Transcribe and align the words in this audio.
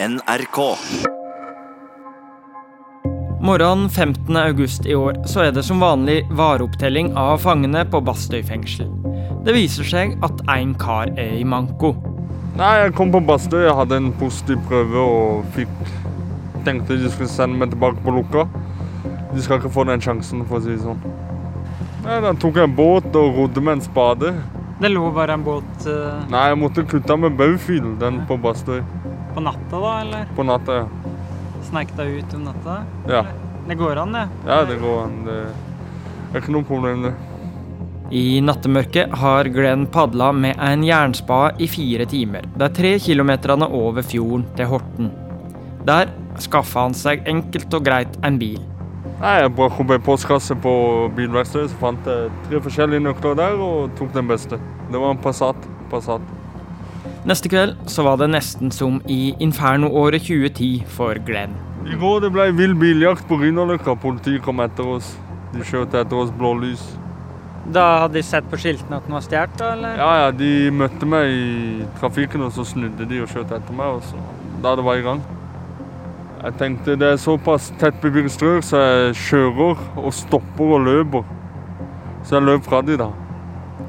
NRK. 0.00 0.58
Morgenen 3.40 3.90
15. 3.90 4.36
august 4.36 4.86
i 4.86 4.94
år 4.94 5.16
så 5.26 5.40
er 5.48 5.54
det 5.56 5.64
som 5.66 5.80
vanlig 5.82 6.20
vareopptelling 6.38 7.08
av 7.18 7.40
fangene 7.42 7.82
på 7.90 7.98
Bastøy 8.06 8.44
fengsel. 8.46 8.92
Det 9.42 9.56
viser 9.56 9.88
seg 9.90 10.14
at 10.22 10.44
én 10.54 10.76
kar 10.78 11.10
er 11.18 11.32
i 11.40 11.42
manko. 11.42 11.96
Nei, 12.60 12.76
jeg 12.84 12.94
kom 12.94 13.10
på 13.10 13.24
Bastøy, 13.26 13.64
jeg 13.64 13.74
hadde 13.74 13.98
en 13.98 14.12
positiv 14.20 14.62
prøve 14.70 15.02
og 15.02 15.48
fikk 15.56 15.74
tenkte 16.68 17.00
de 17.00 17.10
skulle 17.10 17.32
sende 17.32 17.58
meg 17.58 17.74
tilbake 17.74 17.98
på 18.04 18.14
lukka. 18.20 18.46
De 19.32 19.42
skal 19.42 19.58
ikke 19.58 19.74
få 19.80 19.88
den 19.90 20.04
sjansen, 20.04 20.46
for 20.46 20.60
å 20.60 20.62
si 20.62 20.76
det 20.76 20.84
sånn. 20.84 21.02
Nei, 22.04 22.20
Da 22.22 22.36
tok 22.38 22.62
jeg 22.62 22.70
en 22.70 22.78
båt 22.78 23.10
og 23.18 23.42
rodde 23.42 23.66
med 23.66 23.80
en 23.80 23.84
spade. 23.88 24.30
Det 24.78 24.94
lå 24.94 25.10
bare 25.10 25.34
en 25.34 25.42
båt 25.42 25.90
uh, 25.90 26.22
Nei, 26.30 26.52
jeg 26.52 26.62
måtte 26.62 26.86
kutte 26.86 27.18
med 27.18 27.34
baufil, 27.34 27.96
den 27.98 28.22
på 28.30 28.38
Bastøy. 28.38 28.78
På 29.38 29.44
natta, 29.46 29.78
da, 29.78 29.90
eller? 30.02 30.26
På 30.34 30.42
natta, 30.42 30.80
ja. 30.82 30.86
Sneik 31.68 31.92
deg 31.98 32.16
ut 32.18 32.34
om 32.34 32.44
natta? 32.48 32.80
Ja, 33.06 33.24
Det 33.68 33.74
går 33.76 33.98
an, 34.00 34.12
det. 34.16 34.22
ja 34.48 34.64
det 34.64 34.78
går 34.80 35.02
an. 35.04 35.16
Det 35.28 35.36
er 36.34 36.40
ikke 36.40 36.54
noe 36.54 36.64
problem, 36.66 37.02
det. 37.04 37.12
I 38.10 38.40
nattemørket 38.40 39.12
har 39.20 39.44
Glenn 39.52 39.84
padla 39.92 40.30
med 40.32 40.56
en 40.64 40.82
jernspade 40.82 41.60
i 41.60 41.68
fire 41.68 42.06
timer, 42.08 42.46
de 42.56 42.68
tre 42.72 42.94
kilometerne 43.04 43.68
over 43.68 44.02
fjorden 44.02 44.46
til 44.56 44.70
Horten. 44.70 45.10
Der 45.84 46.08
skaffa 46.40 46.86
han 46.86 46.96
seg 46.96 47.28
enkelt 47.28 47.74
og 47.76 47.84
greit 47.84 48.16
en 48.24 48.38
bil. 48.40 48.58
Nei, 49.20 49.36
Jeg 49.42 49.54
bare 49.54 49.70
kom 49.76 49.86
på 49.86 49.94
en 49.98 50.06
postkasse 50.08 50.56
på 50.62 50.72
bilverkstedet, 51.16 51.70
så 51.70 51.76
fant 51.84 52.06
jeg 52.08 52.30
tre 52.48 52.60
forskjellige 52.64 53.04
nøkler 53.04 53.36
der 53.36 53.60
og 53.60 53.92
tok 54.00 54.12
den 54.16 54.26
beste. 54.30 54.58
Det 54.90 54.98
var 54.98 55.10
en 55.14 55.18
Passat. 55.22 55.68
Passat. 55.92 56.22
Neste 57.28 57.50
kveld 57.52 57.74
så 57.92 58.06
var 58.06 58.16
det 58.16 58.30
nesten 58.32 58.70
som 58.72 59.02
i 59.04 59.34
inferno-året 59.44 60.22
2010 60.24 60.86
for 60.88 61.18
Glenn. 61.26 61.52
I 61.84 61.96
går 62.00 62.22
det 62.24 62.30
ble 62.32 62.46
vill 62.56 62.72
biljakt 62.78 63.26
på 63.28 63.36
Grünerløkka. 63.42 63.98
Politiet 64.00 64.40
kom 64.46 64.62
etter 64.64 64.86
oss. 64.94 65.10
De 65.52 65.60
skjøt 65.60 65.92
etter 65.92 66.16
oss 66.16 66.30
blålys. 66.38 66.86
Da 67.74 67.82
hadde 68.04 68.16
de 68.16 68.22
sett 68.24 68.48
på 68.48 68.56
skiltene 68.56 68.96
at 68.96 69.04
den 69.04 69.16
var 69.18 69.26
stjålet, 69.26 69.60
eller? 69.66 70.00
Ja, 70.00 70.08
ja, 70.22 70.30
de 70.32 70.70
møtte 70.72 71.08
meg 71.08 71.34
i 71.34 71.84
trafikken, 72.00 72.46
og 72.46 72.54
så 72.56 72.64
snudde 72.64 73.04
de 73.10 73.20
og 73.20 73.28
skjøt 73.28 73.52
etter 73.58 73.76
meg. 73.76 73.98
Og 73.98 74.08
så, 74.08 74.24
da 74.64 74.72
det 74.80 74.88
var 74.88 74.96
i 74.96 75.04
gang. 75.04 75.20
Jeg 76.38 76.56
tenkte 76.62 76.96
det 76.96 77.12
er 77.12 77.20
såpass 77.20 77.68
tettbebygd 77.82 78.32
strøk, 78.38 78.64
så 78.64 78.80
jeg 78.86 79.20
kjører 79.26 79.84
og 80.00 80.08
stopper 80.16 80.74
og 80.78 80.88
løper. 80.88 81.28
Så 82.24 82.38
jeg 82.38 82.48
løp 82.48 82.64
fra 82.72 82.80
de 82.88 82.96
da. 83.04 83.12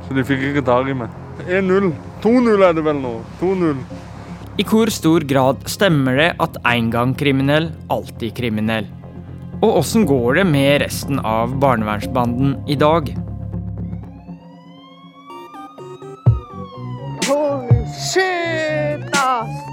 Så 0.10 0.20
de 0.20 0.28
fikk 0.28 0.50
ikke 0.52 0.68
tak 0.74 0.92
i 0.92 1.00
meg. 1.06 1.19
1-0. 1.48 1.92
2-0 2.24 2.68
er 2.68 2.78
det 2.78 2.84
vel 2.86 3.02
nå. 3.04 3.16
2-0. 3.40 3.84
I 4.60 4.66
hvor 4.68 4.90
stor 4.92 5.24
grad 5.24 5.62
stemmer 5.72 6.18
det 6.20 6.30
at 6.44 6.58
en 6.68 6.90
gang 6.92 7.14
kriminell, 7.16 7.70
alltid 7.88 8.34
kriminell? 8.36 8.90
Og 9.60 9.82
åssen 9.82 10.06
går 10.08 10.40
det 10.40 10.46
med 10.48 10.82
resten 10.84 11.20
av 11.24 11.56
barnevernsbanden 11.60 12.58
i 12.68 12.76
dag? 12.80 13.08
Holy 17.28 17.82
shit, 17.96 19.04
ass! 19.16 19.66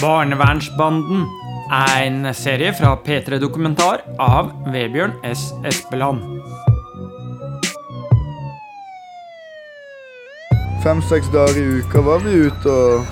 Barnevernsbanden 0.00 1.24
er 1.72 2.06
en 2.06 2.28
serie 2.36 2.72
fra 2.76 2.94
P3 3.04 3.40
Dokumentar 3.42 4.04
av 4.20 4.52
Vebjørn 4.72 5.16
S. 5.28 5.50
Espeland. 5.68 6.37
Fem-seks 10.82 11.26
dager 11.34 11.58
i 11.58 11.80
uka 11.80 12.00
var 12.06 12.22
vi 12.22 12.36
ute 12.46 12.70
og, 12.70 13.06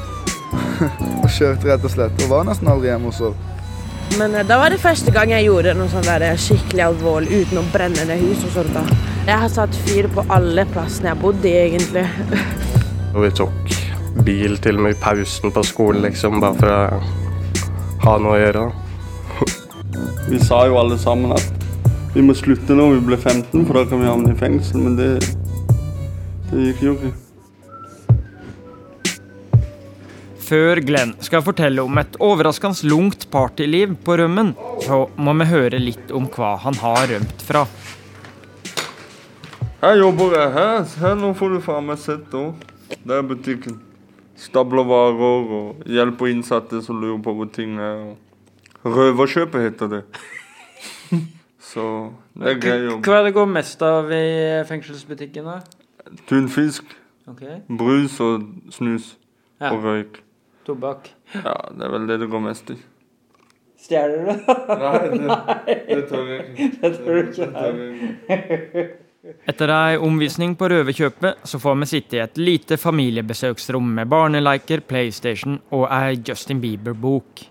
og 1.24 1.28
kjørte, 1.34 1.66
rett 1.66 1.84
og 1.84 1.90
slett. 1.90 2.22
Og 2.22 2.30
var 2.30 2.46
nesten 2.46 2.70
aldri 2.70 2.92
hjemme 2.92 3.10
hos 3.10 3.20
oss. 3.26 3.40
Men 4.14 4.36
eh, 4.38 4.46
da 4.46 4.60
var 4.60 4.70
det 4.70 4.78
første 4.80 5.10
gang 5.14 5.32
jeg 5.34 5.48
gjorde 5.48 5.74
noe 5.74 5.90
sånn 5.90 6.06
der 6.06 6.24
skikkelig 6.40 6.84
alvorlig 6.86 7.42
uten 7.42 7.60
å 7.60 7.64
brenne 7.72 8.06
ned 8.06 8.22
hus 8.22 8.44
og 8.46 8.54
sånt. 8.60 8.76
da. 8.76 8.84
Jeg 9.26 9.42
har 9.42 9.50
satt 9.50 9.74
fyr 9.88 10.06
på 10.14 10.22
alle 10.30 10.66
plassene 10.70 11.10
jeg 11.10 11.20
bodde 11.24 11.50
i, 11.50 11.56
egentlig. 11.64 12.06
Og 13.16 13.24
vi 13.24 13.32
tok 13.42 13.74
bil 14.26 14.56
til 14.62 14.78
og 14.78 14.86
med 14.86 14.94
i 14.94 15.00
pausen 15.02 15.52
på 15.52 15.66
skolen, 15.66 16.06
liksom, 16.06 16.38
bare 16.40 16.60
for 16.60 16.72
å 16.72 17.02
ha 18.06 18.16
noe 18.22 18.36
å 18.36 18.40
gjøre. 18.40 18.64
Vi 20.30 20.40
sa 20.42 20.62
jo 20.68 20.78
alle 20.80 20.96
sammen 21.00 21.34
at 21.34 21.52
vi 22.16 22.22
må 22.24 22.32
slutte 22.32 22.72
når 22.72 22.94
vi 22.94 23.00
blir 23.10 23.20
15, 23.20 23.66
for 23.68 23.76
da 23.76 23.82
kan 23.90 24.00
vi 24.00 24.08
havne 24.08 24.32
i 24.32 24.38
fengsel. 24.40 24.80
Men 24.86 24.96
det, 24.96 25.10
det 26.48 26.70
gikk 26.70 26.80
jo 26.86 26.94
ikke. 26.96 27.25
Før 30.46 30.78
Glenn 30.78 31.10
skal 31.26 31.42
fortelle 31.42 31.82
om 31.82 31.98
et 31.98 32.16
overraskende 32.22 32.86
lungt 32.86 33.24
partyliv 33.32 33.96
på 34.06 34.14
rømmen, 34.20 34.52
så 34.84 34.98
må 35.18 35.32
vi 35.40 35.46
høre 35.50 35.80
litt 35.82 36.12
om 36.14 36.28
hva 36.30 36.52
han 36.62 36.76
har 36.78 37.08
rømt 37.10 37.40
fra. 37.42 37.64
Her 39.80 39.96
jobber 39.98 40.36
jeg. 40.36 40.52
Her, 40.54 40.84
her 41.02 41.16
nå 41.18 41.32
får 41.34 41.56
du 41.56 41.58
faen 41.64 41.88
meg 41.88 41.98
sett 41.98 42.36
òg. 42.38 42.62
Det 42.94 43.16
er 43.16 43.26
butikken. 43.26 43.80
Stabler 44.38 44.86
varer 44.86 45.50
og 45.58 45.88
hjelper 45.90 46.30
innsatte 46.30 46.78
som 46.84 47.00
lurer 47.02 47.18
på 47.24 47.34
hvor 47.34 47.50
ting 47.50 47.80
er. 47.82 48.04
Røverkjøpet 48.86 49.64
heter 49.66 49.90
det. 49.96 50.02
Så 51.72 51.86
det 52.38 52.52
er 52.52 52.60
grei 52.62 52.76
jobb. 52.84 53.00
Hva 53.02 53.18
er 53.18 53.26
det 53.26 53.34
går 53.34 53.50
mest 53.50 53.82
av 53.82 54.14
i 54.14 54.28
fengselsbutikken? 54.68 55.50
da? 55.50 56.14
Tunfisk, 56.30 56.94
okay. 57.26 57.58
brus 57.66 58.20
og 58.22 58.46
snus. 58.70 59.16
Ja. 59.58 59.72
Og 59.72 59.82
røyk. 59.82 60.22
Tobakk. 60.66 61.08
Ja, 61.32 61.56
det 61.72 61.86
er 61.86 61.94
vel 61.94 62.06
det 62.10 62.20
det 62.24 62.30
går 62.32 62.44
mest 62.48 62.70
i. 62.74 62.78
Stjeler 63.86 64.26
du? 64.26 64.52
Nei, 64.82 65.00
det, 65.14 65.40
det 65.94 66.04
tør 66.10 66.30
jeg 66.32 66.46
ikke. 66.46 66.70
Det 66.82 66.94
tør 67.00 67.18
du 67.18 67.34
ikke. 67.34 67.50
jeg 67.56 68.54
ikke. 68.54 68.86
Etter 69.50 69.70
ei 69.74 69.98
omvisning 69.98 70.54
på 70.58 70.68
Røverkjøpet 70.70 71.46
så 71.50 71.58
får 71.58 71.78
vi 71.80 71.88
sitte 71.90 72.18
i 72.18 72.22
et 72.22 72.38
lite 72.38 72.78
familiebesøksrom 72.78 73.88
med 73.98 74.10
barneleker, 74.10 74.84
PlayStation 74.86 75.58
og 75.74 75.88
ei 75.90 76.20
Justin 76.20 76.60
Bieber-bok. 76.62 77.42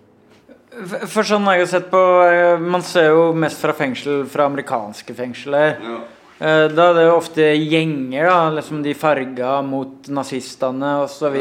For 1.07 1.23
sånn 1.23 1.47
har 1.47 1.57
jeg 1.57 1.65
jo 1.65 1.67
sett 1.71 1.85
på 1.87 1.99
eh, 2.27 2.59
Man 2.59 2.81
ser 2.83 3.13
jo 3.13 3.29
mest 3.31 3.61
fra 3.63 3.71
fengsel 3.75 4.25
fra 4.27 4.49
amerikanske 4.49 5.15
fengsler. 5.15 5.77
Ja. 5.79 5.99
Eh, 6.39 6.67
Da 6.75 6.89
er 6.89 6.93
det 6.97 7.03
jo 7.07 7.15
ofte 7.15 7.43
gjenger, 7.55 8.25
da, 8.27 8.39
liksom 8.57 8.81
de 8.83 8.93
farga 8.93 9.61
mot 9.63 10.07
nazistene 10.11 10.97
osv. 11.05 11.35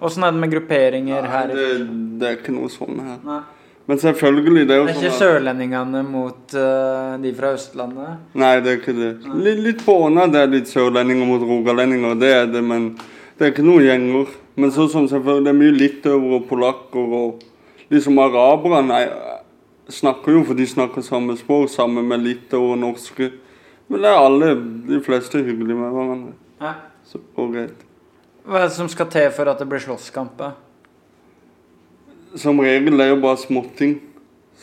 Åssen 0.00 0.22
er 0.26 0.30
det 0.36 0.40
med 0.44 0.52
grupperinger 0.52 1.22
Nei, 1.24 1.30
her? 1.32 1.48
det, 1.48 1.70
det 2.20 2.28
er 2.28 2.36
ikke 2.38 2.54
noe 2.54 2.70
sånn 2.70 3.00
her. 3.02 3.16
Nei. 3.26 3.40
Men 3.90 3.98
selvfølgelig, 3.98 4.66
det 4.68 4.74
er 4.76 4.78
jo 4.78 4.84
sånn 4.84 4.86
Det 4.86 4.92
er 4.92 4.94
sånn 4.94 5.02
ikke 5.02 5.16
at- 5.16 5.24
sørlendingene 5.24 6.02
mot 6.06 6.54
uh, 6.54 7.16
de 7.18 7.32
fra 7.34 7.50
Østlandet? 7.56 8.20
Nei, 8.38 8.52
det 8.60 8.70
er 8.70 8.78
ikke 8.78 8.94
det. 9.00 9.10
Litt, 9.34 9.58
litt 9.66 9.82
på 9.84 9.96
åna 10.06 10.28
det 10.30 10.44
er 10.44 10.52
litt 10.52 10.70
sørlendinger 10.70 11.26
mot 11.26 11.42
rogalendinger, 11.42 12.14
det 12.20 12.30
er 12.36 12.46
det, 12.54 12.62
men 12.62 12.92
det 13.36 13.48
er 13.48 13.50
ikke 13.50 13.66
noen 13.66 13.82
gjenger. 13.88 14.30
Men 14.60 14.70
sånn 14.70 14.90
som 14.92 15.08
selvfølgelig, 15.10 15.44
det 15.48 15.50
er 15.50 15.58
mye 15.58 15.74
litauere 15.80 16.38
og 16.38 16.46
polakker 16.52 17.14
og 17.18 17.42
liksom 17.90 18.18
araberne 18.22 18.94
er- 19.02 19.18
snakker 19.90 20.36
jo, 20.38 20.44
for 20.44 20.54
de 20.54 20.66
snakker 20.70 21.02
samme 21.02 21.34
språk, 21.40 21.66
sammen 21.68 22.06
med 22.06 22.22
litauere 22.22 22.76
og 22.76 22.78
norske. 22.78 23.32
Men 23.90 24.04
det 24.04 24.10
er 24.10 24.20
alle, 24.22 24.50
de 24.86 25.00
fleste 25.02 25.40
er 25.40 25.48
hyggelige 25.48 25.76
med 25.76 25.90
hverandre. 25.90 26.34
Ja. 26.62 26.74
Så 27.10 27.18
går 27.34 27.48
greit. 27.56 27.80
Hva 28.46 28.60
er 28.60 28.68
det 28.68 28.76
som 28.76 28.88
skal 28.88 29.08
til 29.10 29.26
for 29.34 29.50
at 29.50 29.58
det 29.58 29.66
blir 29.68 29.82
slåsskamper? 29.82 30.54
Som 32.38 32.62
regel 32.62 32.94
er 32.94 33.08
det 33.08 33.08
jo 33.10 33.20
bare 33.24 33.40
småting. 33.42 33.96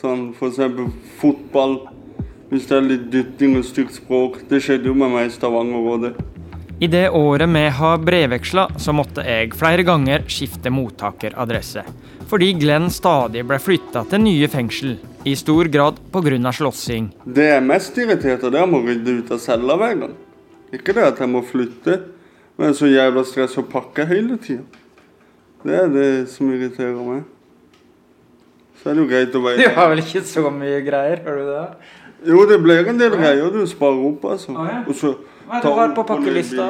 Sånn 0.00 0.30
for 0.38 0.48
eksempel 0.48 0.88
fotball. 1.20 1.76
Hvis 2.48 2.70
det 2.70 2.78
er 2.78 2.86
litt 2.86 3.06
dytting 3.12 3.58
og 3.60 3.66
stygt 3.68 3.98
språk. 3.98 4.40
Det 4.48 4.62
skjedde 4.64 4.88
jo 4.88 4.96
med 4.96 5.12
meg 5.12 5.28
i 5.28 5.34
Stavanger 5.34 5.92
òg, 5.92 6.06
det. 6.06 6.37
I 6.80 6.86
det 6.86 7.08
året 7.10 7.48
vi 7.50 7.62
har 7.68 7.98
brevveksla, 7.98 8.68
så 8.78 8.92
måtte 8.94 9.24
jeg 9.26 9.50
flere 9.58 9.82
ganger 9.82 10.22
skifte 10.30 10.70
mottakeradresse. 10.70 11.82
Fordi 12.30 12.52
Glenn 12.54 12.86
stadig 12.94 13.42
ble 13.48 13.56
flytta 13.58 14.04
til 14.06 14.22
nye 14.22 14.46
fengsel, 14.52 14.92
i 15.26 15.32
stor 15.34 15.66
grad 15.74 15.98
pga. 16.12 16.52
slåssing. 16.54 17.08
Det 17.24 17.48
jeg 17.48 17.56
er 17.56 17.64
mest 17.66 17.98
irritert 17.98 18.44
av, 18.44 18.52
det 18.54 18.60
er 18.60 18.74
å 18.78 18.82
rydde 18.84 19.14
ut 19.18 19.32
av 19.34 19.40
cella 19.42 19.74
hver 19.80 19.96
gang. 20.04 20.12
Ikke 20.70 20.94
det 20.94 21.02
at 21.02 21.18
jeg 21.18 21.28
må 21.28 21.42
flytte, 21.42 21.96
men 22.56 22.74
så 22.74 22.86
jævla 22.86 23.24
stress 23.26 23.58
å 23.58 23.64
pakke 23.66 24.06
hele 24.06 24.38
tida. 24.38 24.62
Det 25.64 25.74
er 25.74 25.88
det 25.90 26.28
som 26.30 26.52
irriterer 26.52 26.94
meg. 26.94 27.24
Så 28.78 28.92
er 28.92 28.94
det 28.94 29.02
jo 29.02 29.08
greit 29.10 29.34
å 29.34 29.42
Du 29.58 29.64
har 29.80 29.90
vel 29.90 30.04
ikke 30.04 30.22
så 30.22 30.46
mye 30.46 30.78
greier, 30.86 31.24
har 31.26 31.42
du 31.42 31.50
det? 31.50 31.66
Jo, 32.30 32.46
det 32.46 32.60
blir 32.62 32.86
en 32.86 33.02
del 33.02 33.18
greier 33.18 33.50
du 33.50 33.66
sparer 33.66 34.06
opp, 34.12 34.30
altså. 34.30 34.54
Å, 34.54 34.68
ja. 34.68 34.78
Og 34.86 34.94
så 34.94 35.16
Hva 35.48 35.56
er 35.56 35.64
det 35.64 35.70
du 35.70 35.78
har 35.78 35.94
på 35.96 36.04
pakkelista? 36.04 36.66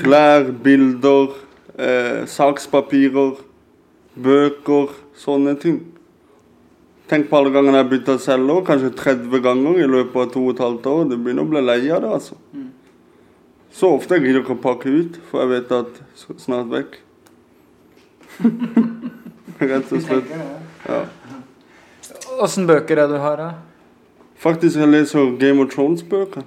Klær, 0.00 0.48
bilder, 0.64 1.36
eh, 1.78 2.26
sakspapirer, 2.26 3.38
bøker, 4.18 4.90
sånne 5.14 5.54
ting. 5.60 5.80
Tenk 7.10 7.28
på 7.30 7.38
alle 7.38 7.50
gangene 7.54 7.78
jeg 7.78 7.84
har 7.84 7.90
bytta 7.90 8.18
celler, 8.22 8.64
kanskje 8.66 8.90
30 8.98 9.42
ganger 9.42 9.78
i 9.78 9.86
løpet 9.86 10.16
av 10.16 10.32
to 10.34 10.44
og 10.48 10.54
et 10.54 10.64
halvt 10.64 10.86
år. 10.86 11.08
Du 11.10 11.16
begynner 11.16 11.46
å 11.46 11.50
bli 11.50 11.62
lei 11.62 11.80
av 11.90 12.02
det, 12.02 12.10
altså. 12.18 12.36
Mm. 12.54 12.68
Så 13.70 13.94
ofte 13.94 14.18
jeg 14.18 14.26
gidder 14.26 14.42
ikke 14.42 14.58
å 14.58 14.62
pakke 14.62 14.90
ut, 14.90 15.18
for 15.30 15.42
jeg 15.42 15.50
vet 15.54 15.72
at 15.72 16.02
snart 16.42 16.70
vekk. 16.70 17.00
Rett 19.70 19.92
og 19.92 20.02
slett. 20.02 20.30
Ja. 20.86 21.02
Åssen 22.40 22.66
bøker 22.66 22.98
er 22.98 23.06
det 23.06 23.18
du 23.18 23.22
har, 23.22 23.38
da? 23.38 23.50
Faktisk 24.40 24.78
jeg 24.80 24.90
leser 24.90 25.36
Game 25.38 25.62
of 25.62 25.70
Thrones-bøker, 25.74 26.46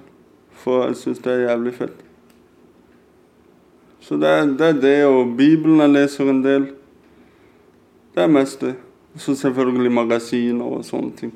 for 0.64 0.86
jeg 0.86 0.96
syns 0.96 1.20
det 1.24 1.32
er 1.32 1.46
jævlig 1.48 1.74
fett. 1.76 2.04
Så 4.00 4.16
det 4.20 4.28
er, 4.28 4.46
det 4.46 4.68
er 4.68 4.80
det, 4.80 4.96
og 5.06 5.36
Bibelen 5.36 5.80
jeg 5.80 5.92
leser 5.92 6.30
en 6.30 6.44
del. 6.44 6.66
Det 8.14 8.22
er 8.22 8.26
mest 8.32 8.60
det. 8.60 8.74
Og 9.14 9.20
Så 9.20 9.34
selvfølgelig 9.34 9.92
magasiner 9.92 10.64
og 10.64 10.84
sånne 10.84 11.12
ting. 11.16 11.34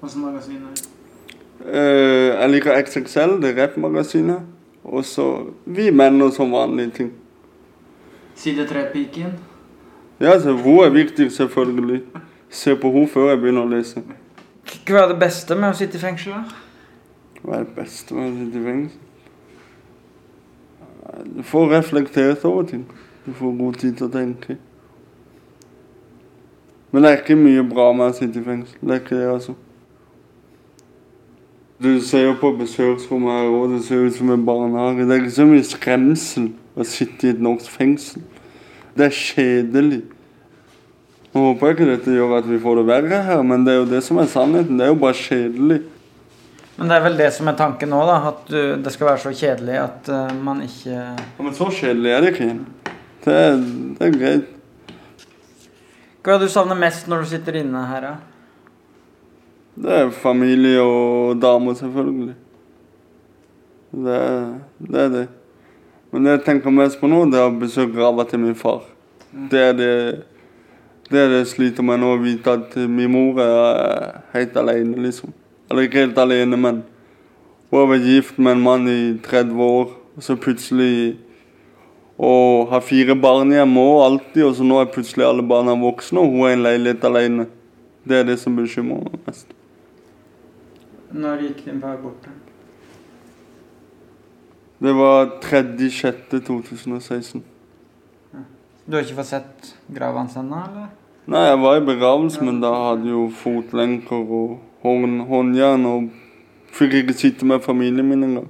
Hvilke 0.00 0.18
magasiner? 0.18 0.84
Uh, 1.60 2.40
jeg 2.40 2.50
liker 2.50 2.82
XXL, 2.82 3.36
det 3.42 3.50
er 3.50 3.62
rappmagasinet. 3.62 4.40
Og 4.84 5.04
så 5.04 5.26
Vi 5.64 5.90
menn 5.90 6.22
og 6.22 6.32
sånn 6.32 6.54
vanlige 6.54 6.90
ting. 7.00 7.10
Side 8.38 8.66
tre-piken? 8.66 9.34
Ja, 10.20 10.38
så 10.40 10.54
hun 10.54 10.84
er 10.84 10.94
viktig, 10.94 11.32
selvfølgelig. 11.32 12.02
Se 12.50 12.76
på 12.76 12.92
henne 12.94 13.10
før 13.10 13.30
jeg 13.30 13.42
begynner 13.42 13.66
å 13.66 13.70
lese. 13.70 14.02
Hva 14.86 15.02
er 15.02 15.12
det 15.12 15.18
beste 15.20 15.54
med 15.58 15.70
å 15.70 15.76
sitte 15.76 15.98
i 15.98 16.02
fengsel, 16.02 16.38
da? 16.38 16.67
Hva 17.42 17.58
er 17.58 17.66
det 17.66 17.76
beste 17.76 18.16
med 18.16 18.30
å 18.30 18.38
sitte 18.38 18.58
i 18.58 18.64
fengsel? 18.64 19.04
Du 21.38 21.42
får 21.46 21.70
reflektert 21.72 22.44
over 22.46 22.66
ting. 22.68 22.84
Du 23.26 23.32
får 23.36 23.54
god 23.58 23.78
tid 23.80 23.96
til 23.98 24.08
å 24.08 24.12
tenke. 24.12 24.58
Men 26.90 27.04
det 27.04 27.10
er 27.10 27.22
ikke 27.22 27.36
mye 27.38 27.64
bra 27.68 27.90
med 27.96 28.10
å 28.10 28.16
sitte 28.16 28.40
i 28.40 28.44
fengsel. 28.46 28.78
Det 28.80 28.94
er 28.94 29.02
ikke 29.02 29.16
det, 29.16 29.30
altså. 29.32 29.54
Du 31.78 31.90
ser 32.02 32.24
jo 32.24 32.34
på 32.40 32.50
besøksrommet 32.58 33.36
her 33.36 33.52
òg, 33.54 33.74
det 33.76 33.84
ser 33.86 34.06
ut 34.08 34.16
som 34.16 34.30
en 34.34 34.46
barnehage. 34.46 35.04
Det 35.06 35.14
er 35.14 35.20
ikke 35.22 35.36
så 35.36 35.46
mye 35.46 35.66
skremsel 35.66 36.48
å 36.74 36.86
sitte 36.86 37.28
i 37.28 37.34
et 37.36 37.42
norsk 37.44 37.70
fengsel. 37.70 38.24
Det 38.98 39.06
er 39.06 39.14
kjedelig. 39.14 40.00
Nå 41.30 41.44
håper 41.44 41.68
jeg 41.68 41.76
ikke 41.76 41.90
dette 41.92 42.16
gjør 42.16 42.34
at 42.40 42.48
vi 42.48 42.58
får 42.62 42.80
det 42.80 42.88
verre 42.88 43.20
her, 43.28 43.44
men 43.46 43.66
det 43.66 43.74
er 43.74 43.78
jo 43.82 43.90
det 43.92 44.02
som 44.02 44.18
er 44.18 44.30
sannheten. 44.32 44.80
Det 44.80 44.88
er 44.88 44.90
jo 44.90 44.98
bare 45.04 45.20
kjedelig. 45.20 45.78
Men 46.78 46.90
det 46.90 46.94
er 46.94 47.02
vel 47.02 47.16
det 47.18 47.28
som 47.34 47.48
er 47.50 47.56
tanken 47.58 47.90
nå, 47.90 47.98
da. 48.06 48.16
At 48.30 48.44
du, 48.46 48.58
det 48.78 48.92
skal 48.94 49.10
være 49.10 49.22
så 49.24 49.32
kjedelig 49.34 49.78
at 49.82 50.10
uh, 50.14 50.30
man 50.46 50.62
ikke 50.62 50.94
Ja, 50.94 51.42
men 51.42 51.54
så 51.56 51.66
kjedelig 51.74 52.12
er 52.14 52.22
det 52.22 52.30
ikke. 52.34 52.50
Det 53.24 53.34
er, 53.34 53.56
det 53.98 54.06
er 54.06 54.14
greit. 54.14 54.52
Hva 56.22 56.36
er 56.36 56.38
det 56.38 56.46
du 56.46 56.52
savner 56.52 56.78
mest 56.78 57.08
når 57.10 57.24
du 57.24 57.30
sitter 57.32 57.58
inne 57.58 57.82
her, 57.88 58.06
da? 58.06 58.14
Det 59.78 59.96
er 59.96 60.14
familie 60.14 60.82
og 60.82 61.38
damer, 61.42 61.74
selvfølgelig. 61.78 62.36
Det 63.98 64.14
er, 64.14 64.48
det 64.78 65.02
er 65.02 65.12
det. 65.16 65.26
Men 66.12 66.24
det 66.24 66.38
jeg 66.38 66.44
tenker 66.46 66.74
mest 66.74 67.00
på 67.00 67.10
nå, 67.10 67.24
det 67.30 67.40
er 67.40 67.50
å 67.50 67.58
besøke 67.58 67.94
grava 67.94 68.26
til 68.28 68.42
min 68.42 68.58
far. 68.58 68.86
Det 69.50 69.62
er 69.70 69.76
det 69.78 69.92
det 71.08 71.20
er 71.22 71.30
det 71.32 71.38
jeg 71.40 71.52
sliter 71.54 71.84
med 71.88 72.02
nå, 72.02 72.12
å 72.12 72.20
vite 72.20 72.52
at 72.52 72.74
min 72.84 73.08
mor 73.12 73.38
er 73.40 74.18
helt 74.34 74.56
alene, 74.60 74.98
liksom. 75.06 75.32
Eller 75.68 75.86
ikke 75.86 76.04
helt 76.06 76.18
alene, 76.18 76.56
men 76.56 76.82
hun 77.70 77.80
har 77.82 77.90
vært 77.90 78.08
gift 78.08 78.38
med 78.40 78.56
en 78.56 78.62
mann 78.64 78.88
i 78.88 79.00
30 79.24 79.60
år, 79.60 79.90
og 80.16 80.22
så 80.24 80.36
plutselig 80.36 81.18
Og 82.18 82.66
har 82.72 82.80
fire 82.82 83.14
barn 83.14 83.52
hjemme 83.54 83.78
og 83.78 84.00
alltid, 84.02 84.42
og 84.42 84.54
så 84.58 84.64
nå 84.66 84.80
er 84.80 84.88
plutselig 84.90 85.22
alle 85.22 85.44
barna 85.46 85.76
voksne, 85.78 86.18
og 86.18 86.32
hun 86.32 86.48
er 86.48 86.48
i 86.48 86.56
en 86.56 86.64
leilighet 86.64 87.04
alene. 87.06 87.44
Det 88.02 88.16
er 88.18 88.24
det 88.26 88.40
som 88.42 88.56
bekymrer 88.58 89.04
meg 89.04 89.20
mest. 89.22 89.52
Når 91.14 91.44
gikk 91.46 91.60
din 91.68 91.78
far 91.80 91.94
bort? 92.02 92.26
Det 94.82 94.96
var 94.98 95.30
3.6.2016. 95.46 97.42
Du 98.86 98.96
har 98.96 99.06
ikke 99.06 99.20
fått 99.20 99.30
sett 99.30 99.70
grava 99.92 100.24
hans 100.24 100.36
ennå, 100.40 100.58
eller? 100.58 100.90
Nei, 101.28 101.44
jeg 101.44 101.58
var 101.60 101.76
i 101.76 101.86
begravelse, 101.86 102.42
men 102.42 102.60
da 102.62 102.70
hadde 102.88 103.10
jo 103.10 103.26
fotlenker 103.30 104.30
og 104.42 104.58
hånd, 104.84 105.20
håndjern 105.28 105.86
og 105.88 106.08
fikk 106.74 107.00
ikke 107.00 107.16
sitte 107.16 107.48
med 107.48 107.64
familien 107.64 108.06
min 108.08 108.24
engang. 108.26 108.48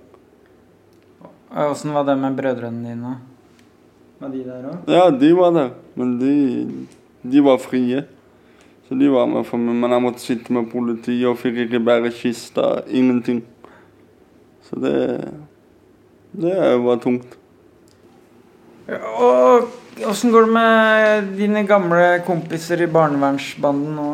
Åssen 1.49 1.95
var 1.97 2.05
det 2.05 2.19
med 2.21 2.37
brødrene 2.37 2.85
dine? 2.91 3.17
Var 4.19 4.31
de 4.35 4.45
der 4.45 4.69
òg? 4.69 4.79
Ja, 4.91 5.09
de 5.11 5.33
var 5.37 5.53
der, 5.55 5.75
men 5.97 6.15
de, 6.21 6.35
de 7.23 7.43
var 7.45 7.61
frie. 7.63 8.05
Så 8.89 8.97
de 8.99 9.09
var 9.13 9.29
med 9.29 9.45
for 9.47 9.61
meg, 9.61 9.77
men 9.77 9.93
jeg 9.93 10.05
måtte 10.05 10.25
sitte 10.25 10.53
med 10.53 10.71
politiet 10.73 11.29
og 11.29 11.39
fikk 11.41 11.65
ikke 11.67 11.81
bære 11.85 12.13
kista. 12.17 12.81
Ingenting. 12.89 13.43
Så 14.69 14.81
det 14.81 14.95
Det 16.33 16.55
var 16.85 16.97
tungt. 17.01 17.37
Og 18.89 19.69
åssen 20.07 20.33
går 20.33 20.45
det 20.47 20.53
med 20.53 21.31
dine 21.37 21.63
gamle 21.67 22.21
kompiser 22.27 22.83
i 22.83 22.87
barnevernsbanden 22.93 23.97
nå? 23.97 24.11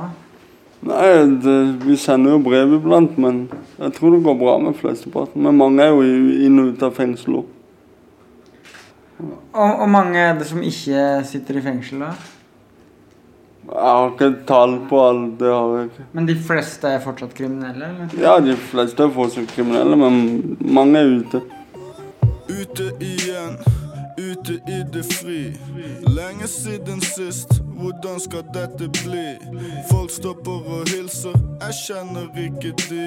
Nei, 0.84 1.08
det, 1.40 1.56
vi 1.86 1.96
sender 1.96 2.34
jo 2.34 2.42
brev 2.44 2.74
iblant, 2.76 3.16
men 3.16 3.46
jeg 3.78 3.94
tror 3.96 4.12
det 4.12 4.24
går 4.26 4.36
bra 4.36 4.58
med 4.60 4.76
flesteparten. 4.76 5.40
Men 5.46 5.56
mange 5.56 5.84
er 5.84 5.94
jo 5.94 6.04
inn 6.44 6.60
og 6.60 6.74
ut 6.74 6.84
av 6.84 6.92
fengsel 6.98 7.40
òg. 7.40 7.50
Og, 9.54 9.70
og 9.70 9.88
mange 9.88 10.18
er 10.20 10.34
det 10.36 10.48
som 10.50 10.60
ikke 10.60 11.22
sitter 11.24 11.60
i 11.60 11.64
fengsel, 11.64 12.04
da? 12.04 12.12
Jeg 13.64 13.80
har 13.80 14.10
ikke 14.10 14.30
tall 14.44 14.74
på 14.90 14.98
alt, 15.00 15.38
det 15.40 15.48
har 15.48 15.70
jeg 15.78 15.86
ikke. 15.88 16.06
Men 16.12 16.26
de 16.28 16.34
fleste 16.36 16.90
er 16.90 17.00
fortsatt 17.00 17.32
kriminelle, 17.38 17.88
eller? 17.88 18.16
Ja, 18.20 18.34
de 18.44 18.56
fleste 18.60 19.06
er 19.06 19.14
fortsatt 19.14 19.54
kriminelle, 19.54 19.96
men 19.96 20.58
mange 20.60 21.00
er 21.00 21.14
ute. 21.22 21.40
Ute 22.50 22.90
igjen, 23.00 23.56
ute 24.20 24.58
i 24.68 24.82
det 24.92 25.06
fri. 25.14 25.46
Lenge 26.12 26.50
siden 26.50 27.00
sist, 27.00 27.62
hvordan 27.84 28.20
skal 28.22 28.44
dette 28.54 28.86
bli? 29.02 29.24
Folk 29.90 30.12
stopper 30.12 30.68
og 30.72 30.88
hilser, 30.88 31.34
jeg 31.60 31.74
kjenner 31.82 32.30
ikke 32.40 32.72
de. 32.86 33.06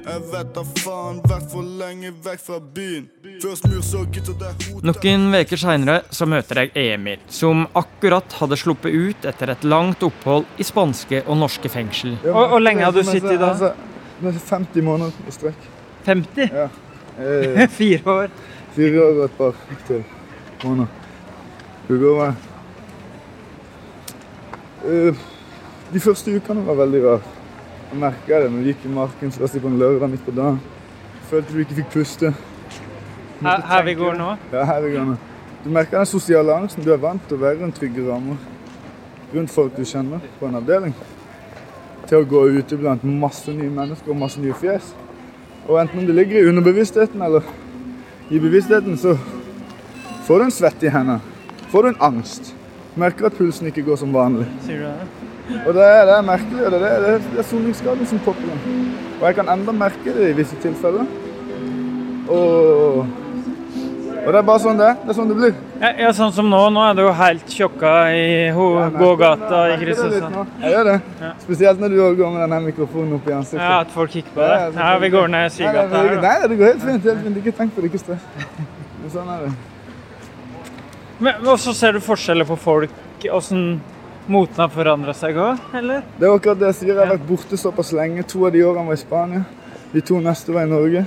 Jeg 0.00 0.22
vet 0.30 0.52
da 0.54 0.62
faen, 0.80 1.18
vært 1.28 1.48
for 1.52 1.66
lenge 1.80 2.12
vekk 2.24 2.42
fra 2.44 2.58
byen. 2.76 3.08
Først 3.42 3.66
mur, 3.70 3.80
så 3.84 4.04
gitter 4.12 4.36
det 4.40 4.52
hodet. 4.68 4.84
Noen 4.86 5.26
uker 5.40 5.60
seinere 5.60 5.96
så 6.14 6.28
møter 6.30 6.62
jeg 6.62 6.92
Emil, 6.94 7.22
som 7.32 7.66
akkurat 7.78 8.38
hadde 8.40 8.58
sluppet 8.60 8.94
ut 8.94 9.26
etter 9.30 9.54
et 9.56 9.66
langt 9.66 10.04
opphold 10.06 10.46
i 10.60 10.66
spanske 10.66 11.24
og 11.26 11.40
norske 11.42 11.72
fengsel. 11.72 12.14
Og 12.30 12.54
hvor 12.54 12.62
lenge 12.62 12.86
har 12.86 12.94
du 12.94 13.02
sittet 13.02 13.34
i 13.34 13.40
da? 13.40 13.52
Altså, 13.54 13.72
er 14.20 14.38
50 14.52 14.86
måneder 14.86 15.26
i 15.26 15.34
strekk. 15.34 15.68
50? 16.06 16.46
Ja. 16.62 16.68
Eh, 17.20 17.66
Fire 17.68 18.00
år? 18.08 18.28
fire 18.72 19.00
år 19.02 19.18
og 19.18 19.24
et 19.26 19.32
par 19.36 19.56
til 19.86 20.04
måneder. 20.62 20.86
Det 21.88 21.98
går. 22.00 22.20
Eh, 22.24 22.46
de 25.92 26.00
første 26.00 26.36
ukene 26.36 26.66
var 26.66 26.78
veldig 26.84 27.00
rart. 27.04 27.32
Jeg 27.90 27.98
merka 28.00 28.38
det 28.40 28.50
når 28.52 28.62
vi 28.62 28.70
gikk 28.70 28.84
i 28.86 28.92
marken 28.94 29.32
først 29.34 29.58
på 29.60 29.68
en 29.68 29.78
lørdag 29.78 30.10
midt 30.10 30.22
på 30.24 30.34
dagen. 30.36 30.60
Følte 31.30 31.52
du 31.52 31.58
ikke 31.58 31.74
fikk 31.80 31.90
puste. 31.92 32.34
Her, 33.40 33.62
her 33.66 33.82
vi 33.84 33.94
går 33.98 34.14
nå? 34.18 34.28
Ja, 34.52 34.64
her 34.64 34.80
vi 34.84 34.92
går 34.94 35.08
nå. 35.08 35.16
Du 35.64 35.70
merker 35.70 35.98
den 35.98 36.06
sosiale 36.06 36.54
angsten. 36.54 36.84
Du 36.84 36.92
er 36.92 37.00
vant 37.02 37.22
til 37.28 37.36
å 37.36 37.42
være 37.42 37.60
rundt 37.60 37.76
trygge 37.76 38.04
rammer. 38.06 38.38
Rundt 39.34 39.52
folk 39.52 39.76
du 39.76 39.84
kjenner 39.84 40.22
på 40.38 40.48
en 40.48 40.56
avdeling. 40.60 40.94
Til 42.08 42.22
å 42.22 42.28
gå 42.28 42.44
ute 42.56 42.78
blant 42.80 43.04
masse 43.04 43.52
nye 43.52 43.70
mennesker 43.70 44.14
og 44.14 44.20
masse 44.22 44.40
nye 44.40 44.56
fjes. 44.56 44.94
Og 45.66 45.76
enten 45.82 46.00
om 46.00 46.06
det 46.08 46.16
ligger 46.16 46.40
i 46.40 46.48
underbevisstheten 46.50 47.22
eller 47.22 47.44
i 48.30 48.38
bevisstheten, 48.38 48.96
så 48.98 49.16
får 50.26 50.38
du 50.38 50.46
en 50.46 50.54
svette 50.54 50.86
i 50.86 50.94
hendene. 50.94 51.20
Får 51.70 51.82
du 51.82 51.90
en 51.90 52.02
angst. 52.10 52.54
Merker 53.00 53.30
at 53.30 53.36
pulsen 53.38 53.70
ikke 53.70 53.84
går 53.88 53.98
som 54.02 54.12
vanlig. 54.14 54.46
Sier 54.66 54.84
du 54.84 54.88
det? 54.90 55.28
Og 55.66 55.72
det 55.74 55.82
er, 55.82 56.04
det 56.06 56.14
er 56.18 56.26
merkelig. 56.26 56.60
og 56.66 56.70
Det 56.74 56.80
er, 56.80 57.00
det 57.04 57.14
er, 57.16 57.24
det 57.32 57.40
er 57.42 57.48
soningsskaden 57.48 58.06
som 58.06 58.20
popper 58.26 58.52
inn. 58.54 58.92
Og 59.20 59.24
jeg 59.28 59.34
kan 59.40 59.48
enda 59.56 59.72
merke 59.74 60.12
det 60.16 60.28
i 60.30 60.36
visse 60.38 60.58
tilfeller. 60.62 61.08
Og, 62.30 63.00
og 64.20 64.28
det 64.28 64.38
er 64.38 64.44
bare 64.46 64.60
sånn 64.62 64.78
det 64.78 64.86
er. 64.92 64.98
Det 65.02 65.10
er 65.10 65.16
sånn 65.18 65.32
det 65.32 65.36
blir. 65.40 65.56
Ja, 65.80 65.90
ja, 66.04 66.10
sånn 66.14 66.32
som 66.36 66.50
nå. 66.52 66.60
Nå 66.76 66.84
er 66.86 66.94
du 66.98 67.02
jo 67.02 67.14
helt 67.18 67.50
tjokka 67.50 67.94
i 68.14 68.28
gågata 69.00 69.62
i 69.72 69.80
Kristiansand. 69.80 70.54
Jeg 70.62 70.74
gjør 70.76 70.86
det. 70.92 70.96
Ja. 71.24 71.32
Spesielt 71.42 71.82
når 71.82 71.96
du 71.96 71.98
går 72.20 72.34
med 72.36 72.44
denne 72.44 72.60
mikrofonen 72.68 73.16
opp 73.18 73.26
i 73.26 73.34
ansiktet. 73.40 73.64
Ja, 73.64 73.80
at 73.80 73.90
folk 73.96 74.14
kikker 74.14 74.36
på 74.36 74.46
det. 74.46 74.60
Ja, 74.78 74.92
vi 75.02 75.12
går 75.16 75.34
ned 75.34 75.48
Nei, 75.48 75.50
Sygata 75.56 76.04
her. 76.04 76.20
nei, 76.28 76.36
det 76.46 76.60
går 76.62 76.72
helt 76.74 76.86
fint. 76.86 77.10
helt 77.10 77.26
fint. 77.26 77.42
Ikke 77.42 77.56
tenk 77.64 77.74
på 77.74 77.82
det. 77.82 77.90
Ikke 77.90 78.04
stress. 78.04 78.30
Sånn 79.16 79.34
er 79.34 79.48
det. 79.48 79.69
Men 81.20 81.46
Og 81.46 81.58
så 81.60 81.74
ser 81.76 81.92
du 81.92 82.00
forskjeller 82.00 82.48
på 82.48 82.56
folk. 82.56 82.92
Åssen 83.32 83.80
moten 84.30 84.62
har 84.62 84.70
forandra 84.72 85.12
seg 85.16 85.36
òg, 85.36 85.58
eller? 85.76 86.04
Det 86.16 86.24
er 86.24 86.32
akkurat 86.32 86.60
det 86.60 86.70
jeg 86.70 86.78
sier. 86.78 86.94
Jeg 86.94 87.02
har 87.02 87.12
vært 87.12 87.26
borte 87.28 87.58
såpass 87.60 87.90
lenge. 87.92 88.24
To 88.30 88.46
av 88.48 88.54
de 88.54 88.62
årene 88.64 88.88
var 88.88 88.96
i 88.96 89.02
Spania. 89.02 89.42
De 89.92 90.00
to 90.00 90.20
neste 90.24 90.54
var 90.54 90.64
i 90.64 90.70
Norge. 90.70 91.04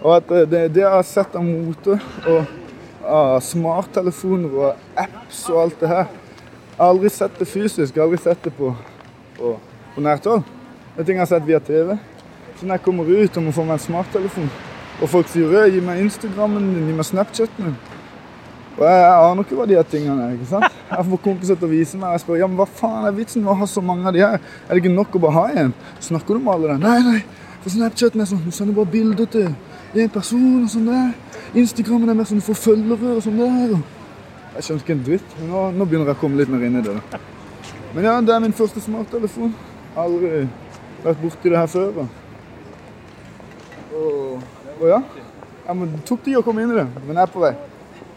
Og 0.00 0.16
at 0.16 0.34
eh, 0.34 0.48
det, 0.50 0.64
det 0.74 0.82
jeg 0.82 0.90
har 0.96 1.06
sett 1.06 1.36
av 1.38 1.46
mote 1.46 1.98
og 2.26 3.04
av 3.04 3.38
smarttelefoner 3.44 4.58
og 4.58 4.98
apps 4.98 5.42
og 5.52 5.60
alt 5.60 5.82
det 5.82 5.90
her 5.90 6.06
Jeg 6.08 6.80
har 6.80 6.90
aldri 6.90 7.10
sett 7.12 7.38
det 7.38 7.46
fysisk. 7.46 7.94
Jeg 7.94 8.00
har 8.00 8.08
aldri 8.08 8.22
sett 8.24 8.42
det 8.48 8.54
på, 8.56 8.72
på, 9.38 9.54
på 9.94 10.02
nært 10.02 10.26
hold. 10.26 10.42
Det 10.94 11.04
er 11.04 11.06
ting 11.06 11.20
jeg 11.20 11.26
har 11.26 11.32
sett 11.36 11.46
via 11.46 11.62
TV. 11.62 11.94
Så 12.58 12.66
når 12.66 12.80
jeg 12.80 12.86
kommer 12.88 13.14
ut 13.14 13.38
og 13.38 13.46
må 13.46 13.54
få 13.54 13.66
meg 13.68 13.78
en 13.78 13.84
smarttelefon, 13.86 14.50
og 15.02 15.10
folk 15.10 15.30
sier 15.30 15.68
'gi 15.70 15.80
meg 15.82 16.02
Instagrammen 16.02 16.66
din, 16.72 16.88
gi 16.88 16.96
meg 16.98 17.06
Snapchaten 17.06 17.68
din', 17.68 17.93
Og 18.74 18.82
jeg, 18.82 19.02
aner 19.06 19.44
ikke 19.44 19.56
hva 19.58 19.66
de 19.70 19.76
her 19.78 19.86
tingene 19.86 20.24
er. 20.24 20.32
ikke 20.34 20.48
sant? 20.50 20.78
Jeg 20.90 21.06
får 21.10 21.20
kompiser 21.22 21.58
til 21.58 21.68
å 21.68 21.70
vise 21.70 21.98
meg. 21.98 22.16
Jeg 22.16 22.24
spør 22.24 22.40
ja, 22.40 22.48
men 22.50 22.58
hva 22.58 22.66
faen 22.66 23.06
er 23.06 23.14
vitsen 23.14 23.44
med 23.44 23.52
å 23.52 23.58
ha 23.60 23.68
så 23.70 23.82
mange 23.84 24.08
av 24.10 24.16
de 24.16 24.24
her? 24.24 24.40
Er 24.66 24.72
det 24.72 24.82
ikke 24.82 24.94
nok 24.94 25.14
å 25.14 25.22
bare 25.22 25.36
ha 25.36 25.62
én? 25.64 25.74
Snakker 26.02 26.34
du 26.34 26.42
med 26.42 26.54
alle 26.56 26.72
der? 26.72 26.80
Nei, 26.82 26.98
nei. 27.06 27.20
For 27.62 27.72
Snapchaten 27.72 28.20
er 28.20 28.28
sånn, 28.28 28.42
du 28.44 28.52
sender 28.52 28.76
bare 28.76 28.90
bilder 28.92 29.28
til 29.30 29.46
en 30.02 30.10
person 30.12 30.64
og 30.64 30.72
sånn 30.72 30.88
der. 30.90 31.12
Instagrammen 31.62 32.10
er 32.10 32.18
mer 32.18 32.26
sånn 32.28 32.42
du 32.42 32.46
får 32.48 32.58
følgere 32.60 33.14
og 33.14 33.22
sånn 33.24 33.38
der. 33.38 33.76
og 33.76 34.56
Jeg 34.56 34.66
skjønner 34.66 34.82
ikke 34.82 34.96
en 34.96 35.04
dritt. 35.06 35.36
Nå, 35.46 35.62
nå 35.78 35.86
begynner 35.86 36.10
jeg 36.10 36.18
å 36.18 36.22
komme 36.24 36.40
litt 36.40 36.50
mer 36.52 36.66
inn 36.66 36.80
i 36.80 36.82
det. 36.84 36.96
da. 36.98 37.22
Men 37.94 38.08
ja, 38.10 38.16
det 38.26 38.34
er 38.34 38.42
min 38.42 38.56
første 38.58 38.82
smarttelefon. 38.82 39.54
Aldri 39.94 40.48
vært 41.04 41.22
borti 41.22 41.52
det 41.52 41.60
her 41.60 41.70
før. 41.70 42.02
Og, 43.94 44.42
og 44.80 44.88
ja, 44.90 44.98
jeg 45.68 46.02
tok 46.08 46.26
tid 46.26 46.40
å 46.40 46.42
komme 46.44 46.64
inn 46.64 46.74
i 46.74 46.80
det, 46.80 46.88
men 47.04 47.14
jeg 47.14 47.22
er 47.22 47.32
på 47.32 47.44
vei. 47.44 47.52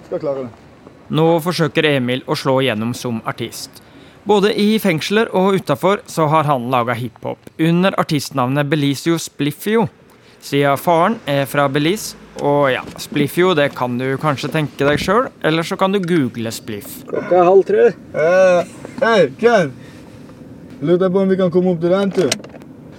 Skal 0.08 0.24
klare 0.24 0.48
det. 0.48 0.64
Nå 1.12 1.28
forsøker 1.44 1.88
Emil 1.88 2.24
å 2.28 2.36
slå 2.36 2.58
igjennom 2.64 2.94
som 2.96 3.22
artist. 3.28 3.82
Både 4.28 4.52
i 4.60 4.76
fengsler 4.84 5.30
og 5.36 5.56
utafor 5.56 6.02
så 6.12 6.26
har 6.32 6.48
han 6.50 6.68
laga 6.72 6.96
hiphop 7.00 7.48
under 7.64 7.96
artistnavnet 8.00 8.68
Belizio 8.68 9.16
Spliffio. 9.20 9.86
Siden 10.44 10.80
faren 10.80 11.16
er 11.28 11.46
fra 11.50 11.66
Belize, 11.72 12.16
og 12.44 12.70
ja, 12.74 12.84
Spliffio 13.02 13.54
det 13.58 13.70
kan 13.76 13.96
du 14.00 14.06
kanskje 14.22 14.52
tenke 14.54 14.86
deg 14.86 15.00
sjøl, 15.02 15.30
eller 15.48 15.66
så 15.66 15.80
kan 15.80 15.96
du 15.96 16.00
google 16.04 16.52
Spliff. 16.52 17.02
Klokka 17.08 17.40
er 17.40 17.48
halv 17.48 17.64
tre. 17.68 17.88
Uh, 18.14 18.76
Hei, 19.02 19.30
Ken. 19.40 19.72
Lurer 20.82 21.10
på 21.10 21.24
om 21.24 21.32
vi 21.32 21.40
kan 21.40 21.52
komme 21.52 21.74
opp 21.74 21.82
til 21.82 21.96
den 21.96 22.14
tur. 22.14 22.38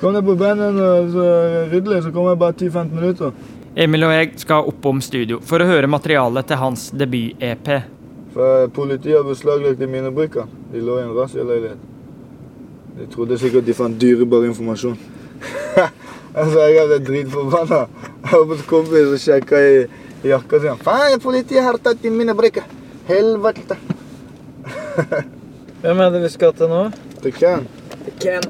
Kom 0.01 0.17
deg 0.17 0.27
på 0.27 0.35
bandet 0.39 0.81
og 0.81 1.13
så 1.13 1.29
rydde 1.71 1.93
litt, 1.93 2.05
så 2.07 2.13
kommer 2.15 2.35
jeg 2.35 2.43
bare 2.43 2.57
10-15 2.57 2.93
minutter. 2.97 3.33
Emil 3.77 4.07
og 4.07 4.13
jeg 4.15 4.33
skal 4.41 4.69
oppom 4.71 5.01
studio 5.05 5.39
for 5.45 5.63
å 5.63 5.69
høre 5.69 5.91
materialet 5.91 6.49
til 6.49 6.61
hans 6.61 6.89
debut-EP. 6.97 7.69
Politiet 8.75 9.17
har 9.17 9.27
beslaglagt 9.27 9.81
de 9.81 9.89
mine 9.91 10.11
brikker. 10.15 10.47
De 10.73 10.83
lå 10.85 10.99
i 10.99 11.05
en 11.05 11.15
razzialeilighet. 11.17 11.87
De 12.99 13.07
trodde 13.13 13.39
sikkert 13.39 13.67
de 13.67 13.75
fant 13.75 14.01
dyrebar 14.01 14.47
informasjon. 14.49 14.99
altså, 16.39 16.67
Jeg 16.67 16.87
ble 16.91 16.99
dritforbanna. 17.07 17.81
Jeg 18.23 18.33
var 18.33 18.47
hos 18.53 18.65
kompis 18.69 19.13
og 19.13 19.23
sjekka 19.23 19.63
i, 19.63 19.75
jakka 20.27 20.63
si. 20.63 20.75
Faen, 20.87 21.21
politiet 21.23 21.67
har 21.67 21.79
tatt 21.83 22.05
i 22.05 22.13
mine 22.15 22.35
brikker. 22.39 22.67
Helvete. 23.09 23.79
Hvem 25.83 26.01
er 26.05 26.15
det 26.15 26.23
vi 26.25 26.33
skal 26.35 26.55
til 26.59 26.73
nå? 26.73 26.89
Til. 27.23 27.35
Ken. 28.19 28.49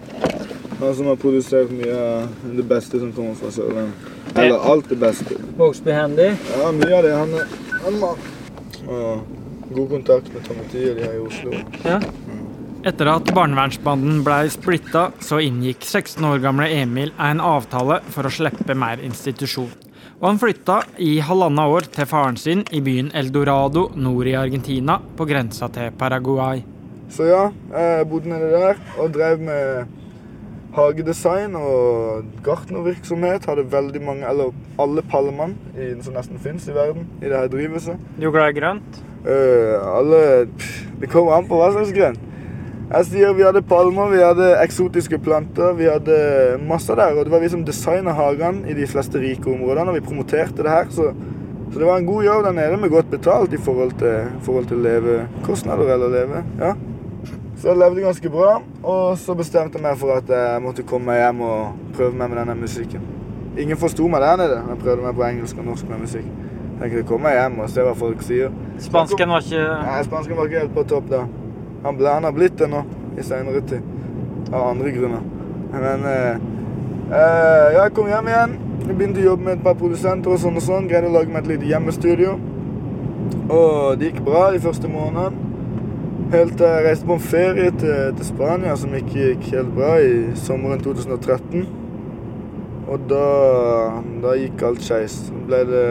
Han 0.79 0.95
som 0.95 1.11
har 1.11 1.19
produsert 1.21 1.73
mye 1.75 1.97
av 1.97 2.55
det 2.57 2.65
beste 2.69 3.01
som 3.01 3.13
kommer 3.13 3.37
fra 3.37 3.53
Sørlandet. 3.53 4.18
Eller 4.35 4.59
alt 4.73 4.89
det 4.89 4.97
beste. 5.01 5.37
Vågsby 5.59 5.91
Handy. 5.93 6.29
Ja, 6.59 6.73
mye 6.73 6.97
av 6.99 7.03
det. 7.07 7.15
Han, 7.17 7.35
er- 7.35 7.83
han 7.85 7.99
må 8.01 8.15
god 9.75 9.89
kontakt 9.91 10.33
med 10.35 10.45
Tomatier 10.47 10.95
de 10.95 11.03
her 11.05 11.17
i 11.19 11.25
Oslo. 11.25 11.53
Ja. 11.85 11.99
Etter 12.89 13.11
at 13.11 13.33
barnevernsbanden 13.35 14.23
blei 14.25 14.47
splitta, 14.53 15.09
så 15.21 15.41
inngikk 15.43 15.83
16 15.85 16.25
år 16.25 16.39
gamle 16.45 16.69
Emil 16.73 17.11
en 17.19 17.41
avtale 17.43 17.99
for 18.15 18.29
å 18.29 18.33
slippe 18.33 18.77
mer 18.79 19.03
institusjon. 19.05 19.73
Og 20.21 20.25
han 20.31 20.39
flytta 20.41 20.81
i 21.03 21.19
halvannet 21.23 21.75
år 21.75 21.89
til 21.95 22.07
faren 22.11 22.39
sin 22.41 22.65
i 22.75 22.81
byen 22.83 23.11
Eldorado 23.19 23.89
nord 23.99 24.27
i 24.31 24.35
Argentina, 24.39 24.99
på 25.17 25.27
grensa 25.29 25.69
til 25.75 25.91
Paraguay. 25.99 26.63
Så 27.11 27.27
ja, 27.29 27.45
jeg 27.75 28.09
bodde 28.11 28.29
nede 28.33 28.49
der 28.53 28.81
og 28.99 29.13
drev 29.15 29.41
med 29.41 29.87
hagedesign 30.79 31.57
og 31.59 32.29
gartnervirksomhet. 32.47 33.49
Hadde 33.51 33.67
veldig 33.73 34.03
mange, 34.05 34.29
eller 34.31 34.55
alle 34.81 35.05
pallemann 35.11 35.57
i, 35.75 35.91
som 36.05 36.17
nesten 36.17 36.41
fins 36.43 36.69
i 36.69 36.77
verden, 36.77 37.09
i 37.23 37.29
det 37.29 37.37
her 37.37 37.51
drivhuset. 37.53 38.01
Du 38.19 38.29
er 38.31 38.35
glad 38.39 38.55
i 38.55 38.59
grønt? 38.61 39.03
Uh, 39.27 39.75
alle 39.99 40.23
pff, 40.55 40.85
Det 41.01 41.11
kommer 41.11 41.37
an 41.37 41.49
på 41.49 41.59
hva 41.59 41.73
slags 41.75 41.93
grønt. 41.95 42.25
Jeg 42.89 43.05
sier 43.05 43.35
Vi 43.37 43.45
hadde 43.45 43.61
palmer, 43.69 44.09
vi 44.09 44.21
hadde 44.23 44.47
eksotiske 44.63 45.19
planter, 45.21 45.75
vi 45.77 45.91
hadde 45.91 46.15
masse 46.65 46.95
der. 46.97 47.19
Og 47.19 47.27
det 47.27 47.35
var 47.35 47.43
vi 47.43 47.51
som 47.53 47.65
designa 47.67 48.15
hagene 48.17 48.65
i 48.71 48.77
de 48.79 48.87
fleste 48.89 49.21
rike 49.21 49.51
områdene, 49.53 49.93
og 49.93 49.99
vi 49.99 50.07
promoterte 50.07 50.65
det 50.65 50.73
her. 50.73 50.89
Så, 50.95 51.11
så 51.69 51.75
det 51.77 51.89
var 51.89 52.01
en 52.01 52.09
god 52.09 52.25
jobb 52.25 52.47
der 52.47 52.57
nede 52.57 52.79
med 52.81 52.95
godt 52.95 53.11
betalt 53.13 53.53
i 53.53 53.61
forhold 53.61 53.93
til, 54.01 54.31
forhold 54.47 54.71
til 54.71 54.81
levekostnader 54.87 55.93
eller 55.95 56.15
leve. 56.15 56.45
Ja. 56.63 56.73
Så 57.59 57.73
jeg 57.73 57.79
levde 57.81 58.05
ganske 58.05 58.31
bra, 58.31 58.50
og 58.87 59.17
så 59.19 59.35
bestemte 59.35 59.79
jeg 59.79 59.83
meg 59.83 59.97
for 59.99 60.15
at 60.15 60.29
jeg 60.31 60.61
måtte 60.62 60.85
komme 60.87 61.11
meg 61.11 61.25
hjem 61.25 61.41
og 61.43 61.81
prøve 61.97 62.15
meg 62.15 62.31
med 62.31 62.38
denne 62.38 62.55
musikken. 62.55 63.03
Ingen 63.59 63.81
forsto 63.81 64.07
meg 64.07 64.23
der 64.23 64.37
nede. 64.38 64.61
Jeg 64.69 64.79
prøvde 64.85 65.03
meg 65.03 65.17
på 65.19 65.25
engelsk 65.27 65.59
og 65.59 65.67
norsk 65.67 65.88
med 65.91 66.05
musikk. 66.05 66.29
Jeg 66.29 66.79
tenkte 66.85 67.03
komme 67.09 67.27
meg 67.27 67.35
hjem 67.35 67.57
og 67.65 67.73
se 67.73 67.83
hva 67.83 67.95
folk 67.99 68.23
sier. 68.23 68.55
Spansken 68.79 69.35
var 69.35 69.43
ikke 69.43 69.65
Nei, 69.88 69.97
spansken 70.07 70.38
var 70.38 70.47
ikke 70.47 70.62
helt 70.62 70.77
på 70.77 70.85
topp 70.93 71.11
da. 71.11 71.25
Han, 71.83 71.99
ble, 71.99 72.12
han 72.12 72.29
har 72.29 72.37
blitt 72.37 72.55
det 72.61 72.71
nå, 72.71 72.85
i 73.19 73.27
senere 73.27 73.65
tid. 73.67 73.91
Av 74.53 74.69
andre 74.69 74.95
grunner. 74.95 75.27
Men 75.75 76.07
eh, 76.12 76.47
eh, 77.11 77.67
jeg 77.81 77.95
kom 77.99 78.12
hjem 78.12 78.31
igjen. 78.31 78.57
Jeg 78.87 78.95
begynte 78.95 79.25
å 79.25 79.29
jobbe 79.33 79.49
med 79.49 79.59
et 79.59 79.67
par 79.67 79.75
produsenter 79.83 80.37
og 80.37 80.38
sånn 80.45 80.62
og 80.62 80.67
sånn. 80.69 80.87
Greide 80.87 81.11
å 81.11 81.17
lage 81.19 81.35
meg 81.35 81.43
et 81.43 81.57
lite 81.57 81.73
hjemmestudio. 81.73 82.38
Og 83.50 83.99
det 83.99 84.12
gikk 84.12 84.23
bra 84.31 84.47
de 84.55 84.62
første 84.62 84.95
månedene. 84.95 85.48
Helt 86.29 86.59
til 86.61 86.67
jeg 86.69 86.85
reiste 86.85 87.07
på 87.09 87.15
en 87.17 87.23
ferie 87.25 87.71
til, 87.81 88.11
til 88.19 88.27
Spania 88.29 88.75
som 88.77 88.93
ikke 88.93 89.15
gikk 89.15 89.47
helt 89.55 89.71
bra 89.73 89.95
i 90.05 90.35
sommeren 90.37 90.83
2013. 90.85 91.63
Og 92.85 93.07
da, 93.09 93.21
da 94.21 94.35
gikk 94.37 94.65
alt 94.69 94.85
skeis. 94.85 95.15
Ble 95.47 95.63
det 95.71 95.87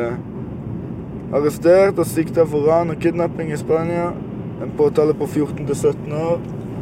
arrestert 1.34 1.98
og 1.98 2.06
sikta 2.06 2.46
for 2.46 2.70
ran 2.70 2.94
og 2.94 3.02
kidnapping 3.02 3.50
i 3.50 3.58
Spania. 3.58 4.12
En 4.62 4.76
påtale 4.78 5.18
på 5.18 5.26
14 5.26 5.66
til 5.66 5.76
17 5.76 6.14
år. 6.22 6.38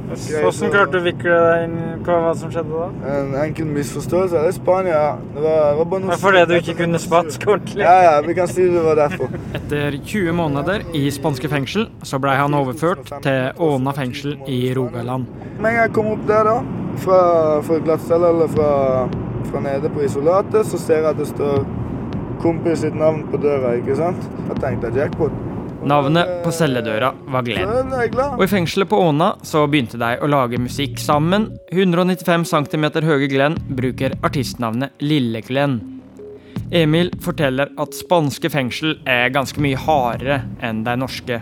Hvordan 0.06 0.72
klarte 0.72 0.94
du 0.94 1.00
å 1.00 1.04
vikle 1.06 1.36
deg 1.42 1.64
inn 1.66 2.04
på 2.06 2.18
hva 2.24 2.34
som 2.38 2.52
skjedde 2.54 2.78
da? 2.78 2.88
En 3.16 3.34
enkel 3.42 3.68
misforståelse. 3.74 4.38
Det 4.38 4.52
er 4.52 4.56
Spania. 4.56 5.02
Det 5.34 5.42
var, 5.44 5.58
det 5.72 5.80
var 5.80 5.90
bare 5.92 6.04
noe 6.06 6.14
Det 6.14 6.20
fordi 6.22 6.44
du 6.50 6.54
ikke 6.60 6.76
kunne 6.84 7.02
spansk 7.02 7.48
ordentlig? 7.50 7.82
Ja, 7.82 7.96
ja, 8.06 8.14
vi 8.26 8.36
kan 8.38 8.52
si 8.52 8.68
det 8.72 8.84
var 8.86 9.00
derfor. 9.00 9.34
Etter 9.58 9.98
20 9.98 10.38
måneder 10.38 10.86
i 10.98 11.04
spanske 11.14 11.50
fengsel, 11.52 11.88
så 12.06 12.20
blei 12.22 12.36
han 12.40 12.58
overført 12.58 13.10
til 13.26 13.66
Åna 13.66 13.96
fengsel 13.98 14.38
i 14.52 14.62
Rogaland. 14.78 15.26
Med 15.58 15.72
en 15.72 15.80
gang 15.80 15.82
jeg 15.82 15.96
kom 15.98 16.12
opp 16.14 16.28
der, 16.30 16.52
da, 16.52 16.86
fra, 17.06 17.20
fra 17.66 17.82
glattcella 17.88 18.32
eller 18.36 18.54
fra, 18.54 18.70
fra 19.50 19.66
nede 19.66 19.92
på 19.96 20.06
isolatet, 20.06 20.70
så 20.70 20.80
ser 20.82 21.02
jeg 21.02 21.12
at 21.16 21.20
det 21.22 21.32
står 21.34 21.66
kompis 22.44 22.84
sitt 22.86 22.96
navn 23.00 23.24
på 23.32 23.42
døra, 23.42 23.74
ikke 23.80 23.98
sant? 23.98 24.30
Da 24.50 24.58
tenkte 24.62 24.92
jeg 24.92 25.06
jackpot. 25.06 25.34
Navnet 25.86 26.40
på 26.42 26.50
celledøra 26.50 27.12
var 27.30 27.44
Glenn. 27.46 27.70
Og 28.36 28.42
i 28.42 28.50
fengselet 28.50 28.90
på 28.90 28.98
Åna 29.06 29.36
så 29.46 29.68
begynte 29.70 30.00
de 30.02 30.16
å 30.18 30.30
lage 30.30 30.58
musikk 30.58 30.98
sammen. 30.98 31.52
195 31.70 32.46
cm 32.50 32.88
høye 33.06 33.28
Glenn 33.30 33.60
bruker 33.78 34.16
artistnavnet 34.26 34.96
Lille-Glenn. 35.06 35.78
Emil 36.74 37.12
forteller 37.22 37.70
at 37.78 37.94
spanske 37.94 38.50
fengsel 38.50 38.96
er 39.06 39.30
ganske 39.36 39.62
mye 39.62 39.78
hardere 39.78 40.40
enn 40.66 40.82
de 40.88 40.96
norske. 40.98 41.38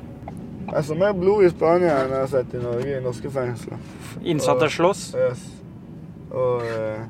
Jeg 0.73 0.88
så 0.89 0.97
mer 1.00 1.15
blod 1.15 1.45
i 1.47 1.51
Spania 1.53 2.01
enn 2.01 2.12
jeg 2.12 2.25
har 2.25 2.31
sett 2.33 2.57
i 2.57 2.63
Norge, 2.63 2.97
i 2.97 3.03
norske 3.03 3.31
fengsler. 3.31 3.79
Innsatte 4.27 4.67
slåss. 4.75 5.05
Yes. 5.23 5.45
Og, 6.33 6.65
eh, 6.67 7.05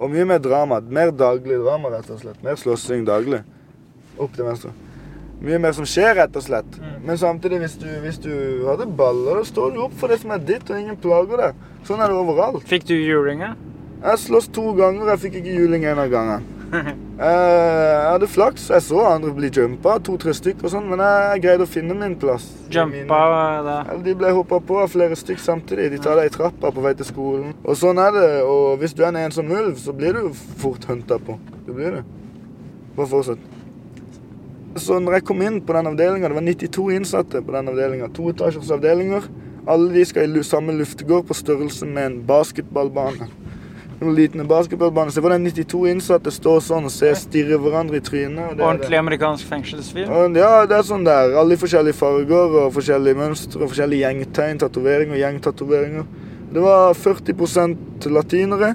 og 0.00 0.10
mye 0.10 0.26
mer 0.26 0.42
drama. 0.42 0.80
Mer 0.82 1.14
daglig 1.14 1.60
drama, 1.62 1.94
rett 1.94 2.10
og 2.10 2.18
slett. 2.24 2.42
Mer 2.42 2.58
slåssing 2.58 3.06
daglig. 3.06 3.44
Opp 4.18 4.34
til 4.34 4.48
venstre. 4.48 4.74
Mye 5.44 5.60
mer 5.60 5.74
som 5.76 5.84
skjer, 5.88 6.14
rett 6.16 6.36
og 6.38 6.44
slett. 6.46 6.78
Men 7.04 7.18
samtidig, 7.20 7.58
hvis 7.60 7.76
du, 7.82 7.88
hvis 8.00 8.18
du 8.24 8.32
hadde 8.64 8.86
baller, 8.96 9.42
da 9.42 9.44
står 9.44 9.74
du 9.74 9.82
opp 9.84 9.96
for 10.00 10.08
det 10.08 10.22
som 10.22 10.32
er 10.32 10.40
ditt, 10.40 10.70
og 10.72 10.80
ingen 10.80 10.96
plager 11.00 11.42
deg. 11.42 11.62
Sånn 11.84 12.00
er 12.00 12.08
det 12.08 12.16
overalt. 12.16 12.64
Fikk 12.68 12.86
du 12.88 12.94
julinger? 12.96 13.52
Jeg 14.04 14.20
sloss 14.24 14.48
to 14.52 14.70
ganger, 14.76 15.10
jeg 15.12 15.22
fikk 15.26 15.40
ikke 15.42 15.56
juling 15.58 15.84
en 15.88 16.00
av 16.00 16.10
gangen. 16.12 16.50
Jeg 17.14 18.08
hadde 18.08 18.26
flaks. 18.26 18.64
Jeg 18.72 18.82
så 18.82 19.04
andre 19.06 19.30
bli 19.36 19.46
jumpa, 19.54 19.92
to-tre 20.02 20.32
stykker 20.34 20.66
og 20.66 20.72
sånn, 20.72 20.88
men 20.90 20.98
jeg 21.04 21.42
greide 21.44 21.62
å 21.62 21.70
finne 21.70 21.94
min 21.94 22.16
plass. 22.18 22.48
Jumpa 22.74 23.20
da? 23.62 23.76
De 24.02 24.16
ble 24.18 24.32
hoppa 24.34 24.58
på 24.58 24.80
av 24.82 24.90
flere 24.90 25.14
stykk 25.18 25.38
samtidig. 25.44 25.92
De 25.92 26.02
tar 26.02 26.18
deg 26.18 26.32
i 26.32 26.34
trappa 26.34 26.72
på 26.74 26.82
vei 26.82 26.96
til 26.98 27.06
skolen. 27.06 27.52
Og 27.62 27.78
sånn 27.78 28.00
er 28.02 28.10
det. 28.16 28.28
Og 28.50 28.80
hvis 28.82 28.96
du 28.98 29.04
er 29.04 29.12
en 29.12 29.20
ensom 29.22 29.52
ulv, 29.54 29.76
så 29.78 29.94
blir 29.94 30.18
du 30.18 30.32
fort 30.64 30.88
hunta 30.90 31.20
på. 31.22 31.38
Det 31.68 31.76
blir 31.76 32.00
det. 32.00 32.04
Bare 32.98 33.12
fortsett. 33.12 33.53
Så 34.76 34.98
når 34.98 35.18
jeg 35.18 35.26
kom 35.28 35.42
inn 35.46 35.60
på 35.62 35.74
den 35.76 35.86
avdelinga, 35.92 36.28
det 36.30 36.34
var 36.34 36.46
92 36.46 36.84
innsatte 36.96 37.42
på 37.44 37.54
den 37.54 37.70
avdelinga. 37.70 38.08
Toetasjers 38.14 38.72
avdelinger. 38.74 39.28
Alle 39.70 39.92
de 39.94 40.02
skal 40.04 40.34
i 40.36 40.42
samme 40.44 40.74
luftegård 40.76 41.28
på 41.28 41.36
størrelse 41.38 41.86
med 41.86 42.06
en 42.06 42.16
basketballbane. 42.26 43.28
En 44.02 44.10
liten 44.16 44.42
basketballbane. 44.50 45.14
Se 45.14 45.22
deg 45.22 45.44
92 45.46 45.84
innsatte 45.92 46.32
stå 46.34 46.56
sånn 46.66 46.88
og 46.90 46.92
ser 46.92 47.14
stirrer 47.16 47.62
hverandre 47.62 48.00
i 48.00 48.04
trynet. 48.04 48.50
og 48.50 48.58
det. 48.58 48.66
Ordentlig 48.66 48.98
amerikansk 48.98 49.46
fengselsfilm? 49.48 50.10
Ja, 50.36 50.66
det 50.66 50.76
er 50.76 50.82
sånn 50.90 51.06
der. 51.06 51.36
Alle 51.38 51.54
i 51.54 51.60
forskjellige 51.60 51.96
farger 51.96 52.58
og 52.64 52.74
forskjellige 52.74 53.20
mønstre 53.22 53.62
og 53.62 53.70
forskjellige 53.70 54.02
gjengtegn, 54.02 54.60
tatoveringer, 54.64 55.20
gjengtatoveringer. 55.22 56.10
Det 56.54 56.62
var 56.62 56.98
40% 56.98 58.10
latinere, 58.10 58.74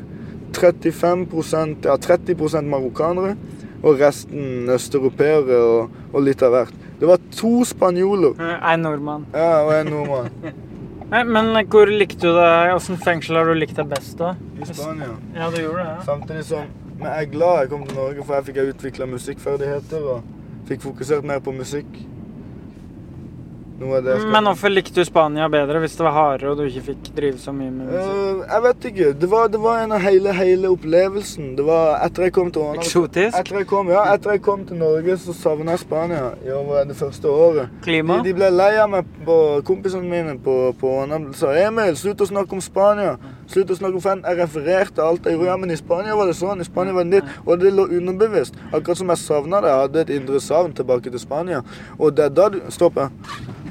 35% 0.56 1.86
ja, 1.86 1.96
30% 2.02 2.72
marokkanere 2.72 3.36
og 3.84 4.00
resten 4.00 4.70
østeuropeere 4.74 5.60
og, 5.64 6.00
og 6.14 6.26
litt 6.26 6.42
av 6.44 6.56
hvert. 6.56 6.82
Det 7.00 7.08
var 7.08 7.22
to 7.32 7.52
spanjoler. 7.68 8.36
En 8.40 8.84
nordmann. 8.84 9.30
Ja, 9.34 9.62
og 9.64 9.72
en 9.78 9.94
nordmann. 9.94 10.34
Nei, 11.10 11.24
Men 11.26 11.56
hvor 11.72 11.90
likte 11.90 12.28
du 12.28 12.36
det? 12.36 12.50
Hvilket 12.70 13.06
fengsel 13.06 13.40
har 13.40 13.48
du 13.50 13.56
likt 13.58 13.80
deg 13.80 13.88
best, 13.90 14.20
da? 14.20 14.36
I 14.60 14.68
Spania. 14.70 15.16
Ja, 15.34 15.48
du 15.50 15.58
gjorde 15.58 15.82
det, 15.82 15.88
ja. 15.88 16.04
Samtidig 16.06 16.44
som 16.46 16.68
Men 17.00 17.08
jeg 17.08 17.26
er 17.26 17.32
glad 17.32 17.60
jeg 17.64 17.70
kom 17.72 17.86
til 17.88 17.96
Norge, 17.96 18.24
for 18.28 18.36
jeg 18.36 18.46
fikk 18.50 18.58
utvikla 18.74 19.06
musikkferdigheter 19.08 20.08
og 20.14 20.24
fikk 20.68 20.84
fokusert 20.84 21.24
mer 21.26 21.40
på 21.40 21.54
musikk. 21.56 21.88
Noe 21.88 22.04
av 22.04 22.04
det 22.04 22.04
jeg 22.04 23.64
skal 23.64 23.69
Men 23.80 24.48
hvorfor 24.50 24.72
likte 24.72 25.00
du 25.00 25.08
Spania 25.08 25.48
bedre 25.52 25.80
hvis 25.80 25.96
det 25.96 26.04
var 26.04 26.16
hardere 26.16 26.52
og 26.52 26.60
du 26.60 26.66
ikke 26.68 26.84
fikk 26.90 27.10
drive 27.16 27.40
så 27.40 27.54
mye 27.56 27.72
med 27.72 27.88
musikk? 27.88 28.10
Uh, 28.12 28.42
jeg 28.44 28.64
vet 28.66 28.88
ikke. 28.92 29.12
Det 29.22 29.30
var, 29.32 29.48
det 29.54 29.62
var 29.64 29.84
en 29.84 29.96
av 29.96 30.04
hele, 30.04 30.34
hele 30.36 30.72
opplevelsen. 30.74 31.54
Det 31.58 31.66
var 31.68 31.96
etter 32.04 32.28
jeg 32.28 32.36
kom 32.36 32.52
til 32.52 32.66
Åna 32.66 32.84
Eksotisk? 32.84 33.40
Etter 33.40 33.62
jeg 33.62 33.70
kom, 33.72 33.92
ja, 33.94 34.04
etter 34.14 34.36
jeg 34.36 34.44
kom 34.46 34.66
til 34.68 34.82
Norge, 34.82 35.18
så 35.24 35.36
savna 35.38 35.78
jeg 35.78 35.84
Spania 35.86 36.34
i 36.46 36.54
over 36.56 36.84
det 36.90 36.98
første 37.00 37.32
året. 37.32 37.76
Klima? 37.86 38.20
De, 38.20 38.30
de 38.30 38.38
ble 38.42 38.52
lei 38.54 38.72
av 38.84 38.92
meg, 38.92 39.18
på 39.26 39.40
kompisene 39.68 40.12
mine 40.12 40.36
på, 40.44 40.58
på 40.80 40.96
Åna. 41.04 41.22
De 41.30 41.36
sa 41.40 41.56
Emil, 41.58 41.96
slutt 42.00 42.26
å 42.26 42.30
snakke 42.30 42.58
om 42.58 42.64
Spania. 42.64 43.16
Slutt 43.50 43.72
å 43.74 43.80
snakke 43.80 43.98
om 43.98 44.04
fan. 44.04 44.20
Jeg 44.28 44.38
refererte 44.38 45.02
alt 45.02 45.26
jeg 45.26 45.34
gjorde. 45.34 45.48
Ja, 45.50 45.56
men 45.58 45.72
i 45.74 45.78
Spania 45.80 46.18
var 46.18 46.30
det 46.30 46.36
sånn. 46.38 46.62
I 46.62 46.68
Spania 46.68 46.94
var 46.94 47.08
det 47.08 47.22
ditt. 47.24 47.38
Og 47.48 47.58
det 47.62 47.72
lå 47.74 47.88
underbevisst. 47.98 48.60
Akkurat 48.70 49.00
som 49.00 49.10
jeg 49.10 49.22
savna 49.24 49.62
det. 49.64 49.72
Jeg 49.72 49.86
hadde 49.86 50.04
et 50.04 50.12
indre 50.20 50.42
savn 50.44 50.76
tilbake 50.78 51.10
til 51.10 51.22
Spania. 51.22 51.64
Og 51.98 52.14
det 52.14 52.28
er 52.28 52.36
da 52.38 52.50
du 52.54 52.60
Stopp, 52.70 53.00
jeg. 53.02 53.10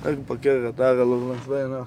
Jeg 0.05 0.15
kan 0.15 0.25
parkere 0.29 0.67
rett 0.67 0.79
der 0.79 1.01
eller 1.03 1.17
langs 1.29 1.49
veien 1.51 1.73
her. 1.75 1.87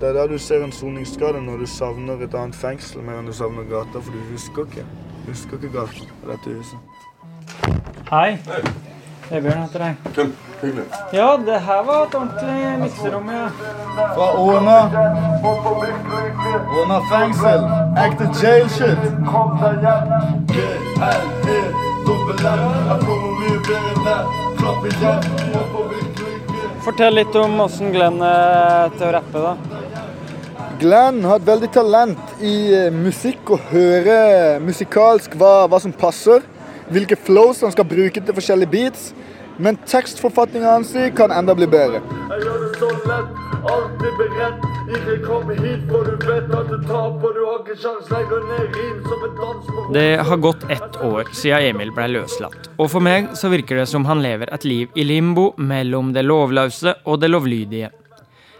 Det 0.00 0.08
er 0.08 0.12
der 0.12 0.26
du 0.26 0.38
ser 0.38 0.64
en 0.64 0.72
soningsskade 0.72 1.40
når 1.42 1.56
du 1.56 1.66
savner 1.66 2.22
et 2.24 2.34
annet 2.34 2.56
fengsel 2.56 3.02
mer 3.04 3.18
enn 3.20 3.26
du 3.28 3.32
savner 3.36 3.66
gata, 3.68 3.98
for 3.98 4.14
du 4.14 4.20
husker 4.30 4.68
ikke. 4.68 4.84
Du 5.24 5.32
husker 5.32 5.58
ikke 5.58 5.72
gata 5.74 6.06
på 6.22 6.30
dette 6.30 6.54
huset. 6.56 6.78
Hei. 8.10 8.38
Vebjørn 9.30 9.60
heter 9.62 9.84
jeg. 9.84 9.96
Hvem? 10.14 10.32
Hyggelig. 10.62 10.84
Ja, 11.12 11.28
det 11.46 11.60
her 11.66 11.84
var 11.86 12.06
et 12.06 12.14
ordentlig 12.14 12.78
mikserom, 12.80 13.30
ja. 13.30 13.46
Fra 14.14 14.26
Åna. 14.40 14.78
Åna 16.80 16.98
fengsel. 17.12 17.62
Ekte 18.06 18.26
jail 18.42 18.70
shit. 18.70 18.98
Fortell 26.80 27.12
litt 27.18 27.34
om 27.36 27.58
åssen 27.60 27.90
Glenn 27.92 28.22
er 28.24 28.92
til 28.94 29.10
å 29.10 29.12
rappe, 29.18 29.42
da. 29.44 29.90
Glenn 30.80 31.18
har 31.28 31.36
et 31.36 31.48
veldig 31.48 31.68
talent 31.74 32.40
i 32.40 32.54
eh, 32.72 32.86
musikk 32.94 33.52
og 33.52 33.66
høre 33.68 34.16
musikalsk 34.64 35.36
hva, 35.36 35.66
hva 35.68 35.80
som 35.82 35.92
passer. 35.92 36.40
Hvilke 36.90 37.18
flows 37.20 37.60
han 37.66 37.74
skal 37.74 37.88
bruke 37.90 38.24
til 38.24 38.36
forskjellige 38.36 38.72
beats. 38.72 39.10
Men 39.60 39.76
tekstforfatninga 39.84 40.72
hans 40.78 40.94
kan 41.18 41.36
enda 41.36 41.52
bli 41.58 41.68
bedre. 41.68 42.00
Jeg 42.00 42.46
gjør 42.46 42.64
det 42.64 42.72
så 42.80 42.90
lett, 43.12 43.49
alltid 43.68 44.16
beredt. 44.18 44.66
Ikke 44.90 45.16
kom 45.22 45.50
hit, 45.50 45.84
for 45.90 46.08
du 46.08 46.26
vet 46.26 46.50
at 46.56 46.70
du 46.70 46.76
taper. 46.88 47.36
Du 47.36 47.40
har 47.46 47.60
ikke 47.60 47.76
sjans, 47.78 48.10
legger 48.10 48.42
ned 48.48 48.76
rim 48.78 48.98
som 49.06 49.24
en 49.28 49.36
dans 49.38 49.68
på 49.68 49.86
Det 49.94 50.08
har 50.30 50.42
gått 50.46 50.66
ett 50.70 50.98
år 51.06 51.30
siden 51.36 51.68
Emil 51.70 51.94
ble 51.94 52.08
løslatt, 52.16 52.70
og 52.76 52.90
for 52.90 53.04
meg 53.04 53.30
så 53.38 53.52
virker 53.52 53.82
det 53.82 53.86
som 53.90 54.06
han 54.08 54.22
lever 54.24 54.50
et 54.54 54.66
liv 54.66 54.98
i 54.98 55.06
limbo 55.06 55.52
mellom 55.56 56.12
det 56.16 56.26
lovløse 56.26 56.96
og 57.04 57.20
det 57.22 57.30
lovlydige. 57.30 57.92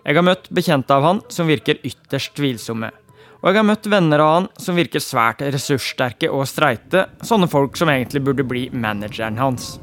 Jeg 0.00 0.16
har 0.16 0.24
møtt 0.24 0.48
bekjente 0.48 0.96
av 0.96 1.04
han 1.04 1.20
som 1.28 1.50
virker 1.50 1.82
ytterst 1.84 2.34
tvilsomme. 2.38 2.92
Og 3.40 3.50
jeg 3.50 3.56
har 3.56 3.68
møtt 3.68 3.86
venner 3.88 4.20
av 4.20 4.34
han 4.34 4.48
som 4.60 4.76
virker 4.76 5.00
svært 5.00 5.44
ressurssterke 5.44 6.28
og 6.28 6.48
streite, 6.48 7.06
sånne 7.24 7.48
folk 7.48 7.76
som 7.80 7.88
egentlig 7.92 8.24
burde 8.24 8.44
bli 8.44 8.68
manageren 8.72 9.40
hans. 9.40 9.78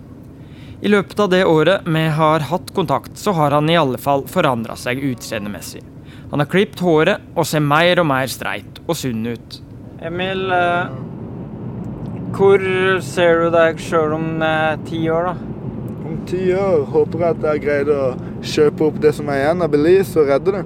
I 0.81 0.87
løpet 0.87 1.19
av 1.19 1.29
det 1.29 1.45
året 1.45 1.87
vi 1.89 2.01
har 2.07 2.39
hatt 2.39 2.73
kontakt, 2.73 3.17
så 3.17 3.31
har 3.31 3.51
han 3.51 3.69
i 3.69 3.77
alle 3.77 3.97
fall 3.97 4.27
forandra 4.29 4.75
seg 4.77 5.01
utseendemessig. 5.01 5.81
Han 6.29 6.43
har 6.43 6.49
klipt 6.51 6.83
håret 6.85 7.23
og 7.33 7.47
ser 7.49 7.63
mer 7.65 7.97
og 7.97 8.05
mer 8.11 8.29
streit 8.29 8.77
og 8.85 8.93
sunn 8.99 9.25
ut. 9.25 9.57
Emil, 10.05 10.43
eh, 10.53 10.93
hvor 12.37 12.61
ser 13.01 13.41
du 13.41 13.49
deg 13.57 13.81
sjøl 13.81 14.13
om 14.19 14.27
eh, 14.45 14.77
ti 14.85 15.01
år, 15.09 15.31
da? 15.31 15.97
Om 16.07 16.21
ti 16.29 16.43
år 16.53 16.85
håper 16.93 17.25
jeg 17.25 17.37
at 17.39 17.49
jeg 17.49 17.65
greide 17.65 17.97
å 17.97 18.13
kjøpe 18.53 18.89
opp 18.91 19.01
det 19.01 19.15
som 19.17 19.33
er 19.33 19.41
igjen 19.41 19.65
av 19.65 19.73
Belize 19.73 20.21
og 20.21 20.29
redde 20.29 20.59
det. 20.59 20.65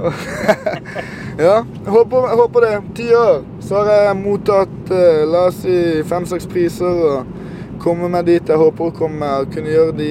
ja, 1.48 1.62
håper, 1.88 2.34
håper 2.42 2.66
det. 2.66 2.76
Ti 3.00 3.08
år. 3.16 3.40
Så 3.64 3.80
har 3.80 4.04
jeg 4.04 4.20
mottatt 4.20 4.92
eh, 4.92 5.24
la 5.24 5.46
oss 5.48 5.64
si 5.64 5.78
fem-seks 6.12 6.48
priser 6.50 7.06
og 7.08 7.39
kommet 7.80 8.12
meg 8.12 8.28
dit 8.28 8.52
jeg 8.52 8.60
håper 8.60 8.90
å 8.90 8.94
komme 8.94 9.20
meg, 9.22 9.46
og 9.46 9.54
kunne 9.54 9.72
gjøre 9.72 9.96
de 9.98 10.10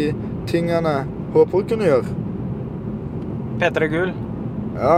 tingene 0.50 0.96
jeg 0.96 1.06
håper 1.36 1.60
å 1.60 1.68
kunne 1.72 1.90
gjøre. 1.90 2.18
P3 3.60 3.90
Gull. 3.92 4.12
Ja, 4.80 4.98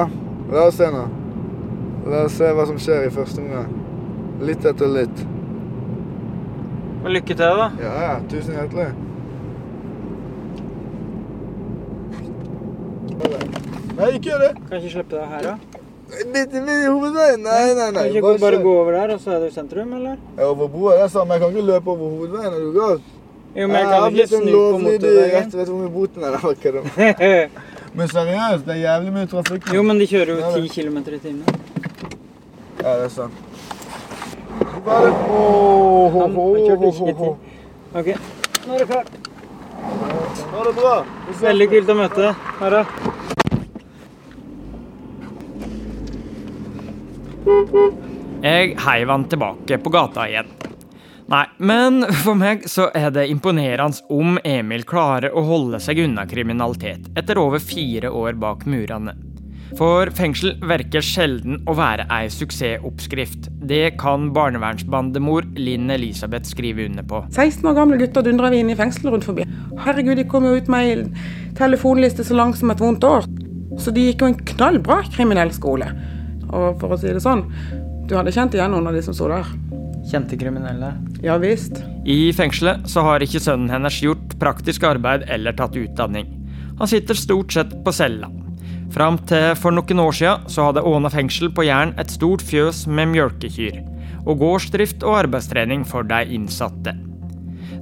la 0.53 0.65
oss 0.67 0.77
se 0.79 0.89
nå. 0.93 1.05
La 2.11 2.25
oss 2.27 2.37
se 2.37 2.49
hva 2.55 2.65
som 2.69 2.79
skjer 2.81 3.07
i 3.07 3.13
første 3.13 3.41
omgang. 3.43 3.71
Litt 4.45 4.65
etter 4.65 4.89
litt. 4.89 5.23
Og 7.01 7.09
lykke 7.15 7.33
til, 7.33 7.61
da. 7.63 7.69
Ja, 7.81 7.93
ja. 8.05 8.15
Tusen 8.29 8.57
hjertelig. 8.57 8.91
Nei, 13.97 14.09
ikke 14.17 14.31
gjør 14.31 14.43
det. 14.47 14.53
Kan 14.61 14.75
jeg 14.77 14.83
ikke 14.83 14.95
slippe 14.95 15.17
deg 15.17 15.29
her, 15.35 15.47
da? 15.51 15.70
Midt 16.11 16.53
i 16.53 16.59
hovedveien. 16.87 17.41
Nei, 17.43 17.73
nei, 17.73 17.89
nei. 17.95 18.03
Kan 18.11 18.19
ikke 18.19 18.37
Bare 18.41 18.61
gå 18.61 18.75
over 18.81 18.91
der, 18.91 19.15
og 19.15 19.19
så 19.23 19.31
er 19.35 19.39
du 19.39 19.47
i 19.47 19.55
sentrum, 19.55 19.93
eller? 19.95 20.17
Ja, 20.37 20.49
over 20.51 20.67
broa 20.67 20.95
der 20.99 21.07
sa 21.07 21.23
men 21.23 21.37
jeg 21.37 21.41
kan 21.41 21.55
ikke 21.55 21.67
løpe 21.71 21.91
over 21.91 22.09
hovedveien. 22.15 22.53
Er 22.53 22.59
du 22.59 22.71
gal? 22.79 23.01
Jo, 23.55 23.67
men 23.67 23.77
jeg 23.77 23.87
kan 23.91 24.15
ikke 24.15 24.27
snu 24.27 24.57
på 24.71 24.77
motorveien. 24.85 25.31
Jeg 25.31 25.59
vet 25.59 25.67
du 25.67 25.73
hvor 25.73 25.81
mye 25.83 25.93
boten 25.95 26.23
er? 26.23 26.35
akkurat. 26.35 26.57
kødder. 26.63 27.47
Men 27.93 28.07
seriøst, 28.07 28.65
det 28.65 28.71
er 28.71 28.79
jævlig 28.79 29.13
mye 29.13 29.27
trafikk. 29.27 29.73
jo, 29.73 29.81
men 29.83 29.99
de 29.99 30.05
kjører 30.07 30.29
jo 30.31 30.51
ti 30.53 30.61
10 30.67 30.81
km 30.81 30.97
i 30.97 31.17
timen. 31.19 31.43
Ja, 32.83 32.93
det 32.97 33.03
er 33.03 33.09
sant. 33.09 33.33
Bare 34.85 35.11
oh, 35.11 36.13
det? 36.13 36.31
Ho, 36.35 36.91
ho, 36.91 37.11
ho. 37.19 37.37
Ok, 37.93 38.13
nå 38.67 38.73
er 38.73 38.79
det 38.79 38.87
klart. 38.87 39.11
Ha 40.53 40.63
det 40.69 40.75
bra. 40.79 40.95
Veldig 41.43 41.69
kult 41.75 41.91
å 41.91 41.99
møte 42.05 42.31
deg. 42.31 43.40
Jeg 48.41 48.75
heiv 48.81 49.11
han 49.13 49.25
tilbake 49.29 49.77
på 49.81 49.93
gata 49.93 50.27
igjen. 50.29 50.49
Nei, 51.31 51.45
men 51.63 52.01
for 52.25 52.35
meg 52.35 52.65
så 52.67 52.89
er 52.97 53.11
det 53.15 53.29
imponerende 53.31 54.03
om 54.11 54.39
Emil 54.43 54.83
klarer 54.87 55.31
å 55.31 55.43
holde 55.47 55.79
seg 55.79 56.01
unna 56.03 56.25
kriminalitet 56.27 57.07
etter 57.15 57.39
over 57.39 57.61
fire 57.63 58.11
år 58.11 58.35
bak 58.41 58.65
murene. 58.67 59.13
For 59.79 60.09
fengsel 60.11 60.57
virker 60.67 61.03
sjelden 61.05 61.61
å 61.69 61.75
være 61.77 62.03
ei 62.11 62.27
suksessoppskrift. 62.33 63.47
Det 63.69 63.93
kan 64.01 64.27
barnevernsbandemor 64.35 65.47
Linn 65.55 65.87
Elisabeth 65.93 66.49
skrive 66.49 66.89
under 66.89 67.07
på. 67.07 67.21
16 67.31 67.69
år 67.71 67.77
gamle 67.77 67.99
gutter 68.01 68.25
dundrer 68.25 68.51
vi 68.51 68.59
inn 68.65 68.73
i 68.73 68.75
fengsel 68.79 69.13
rundt 69.13 69.29
forbi. 69.29 69.47
Herregud, 69.85 70.17
de 70.19 70.27
kom 70.27 70.49
jo 70.49 70.57
ut 70.57 70.71
med 70.71 70.89
ei 70.89 71.53
telefonliste 71.55 72.27
så 72.27 72.35
lang 72.35 72.51
som 72.57 72.73
et 72.73 72.83
vondt 72.83 73.07
år. 73.07 73.29
Så 73.79 73.95
de 73.95 74.09
gikk 74.09 74.25
jo 74.25 74.33
en 74.33 74.41
knallbra 74.51 74.99
kriminell 75.13 75.53
skole. 75.55 75.87
Og 76.51 76.77
for 76.81 76.93
å 76.93 76.99
si 76.99 77.11
det 77.11 77.23
sånn, 77.23 77.45
du 78.07 78.17
hadde 78.17 78.33
kjent 78.35 78.55
igjen 78.57 78.73
noen 78.73 78.89
av 78.89 78.97
de 78.97 79.03
som 79.05 79.15
sto 79.15 79.29
der. 79.31 79.47
Kjente 80.11 80.37
kriminelle. 80.39 80.95
Ja 81.23 81.37
visst. 81.39 81.77
I 82.03 82.33
fengselet 82.35 82.87
så 82.89 83.03
har 83.05 83.23
ikke 83.23 83.41
sønnen 83.43 83.69
hennes 83.71 84.01
gjort 84.01 84.35
praktisk 84.41 84.83
arbeid 84.89 85.27
eller 85.31 85.55
tatt 85.55 85.77
utdanning. 85.77 86.27
Han 86.81 86.89
sitter 86.89 87.17
stort 87.17 87.53
sett 87.53 87.75
på 87.85 87.93
cella. 87.93 88.31
Fram 88.91 89.19
til 89.29 89.53
for 89.55 89.71
noen 89.71 90.01
år 90.03 90.15
siden 90.17 90.49
så 90.51 90.67
hadde 90.67 90.83
Åna 90.87 91.11
fengsel 91.13 91.51
på 91.55 91.63
Jæren 91.67 91.93
et 92.01 92.11
stort 92.11 92.43
fjøs 92.43 92.83
med 92.91 93.13
mjølkekyr, 93.13 93.77
og 94.25 94.41
gårdsdrift 94.41 95.05
og 95.07 95.21
arbeidstrening 95.21 95.85
for 95.87 96.03
de 96.09 96.25
innsatte. 96.35 96.97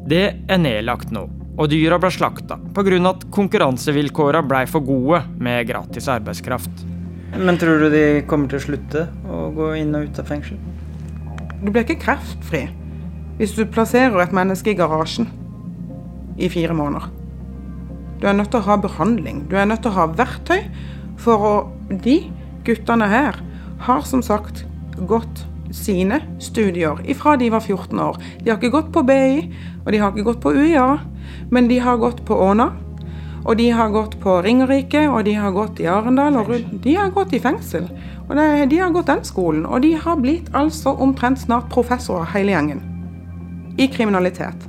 Det 0.09 0.25
er 0.35 0.61
nedlagt 0.61 1.09
nå, 1.15 1.25
og 1.57 1.71
dyra 1.71 1.97
ble 2.01 2.11
slakta 2.13 2.59
pga. 2.75 2.99
at 3.09 3.25
konkurransevilkåra 3.31 4.43
ble 4.45 4.65
for 4.67 4.85
gode 4.85 5.23
med 5.39 5.67
gratis 5.67 6.07
arbeidskraft. 6.07 6.85
Men 7.37 7.57
tror 7.61 7.83
du 7.83 7.89
de 7.93 8.03
kommer 8.27 8.49
til 8.49 8.59
å 8.59 8.63
slutte 8.63 9.05
å 9.29 9.49
gå 9.55 9.73
inn 9.79 9.93
og 9.97 10.09
ut 10.09 10.21
av 10.21 10.29
fengsel? 10.29 10.57
Du 11.61 11.69
blir 11.69 11.83
ikke 11.83 12.01
kreftfri 12.01 12.65
hvis 13.39 13.53
du 13.55 13.63
plasserer 13.69 14.19
et 14.23 14.33
menneske 14.35 14.73
i 14.73 14.77
garasjen 14.77 15.29
i 16.39 16.49
fire 16.51 16.75
måneder. 16.75 17.07
Du 18.19 18.27
er 18.27 18.35
nødt 18.35 18.51
til 18.51 18.59
å 18.59 18.67
ha 18.67 18.75
behandling. 18.81 19.45
Du 19.47 19.55
er 19.55 19.67
nødt 19.69 19.83
til 19.85 19.93
å 19.93 19.99
ha 19.99 20.07
verktøy 20.11 20.65
for 21.19 21.45
å 21.45 21.53
De 21.89 22.19
guttene 22.67 23.07
her 23.09 23.39
har 23.81 24.03
som 24.05 24.21
sagt 24.21 24.61
gått 25.09 25.41
sine 25.73 26.19
studier 26.37 26.99
ifra 27.09 27.33
de 27.39 27.47
var 27.49 27.63
14 27.65 27.99
år. 28.03 28.19
De 28.43 28.51
har 28.51 28.59
ikke 28.59 28.73
gått 28.75 28.91
på 28.93 29.01
BI, 29.07 29.39
og 29.85 29.89
de 29.91 30.01
har 30.01 30.11
ikke 30.11 30.27
gått 30.27 30.43
på 30.43 30.53
UiA, 30.53 30.99
men 31.49 31.69
de 31.69 31.79
har 31.81 31.97
gått 31.97 32.21
på 32.27 32.37
Åna. 32.37 32.69
Og 33.45 33.57
de 33.57 33.69
har 33.71 33.91
gått 33.93 34.17
på 34.21 34.39
Ringerike, 34.43 35.05
og 35.09 35.23
de 35.25 35.33
har 35.39 35.53
gått 35.55 35.79
i 35.79 35.87
Arendal, 35.87 36.39
og 36.41 36.51
de 36.83 36.95
har 36.95 37.13
gått 37.15 37.33
i 37.33 37.41
fengsel. 37.43 37.87
Og 38.27 38.35
de 38.69 38.79
har 38.79 38.91
gått 38.93 39.09
den 39.09 39.23
skolen, 39.25 39.65
og 39.65 39.81
de 39.81 39.93
har 39.97 40.19
blitt 40.19 40.51
altså 40.55 40.93
omtrent 41.01 41.39
snart 41.41 41.69
professorer 41.71 42.29
hele 42.35 42.53
gjengen. 42.53 42.83
I 43.79 43.87
kriminalitet. 43.87 44.67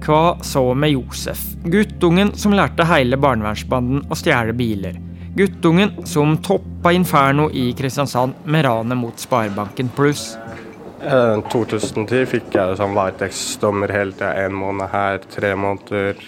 Hva 0.00 0.38
så 0.42 0.62
med 0.74 0.94
Josef, 0.94 1.42
guttungen 1.68 2.32
som 2.34 2.54
lærte 2.56 2.86
hele 2.88 3.18
barnevernsbanden 3.20 4.06
å 4.08 4.16
stjele 4.16 4.56
biler? 4.56 4.96
Guttungen 5.36 5.92
som 6.08 6.38
toppa 6.42 6.90
Inferno 6.96 7.50
i 7.52 7.68
Kristiansand 7.76 8.32
med 8.44 8.64
ranet 8.64 8.98
mot 8.98 9.20
Sparebanken 9.20 9.92
Pluss. 9.94 10.32
I 11.00 11.40
2010 11.48 12.26
fikk 12.28 12.52
jeg 12.52 12.76
sånn 12.76 12.92
varetektsdommer 12.92 13.88
hele 13.94 14.12
tida. 14.12 14.34
Én 14.44 14.52
måned 14.52 14.90
her, 14.92 15.22
tre 15.32 15.54
måneder, 15.56 16.18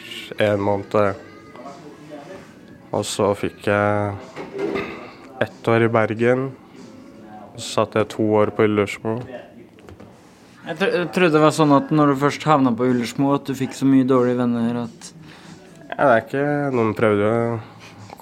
én 0.41 0.63
måned. 0.65 1.19
Og 2.93 3.05
så 3.05 3.35
fikk 3.37 3.67
jeg 3.69 4.15
ett 5.45 5.69
år 5.69 5.85
i 5.85 5.91
Bergen. 5.93 6.47
Så 7.59 7.67
satt 7.67 7.99
jeg 8.01 8.09
to 8.15 8.25
år 8.39 8.55
på 8.57 8.65
Ullersmo. 8.65 9.19
Jeg, 10.63 10.77
tro 10.79 10.89
jeg 10.89 11.11
trodde 11.13 11.35
det 11.35 11.43
var 11.43 11.53
sånn 11.53 11.75
at 11.77 11.93
når 11.93 12.15
du 12.15 12.23
først 12.23 12.47
havna 12.49 12.73
på 12.73 12.89
Ullersmo, 12.89 13.35
at 13.37 13.45
du 13.45 13.53
fikk 13.59 13.77
så 13.77 13.89
mye 13.89 14.09
dårlige 14.09 14.41
venner 14.41 14.87
at 14.87 15.11
Ja, 15.93 15.99
det 15.99 16.13
er 16.15 16.23
ikke 16.23 16.47
Noen 16.73 16.95
prøvde 16.97 17.29
å 17.29 17.43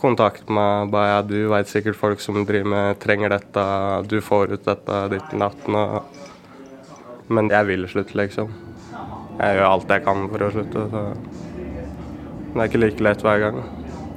kontakte 0.01 0.51
meg. 0.51 0.91
Bare 0.91 1.13
ja, 1.13 1.23
du 1.23 1.37
veit 1.53 1.71
sikkert 1.71 2.01
folk 2.01 2.25
som 2.25 2.41
driver 2.43 2.73
med 2.75 2.99
trenger 3.05 3.37
dette, 3.37 3.67
du 4.11 4.19
får 4.25 4.57
ut 4.57 4.67
dette 4.67 5.05
ditt 5.15 5.37
natten 5.39 5.79
og 5.79 6.27
Men 7.31 7.51
jeg 7.53 7.67
vil 7.69 7.87
slutte, 7.89 8.17
liksom. 8.19 8.51
Jeg 9.39 9.57
gjør 9.57 9.69
alt 9.69 9.93
jeg 9.95 10.03
kan 10.05 10.25
for 10.33 10.43
å 10.43 10.53
slutte. 10.53 10.87
Så 10.91 11.03
det 12.51 12.59
er 12.59 12.67
ikke 12.67 12.81
like 12.83 13.05
lett 13.07 13.23
hver 13.23 13.43
gang. 13.45 13.61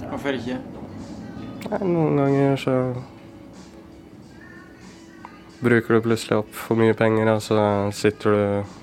Hvorfor 0.10 0.38
ikke? 0.38 0.58
Nei, 1.70 1.80
noen 1.86 2.18
ganger 2.20 2.58
så 2.60 2.78
bruker 5.64 5.96
du 5.96 6.06
plutselig 6.10 6.40
opp 6.42 6.58
for 6.58 6.82
mye 6.82 6.96
penger, 6.98 7.30
og 7.36 7.44
så 7.46 7.60
sitter 7.96 8.34
du 8.34 8.80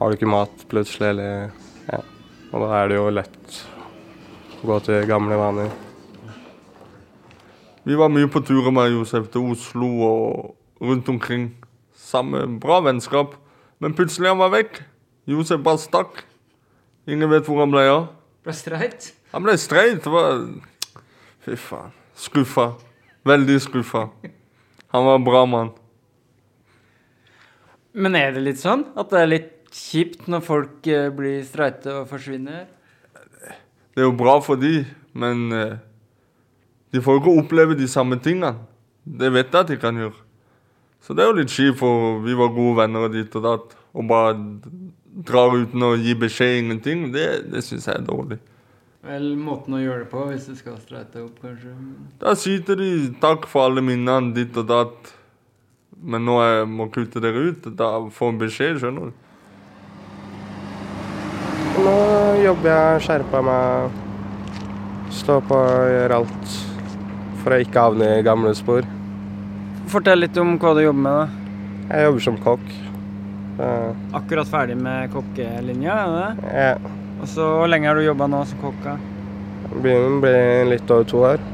Har 0.00 0.10
du 0.10 0.16
ikke 0.16 0.32
mat 0.32 0.64
plutselig, 0.72 1.12
eller 1.12 1.52
Ja. 1.92 2.00
Og 2.52 2.64
da 2.64 2.72
er 2.80 2.88
det 2.88 2.96
jo 2.96 3.10
lett 3.10 3.60
å 4.62 4.66
gå 4.66 4.80
til 4.88 5.06
gamle 5.06 5.36
vaner. 5.38 5.70
Vi 7.84 7.94
var 7.94 8.08
mye 8.08 8.28
på 8.30 8.42
turer 8.44 8.72
med 8.74 8.92
Josef 8.92 9.28
til 9.30 9.52
Oslo 9.52 9.88
og 10.08 10.56
rundt 10.80 11.08
omkring. 11.08 11.52
Samme 11.94 12.44
bra 12.60 12.80
vennskap. 12.80 13.34
Men 13.82 13.96
plutselig 13.98 14.30
han 14.30 14.38
var 14.38 14.52
vekk. 14.54 14.78
Josef 15.26 15.62
bare 15.62 15.80
stakk. 15.82 16.22
Ingen 17.10 17.30
vet 17.32 17.48
hvor 17.48 17.58
han 17.64 17.72
ble 17.72 17.82
av. 17.90 18.04
Ble 18.46 18.54
streit? 18.54 19.08
Han 19.34 19.42
ble 19.42 19.56
streit. 19.58 20.06
Var 20.06 20.44
Fy 21.42 21.56
faen. 21.58 21.90
Skuffa. 22.14 22.68
Veldig 23.26 23.56
skuffa. 23.64 24.04
Han 24.94 25.08
var 25.08 25.18
en 25.18 25.26
bra 25.26 25.42
mann. 25.50 25.72
Men 27.92 28.14
er 28.16 28.30
det 28.36 28.44
litt 28.46 28.60
sånn? 28.62 28.84
At 28.94 29.10
det 29.10 29.18
er 29.18 29.30
litt 29.32 29.50
kjipt 29.74 30.28
når 30.30 30.44
folk 30.46 30.86
eh, 30.86 31.10
blir 31.14 31.42
streite 31.46 32.02
og 32.02 32.10
forsvinner? 32.10 32.68
Det 33.92 34.00
er 34.00 34.06
jo 34.06 34.14
bra 34.16 34.38
for 34.44 34.60
de, 34.60 34.84
men 35.12 35.42
eh, 35.52 35.74
de 36.94 37.02
får 37.02 37.18
jo 37.18 37.22
ikke 37.22 37.34
oppleve 37.42 37.76
de 37.76 37.88
samme 37.90 38.16
tingene. 38.22 38.54
Det 39.02 39.32
vet 39.34 39.50
jeg 39.50 39.64
at 39.66 39.72
de 39.74 39.80
kan 39.80 39.98
gjøre. 39.98 40.16
Så 41.02 41.16
det 41.18 41.24
er 41.24 41.32
jo 41.32 41.38
litt 41.40 41.50
kjipt, 41.50 41.80
for 41.80 42.20
vi 42.22 42.34
var 42.38 42.54
gode 42.54 42.78
venner 42.78 43.08
og 43.08 43.14
dit 43.16 43.36
og 43.38 43.42
datt. 43.42 43.74
Og 43.92 44.06
bare 44.08 44.36
drar 45.26 45.56
uten 45.58 45.82
å 45.82 45.96
gi 45.98 46.14
beskjed, 46.16 46.60
ingenting, 46.62 47.08
det, 47.14 47.26
det 47.52 47.64
syns 47.66 47.88
jeg 47.90 47.98
er 47.98 48.06
dårlig. 48.06 48.38
Vel, 49.02 49.32
måten 49.34 49.74
å 49.74 49.80
gjøre 49.82 50.04
det 50.04 50.10
på, 50.12 50.22
hvis 50.30 50.46
du 50.46 50.54
skal 50.54 50.76
streite 50.78 51.24
opp, 51.24 51.40
kanskje. 51.42 51.74
Da 52.22 52.36
sier 52.38 52.62
de 52.62 53.10
'takk 53.18 53.48
for 53.50 53.66
alle 53.66 53.82
minnene', 53.82 54.30
ditt 54.36 54.56
og 54.56 54.68
datt. 54.70 55.10
Men 56.02 56.24
nå 56.24 56.38
jeg 56.38 56.68
må 56.70 56.86
kutte 56.90 57.20
dere 57.22 57.50
ut, 57.50 57.66
da 57.76 57.90
får 58.10 58.28
en 58.30 58.38
beskjed, 58.38 58.78
skjønner 58.78 59.10
du. 59.10 59.12
Nå 61.82 61.98
jobber 62.44 62.70
jeg, 62.70 63.02
skjerper 63.08 63.42
meg, 63.42 64.00
står 65.10 65.46
på 65.50 65.58
og 65.58 65.92
gjør 65.96 66.16
alt 66.20 66.58
for 67.42 67.54
å 67.54 67.62
ikke 67.66 67.86
havne 67.90 68.10
i 68.20 68.26
gamle 68.26 68.54
spor. 68.54 68.86
Fortell 69.92 70.22
litt 70.24 70.36
om 70.40 70.54
hva 70.60 70.72
du 70.76 70.82
jobber 70.86 71.04
med. 71.04 71.12
da. 71.20 71.92
Jeg 71.92 72.06
jobber 72.08 72.24
som 72.24 72.36
kokk. 72.40 72.68
Uh, 73.58 73.90
Akkurat 74.16 74.48
ferdig 74.48 74.76
med 74.80 75.10
kokkelinja, 75.12 75.96
er 76.06 76.12
det? 76.16 76.52
ja, 76.56 76.70
Og 77.20 77.28
så, 77.28 77.44
Hvor 77.58 77.68
lenge 77.68 77.86
har 77.90 77.98
du 77.98 78.06
jobba 78.06 78.26
nå 78.32 78.44
som 78.48 78.58
kokk? 78.62 78.86
begynner 79.72 80.16
å 80.16 80.20
bli 80.20 80.70
litt 80.72 80.90
over 80.92 81.04
to 81.08 81.20
år. 81.24 81.44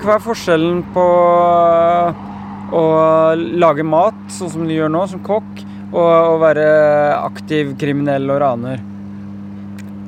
Hva 0.00 0.14
er 0.16 0.22
forskjellen 0.22 0.82
på 0.94 1.04
å 2.78 2.82
lage 3.36 3.82
mat, 3.86 4.20
sånn 4.30 4.52
som 4.52 4.66
du 4.68 4.74
gjør 4.74 4.90
nå, 4.92 5.02
som 5.10 5.22
kokk, 5.26 5.64
og 5.90 6.10
å 6.34 6.36
være 6.42 6.66
aktiv 7.18 7.72
kriminell 7.80 8.30
og 8.30 8.40
raner? 8.44 8.82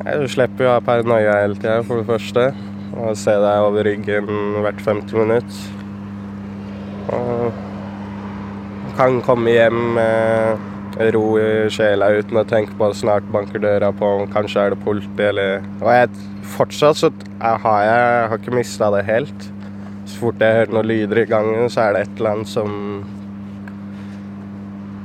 Du 0.03 0.27
slipper 0.31 0.67
jo 0.67 0.71
å 0.71 0.77
ha 0.77 0.85
paranoia 0.85 1.41
hele 1.43 1.59
tida, 1.59 1.81
for 1.87 2.03
det 2.03 2.09
første. 2.11 2.49
Og 2.93 3.17
se 3.19 3.35
deg 3.43 3.67
over 3.67 3.87
ryggen 3.89 4.29
hvert 4.63 4.83
50 4.85 5.19
minutt. 5.23 5.61
Og 7.17 8.93
kan 8.97 9.21
komme 9.25 9.55
hjem 9.55 9.81
med 9.97 10.71
ro 11.15 11.25
i 11.41 11.71
sjela 11.73 12.11
uten 12.13 12.41
å 12.41 12.45
tenke 12.49 12.77
på 12.79 12.91
snart 12.97 13.25
banker 13.33 13.63
døra 13.63 13.89
på, 13.97 14.11
kanskje 14.35 14.67
er 14.67 14.75
det 14.75 14.83
politi 14.85 15.25
eller 15.25 15.65
Og 15.81 15.89
jeg 15.89 16.11
fortsatt 16.53 17.01
så 17.01 17.11
jeg 17.13 17.63
har 17.65 17.85
jeg 17.89 18.29
har 18.29 18.39
ikke 18.39 18.57
mista 18.57 18.91
det 18.93 19.07
helt. 19.09 19.49
Så 20.05 20.19
fort 20.21 20.43
jeg 20.43 20.59
hører 20.59 20.75
noen 20.77 20.91
lyder 20.91 21.23
i 21.23 21.29
gangen, 21.31 21.71
så 21.73 21.87
er 21.87 21.97
det 21.97 22.05
et 22.07 22.19
eller 22.19 22.37
annet 22.37 22.53
som 22.53 23.05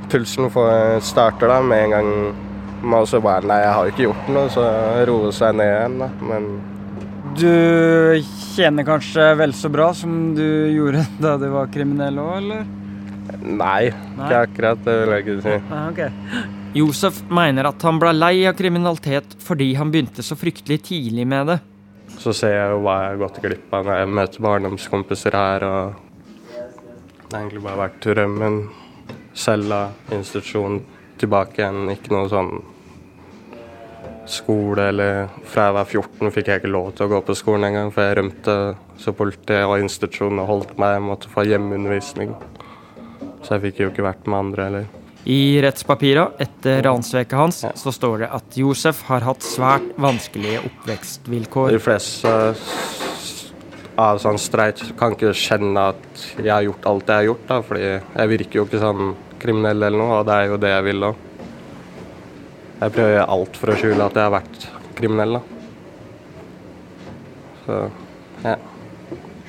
Pulsen 0.08 0.48
får 0.48 1.02
starter 1.04 1.50
da 1.52 1.58
med 1.60 1.82
en 1.84 1.90
gang 1.92 2.12
man 2.80 3.02
også 3.02 3.20
bare 3.20 3.44
Nei, 3.44 3.58
jeg 3.60 3.72
har 3.74 3.90
ikke 3.90 4.04
gjort 4.06 4.28
noe, 4.32 4.50
så 4.52 4.64
roe 5.08 5.32
seg 5.34 5.56
ned 5.58 5.68
igjen, 5.72 5.96
da. 6.00 6.08
Men 6.30 6.46
Du 7.36 8.22
tjener 8.56 8.84
kanskje 8.88 9.34
vel 9.38 9.52
så 9.54 9.68
bra 9.70 9.92
som 9.94 10.34
du 10.34 10.44
gjorde 10.72 11.04
da 11.22 11.36
du 11.38 11.48
var 11.52 11.70
kriminell 11.72 12.18
òg, 12.22 12.36
eller? 12.42 12.66
nei, 13.38 13.90
Nei. 14.16 14.24
ikke 14.24 14.38
akkurat. 14.46 14.80
Det 14.86 14.94
vil 15.02 15.12
jeg 15.12 15.24
ikke 15.26 15.34
si. 15.44 15.56
Nei, 15.68 15.82
okay. 15.92 16.46
Josef 16.78 17.18
mener 17.32 17.68
at 17.68 17.84
han 17.84 17.98
ble 18.00 18.10
lei 18.16 18.46
av 18.48 18.56
kriminalitet 18.58 19.36
fordi 19.44 19.70
han 19.78 19.92
begynte 19.92 20.24
så 20.24 20.36
fryktelig 20.38 20.80
tidlig 20.88 21.26
med 21.28 21.52
det. 21.52 21.58
Så 22.18 22.32
ser 22.34 22.54
jeg 22.56 22.72
jo 22.72 22.80
hva 22.82 22.96
jeg 23.02 23.10
har 23.12 23.20
gått 23.20 23.40
glipp 23.44 23.74
av 23.76 23.86
når 23.86 24.00
jeg 24.00 24.10
møter 24.18 24.44
barndomskompiser 24.48 25.36
her, 25.36 25.64
og 25.68 26.48
det 27.28 27.36
har 27.36 27.42
egentlig 27.44 27.62
bare 27.66 27.82
vært 27.84 28.00
drømmen. 28.08 28.58
Cella, 29.38 29.82
institusjon, 30.10 30.80
tilbake 31.20 31.60
igjen. 31.62 31.84
Ikke 31.92 32.14
noe 32.16 32.30
sånn 32.32 32.50
skole 34.32 34.88
eller 34.90 35.28
Fra 35.48 35.68
jeg 35.68 35.76
var 35.76 35.88
14 35.88 36.32
fikk 36.34 36.50
jeg 36.50 36.62
ikke 36.62 36.70
lov 36.72 36.92
til 36.96 37.06
å 37.06 37.12
gå 37.14 37.20
på 37.26 37.36
skolen 37.38 37.68
engang, 37.70 37.90
for 37.94 38.04
jeg 38.04 38.18
rømte. 38.20 38.56
Så 38.98 39.14
politiet 39.16 39.66
og 39.66 39.78
institusjonen 39.82 40.46
holdt 40.48 40.76
meg, 40.80 40.96
jeg 40.96 41.04
måtte 41.06 41.32
få 41.32 41.46
hjemmeundervisning. 41.48 42.34
Så 43.42 43.56
jeg 43.56 43.68
fikk 43.68 43.82
jo 43.84 43.92
ikke 43.92 44.06
vært 44.06 44.26
med 44.26 44.38
andre 44.38 44.68
heller. 44.68 44.88
I 45.28 45.58
rettspapira 45.60 46.28
etter 46.40 46.80
ransveket 46.86 47.36
hans 47.36 47.64
så 47.76 47.92
står 47.92 48.22
det 48.22 48.28
at 48.38 48.56
Josef 48.56 49.02
har 49.10 49.26
hatt 49.26 49.44
svært 49.44 49.90
vanskelige 50.00 50.62
oppvekstvilkår. 50.64 51.74
De 51.74 51.82
fleste 51.82 52.32
av 53.98 54.20
sånn 54.22 54.38
streit 54.40 54.80
kan 54.98 55.16
ikke 55.16 55.34
kjenne 55.36 55.88
at 55.92 56.26
jeg 56.38 56.52
har 56.52 56.64
gjort 56.68 56.86
alt 56.86 57.10
jeg 57.10 57.20
har 57.20 57.28
gjort, 57.32 57.46
da, 57.48 57.62
fordi 57.66 57.88
jeg 57.90 58.32
virker 58.32 58.60
jo 58.60 58.66
ikke 58.68 58.82
sånn 58.82 59.16
kriminell 59.42 59.82
eller 59.82 59.98
noe, 59.98 60.20
og 60.20 60.28
det 60.28 60.36
er 60.36 60.52
jo 60.52 60.60
det 60.62 60.70
jeg 60.72 60.86
vil 60.86 61.08
òg. 61.10 61.24
Jeg 62.78 62.92
prøver 62.94 63.08
å 63.08 63.14
gjøre 63.16 63.30
alt 63.34 63.56
for 63.58 63.72
å 63.72 63.76
skjule 63.78 64.04
at 64.04 64.18
jeg 64.18 64.22
har 64.28 64.34
vært 64.36 64.66
kriminell, 64.98 65.38
da. 65.38 65.42
Så 67.64 67.78
ja. 68.44 68.54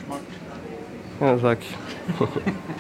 Smart. 0.02 0.32
Ja, 1.20 1.34
takk. 1.44 1.68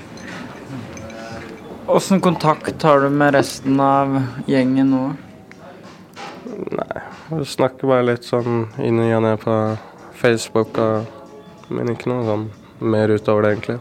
Åssen 1.89 2.21
kontakt 2.21 2.83
har 2.83 3.05
du 3.05 3.09
med 3.13 3.33
resten 3.37 3.77
av 3.81 4.17
gjengen 4.49 4.89
nå? 4.93 5.03
Nei, 6.79 7.03
jeg 7.31 7.45
snakker 7.53 7.89
bare 7.89 8.07
litt 8.09 8.25
sånn 8.25 8.65
inn 8.81 9.01
og 9.05 9.21
ned 9.25 9.37
på 9.41 9.55
Facebook, 10.17 10.77
og, 10.81 11.05
men 11.69 11.93
ikke 11.93 12.09
noe 12.09 12.25
sånn 12.25 12.49
mer 12.93 13.13
utover 13.13 13.45
det, 13.45 13.53
egentlig. 13.55 13.79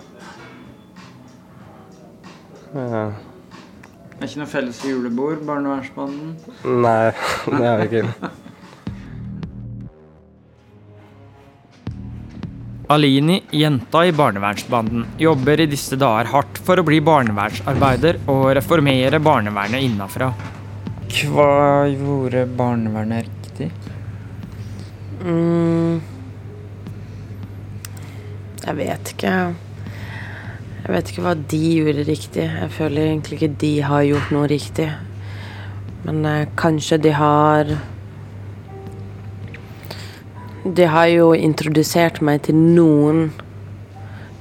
Ja. 2.76 3.06
Det 4.18 4.26
er 4.26 4.30
ikke 4.32 4.40
noe 4.40 4.50
felles 4.50 4.78
julebord, 4.82 5.42
barnevernsbanden? 5.46 6.30
Nei, 6.82 7.10
det 7.54 7.66
er 7.70 7.82
det 7.82 7.84
ikke. 8.02 8.30
Alini, 12.90 13.36
jenta 13.54 14.02
i 14.08 14.14
barnevernsbanden, 14.16 15.04
jobber 15.22 15.62
i 15.62 15.68
disse 15.70 15.94
dager 16.00 16.32
hardt 16.32 16.58
for 16.66 16.82
å 16.82 16.86
bli 16.88 16.98
barnevernsarbeider 17.04 18.18
og 18.32 18.48
reformere 18.58 19.22
barnevernet 19.22 19.86
innafra. 19.86 20.32
Hva 21.14 21.86
gjorde 21.92 22.42
barnevernet 22.58 23.28
riktig? 23.28 23.70
Mm. 25.22 26.02
Jeg 28.66 28.78
vet 28.82 29.14
ikke. 29.14 29.36
Jeg 30.88 30.94
vet 30.94 31.10
ikke 31.12 31.22
hva 31.26 31.34
de 31.52 31.58
gjorde 31.60 32.02
riktig. 32.08 32.44
Jeg 32.48 32.72
føler 32.72 33.10
egentlig 33.10 33.36
ikke 33.36 33.56
de 33.60 33.72
har 33.84 34.06
gjort 34.08 34.30
noe 34.32 34.46
riktig. 34.48 34.86
Men 36.06 36.22
eh, 36.24 36.46
kanskje 36.56 36.96
de 37.04 37.10
har 37.12 37.74
De 40.64 40.86
har 40.88 41.10
jo 41.12 41.26
introdusert 41.36 42.22
meg 42.24 42.40
til 42.46 42.56
noen 42.56 43.26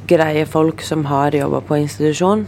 greie 0.07 0.45
folk 0.47 0.85
som 0.87 1.03
har 1.11 1.35
jobba 1.35 1.59
på 1.67 1.81
institusjon. 1.81 2.45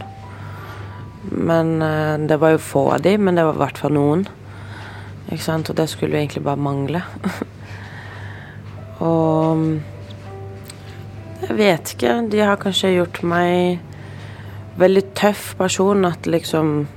Men 1.28 1.76
eh, 1.84 2.16
det 2.24 2.40
var 2.40 2.54
jo 2.54 2.62
få 2.70 2.86
av 2.94 3.04
de, 3.04 3.18
men 3.20 3.36
det 3.36 3.44
var 3.50 3.60
i 3.60 3.62
hvert 3.66 3.82
fall 3.82 3.94
noen. 3.98 4.24
Ikke 5.28 5.44
sant? 5.44 5.68
Og 5.68 5.76
det 5.76 5.90
skulle 5.92 6.16
jo 6.16 6.22
egentlig 6.22 6.46
bare 6.48 6.64
mangle. 6.70 7.04
Og 9.10 9.68
jeg 11.44 11.60
vet 11.60 11.94
ikke. 11.98 12.18
De 12.32 12.44
har 12.48 12.64
kanskje 12.64 12.96
gjort 12.96 13.20
meg 13.28 13.86
veldig 14.80 15.04
tøff 15.18 15.54
person. 15.58 16.04
At 16.08 16.26
liksom 16.26 16.88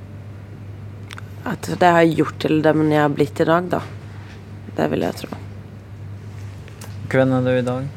At 1.46 1.68
det 1.68 1.90
har 1.98 2.08
gjort 2.08 2.40
til 2.40 2.62
dem 2.64 2.86
jeg 2.88 3.02
har 3.02 3.12
blitt 3.12 3.40
i 3.44 3.48
dag, 3.48 3.68
da. 3.68 3.82
Det 4.78 4.88
vil 4.92 5.04
jeg 5.04 5.18
tro. 5.20 5.40
Hvem 7.12 7.34
er 7.36 7.42
du 7.44 7.52
i 7.52 7.66
dag? 7.68 7.90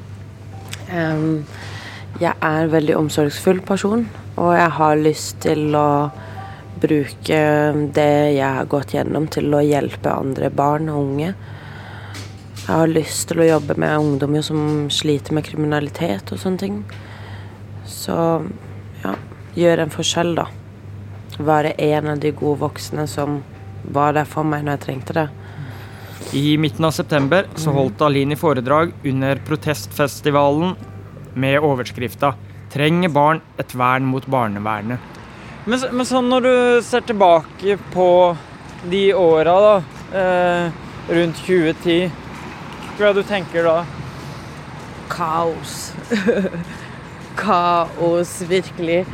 Um, 0.90 1.44
jeg 2.20 2.34
er 2.34 2.64
en 2.64 2.72
veldig 2.72 2.96
omsorgsfull 2.98 3.60
person, 3.64 4.02
og 4.36 4.50
jeg 4.56 4.72
har 4.78 4.98
lyst 4.98 5.38
til 5.44 5.76
å 5.78 6.10
bruke 6.80 7.38
det 7.96 8.12
jeg 8.36 8.58
har 8.58 8.68
gått 8.70 8.94
gjennom, 8.96 9.28
til 9.32 9.54
å 9.54 9.62
hjelpe 9.64 10.12
andre 10.12 10.50
barn 10.50 10.90
og 10.92 11.02
unge. 11.04 11.30
Jeg 12.66 12.72
har 12.72 12.90
lyst 12.90 13.28
til 13.30 13.44
å 13.44 13.48
jobbe 13.50 13.76
med 13.78 13.94
ungdommer 14.00 14.42
som 14.42 14.88
sliter 14.90 15.36
med 15.36 15.46
kriminalitet 15.46 16.32
og 16.34 16.42
sånne 16.42 16.62
ting. 16.62 16.80
Så 17.86 18.16
ja, 19.04 19.12
gjøre 19.56 19.86
en 19.86 19.92
forskjell, 19.92 20.34
da. 20.38 20.46
Være 21.36 21.74
en 21.82 22.12
av 22.14 22.20
de 22.22 22.32
gode 22.36 22.60
voksne 22.62 23.06
som 23.10 23.40
var 23.92 24.16
der 24.16 24.28
for 24.28 24.46
meg 24.46 24.64
når 24.64 24.78
jeg 24.78 24.84
trengte 24.86 25.16
det. 25.16 25.26
I 26.36 26.56
midten 26.58 26.84
av 26.88 26.94
september 26.96 27.46
så 27.60 27.70
holdt 27.74 28.02
Alini 28.02 28.36
foredrag 28.38 28.92
under 29.06 29.38
protestfestivalen 29.46 30.74
med 31.34 31.60
overskrifta 31.60 32.34
'Trenger 32.72 33.08
barn 33.08 33.40
et 33.58 33.74
vern 33.74 34.04
mot 34.04 34.26
barnevernet'. 34.26 34.98
Men, 35.66 35.82
men 35.92 36.06
sånn 36.06 36.28
når 36.30 36.42
du 36.42 36.82
ser 36.82 37.04
tilbake 37.06 37.78
på 37.92 38.36
de 38.90 39.14
åra, 39.14 39.54
da, 39.64 39.76
eh, 40.18 40.72
rundt 41.08 41.40
2010, 41.46 42.10
hva 42.96 43.08
er 43.08 43.14
det 43.14 43.22
du 43.22 43.28
tenker 43.28 43.66
da? 43.66 43.76
Kaos. 45.10 45.92
Kaos, 47.42 48.42
virkelig. 48.48 49.04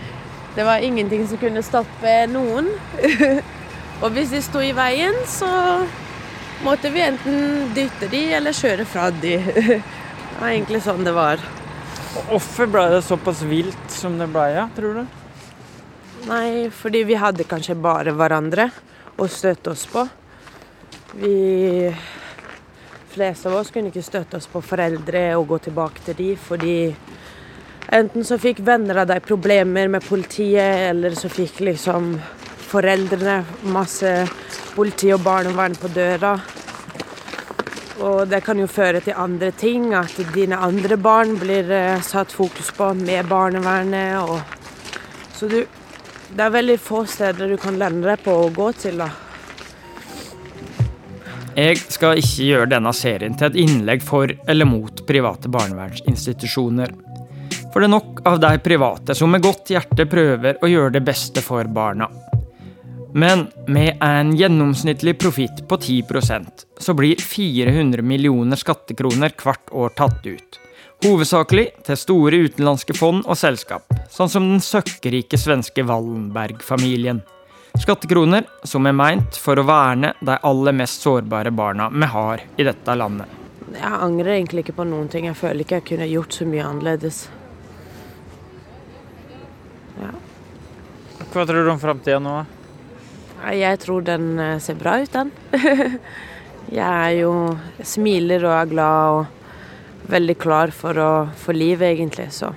Det 0.54 0.64
var 0.64 0.84
ingenting 0.84 1.24
som 1.28 1.40
kunne 1.40 1.62
stoppe 1.64 2.14
noen. 2.28 2.68
Og 4.02 4.10
hvis 4.12 4.32
de 4.34 4.42
sto 4.44 4.60
i 4.60 4.74
veien, 4.76 5.16
så 5.30 5.48
måtte 6.64 6.90
vi 6.92 7.04
enten 7.04 7.72
dytte 7.76 8.08
de 8.12 8.22
eller 8.36 8.56
kjøre 8.56 8.86
fra 8.88 9.08
de. 9.22 9.38
Det 10.32 10.40
var 10.40 10.50
egentlig 10.56 10.80
sånn 10.82 11.04
det 11.06 11.12
var. 11.14 11.42
Og 12.16 12.30
Hvorfor 12.32 12.66
ble 12.72 12.86
det 12.90 13.02
såpass 13.06 13.44
vilt 13.46 13.92
som 13.94 14.16
det 14.18 14.26
ble, 14.32 14.46
ja, 14.56 14.64
tror 14.74 14.96
du? 14.96 15.18
Nei, 16.26 16.70
fordi 16.74 17.04
vi 17.06 17.18
hadde 17.20 17.46
kanskje 17.46 17.76
bare 17.78 18.14
hverandre 18.16 18.66
å 19.20 19.28
støtte 19.30 19.70
oss 19.70 19.84
på. 19.92 20.02
Vi 21.20 21.92
fleste 23.12 23.50
av 23.50 23.60
oss 23.60 23.70
kunne 23.70 23.92
ikke 23.92 24.02
støtte 24.02 24.40
oss 24.40 24.48
på 24.50 24.64
foreldre 24.64 25.24
og 25.36 25.46
gå 25.52 25.60
tilbake 25.68 26.02
til 26.08 26.18
de, 26.18 26.28
fordi 26.40 26.76
enten 27.88 28.24
så 28.24 28.38
fikk 28.38 28.62
venner 28.66 29.02
av 29.02 29.10
deg 29.10 29.24
problemer 29.26 29.88
med 29.88 30.04
politiet, 30.06 30.90
eller 30.90 31.16
så 31.18 31.28
fikk 31.32 31.60
liksom 31.60 32.14
foreldrene 32.72 33.42
masse 33.74 34.12
politi 34.74 35.12
og 35.12 35.22
barnevern 35.24 35.76
på 35.76 35.90
døra. 35.92 36.36
Og 38.02 38.24
det 38.26 38.40
kan 38.42 38.58
jo 38.58 38.66
føre 38.70 39.02
til 39.04 39.18
andre 39.18 39.52
ting, 39.54 39.92
at 39.94 40.16
dine 40.34 40.58
andre 40.58 40.96
barn 40.98 41.36
blir 41.38 41.68
eh, 41.70 42.00
satt 42.02 42.32
fokus 42.34 42.72
på 42.74 42.88
med 42.98 43.28
barnevernet. 43.30 44.18
og 44.18 44.40
Så 45.36 45.48
du 45.48 45.64
Det 46.32 46.40
er 46.40 46.50
veldig 46.50 46.78
få 46.80 47.04
steder 47.04 47.48
du 47.48 47.58
kan 47.60 47.76
lande 47.76 48.08
deg 48.08 48.22
på 48.24 48.32
å 48.32 48.48
gå 48.56 48.70
til, 48.72 48.96
da. 48.96 49.10
Jeg 51.52 51.76
skal 51.92 52.16
ikke 52.16 52.46
gjøre 52.46 52.70
denne 52.72 52.92
serien 52.96 53.34
til 53.36 53.50
et 53.50 53.58
innlegg 53.60 54.00
for 54.00 54.32
eller 54.48 54.64
mot 54.64 55.02
private 55.06 55.50
barnevernsinstitusjoner. 55.52 56.94
For 57.72 57.80
det 57.80 57.88
er 57.88 57.94
nok 57.94 58.20
av 58.28 58.36
de 58.40 58.52
private 58.60 59.16
som 59.16 59.32
med 59.32 59.42
godt 59.44 59.72
hjerte 59.72 60.04
prøver 60.10 60.60
å 60.60 60.68
gjøre 60.68 60.98
det 60.98 61.04
beste 61.06 61.40
for 61.44 61.64
barna. 61.72 62.10
Men 63.14 63.46
med 63.68 64.00
en 64.00 64.32
gjennomsnittlig 64.36 65.18
profitt 65.20 65.64
på 65.68 65.76
10% 65.76 66.66
så 66.80 66.94
blir 66.96 67.20
400 67.20 68.04
millioner 68.04 68.56
skattekroner 68.56 69.32
hvert 69.42 69.72
år 69.72 69.92
tatt 69.96 70.24
ut. 70.26 70.58
Hovedsakelig 71.02 71.66
til 71.88 71.98
store 71.98 72.44
utenlandske 72.46 72.94
fond 72.96 73.24
og 73.26 73.36
selskap, 73.36 73.88
sånn 74.12 74.30
som 74.32 74.46
den 74.46 74.62
søkkrike 74.62 75.40
svenske 75.40 75.84
Wallenberg-familien. 75.88 77.20
Skattekroner 77.80 78.46
som 78.68 78.86
er 78.86 78.96
meint 78.96 79.36
for 79.40 79.58
å 79.58 79.66
verne 79.66 80.12
de 80.20 80.36
aller 80.44 80.76
mest 80.76 81.04
sårbare 81.04 81.50
barna 81.50 81.88
vi 81.92 82.08
har 82.14 82.44
i 82.56 82.68
dette 82.68 82.96
landet. 82.96 83.38
Jeg 83.72 83.92
angrer 84.06 84.36
egentlig 84.36 84.66
ikke 84.66 84.78
på 84.82 84.88
noen 84.88 85.08
ting. 85.08 85.26
Jeg 85.30 85.40
føler 85.40 85.64
ikke 85.64 85.80
jeg 85.80 85.88
kunne 85.94 86.10
gjort 86.10 86.36
så 86.36 86.48
mye 86.48 86.66
annerledes. 86.68 87.22
Hva 89.98 91.46
tror 91.46 91.64
du 91.64 91.70
om 91.72 91.80
framtida 91.80 92.18
nå? 92.22 92.34
Jeg 93.52 93.78
tror 93.82 94.04
den 94.06 94.36
eh, 94.38 94.58
ser 94.62 94.76
bra 94.78 94.98
ut, 95.02 95.12
den. 95.12 95.32
Jeg 96.72 96.88
er 96.88 97.14
jo 97.20 97.32
smiler 97.84 98.44
og 98.46 98.54
er 98.54 98.68
glad 98.70 99.16
og 99.16 100.12
veldig 100.12 100.36
klar 100.40 100.72
for, 100.74 100.98
å, 100.98 101.10
for 101.36 101.56
livet, 101.56 101.90
egentlig, 101.92 102.30
så 102.32 102.52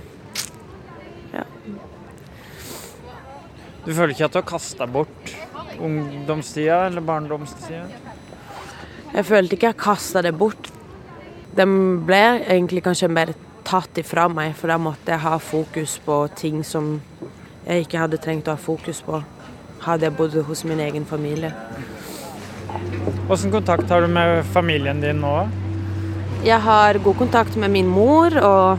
Du 3.86 3.92
føler 3.94 4.16
ikke 4.16 4.26
at 4.26 4.34
du 4.34 4.40
har 4.40 4.48
kasta 4.50 4.88
bort 4.90 5.32
ungdomstida 5.78 6.88
eller 6.88 7.04
barndomstida? 7.06 7.84
Jeg 9.14 9.26
følte 9.28 9.56
ikke 9.56 9.70
jeg 9.70 9.78
kasta 9.80 10.24
det 10.26 10.32
bort. 10.36 10.72
Den 11.56 12.02
ble 12.08 12.22
egentlig 12.42 12.82
kanskje 12.84 13.12
mer 13.14 13.36
tatt 13.66 13.98
ifra 13.98 14.28
meg, 14.32 14.54
for 14.58 14.72
da 14.72 14.78
måtte 14.82 15.14
jeg 15.14 15.24
ha 15.26 15.38
fokus 15.42 15.98
på 16.06 16.20
ting 16.38 16.62
som 16.66 17.00
jeg 17.66 17.86
ikke 17.86 18.02
hadde 18.04 18.22
trengt 18.22 18.50
å 18.50 18.56
ha 18.56 18.62
fokus 18.62 19.02
på. 19.06 19.22
Hadde 19.86 20.08
jeg 20.08 20.18
bodd 20.18 20.38
hos 20.48 20.64
min 20.70 20.82
egen 20.86 21.06
familie. 21.10 21.52
Hvordan 23.26 23.54
kontakt 23.54 23.90
har 23.90 24.06
du 24.06 24.12
med 24.12 24.44
familien 24.54 25.02
din 25.02 25.22
nå? 25.24 25.36
Jeg 26.46 26.62
har 26.62 27.00
god 27.02 27.18
kontakt 27.18 27.58
med 27.58 27.74
min 27.74 27.90
mor, 27.90 28.36
og 28.38 28.78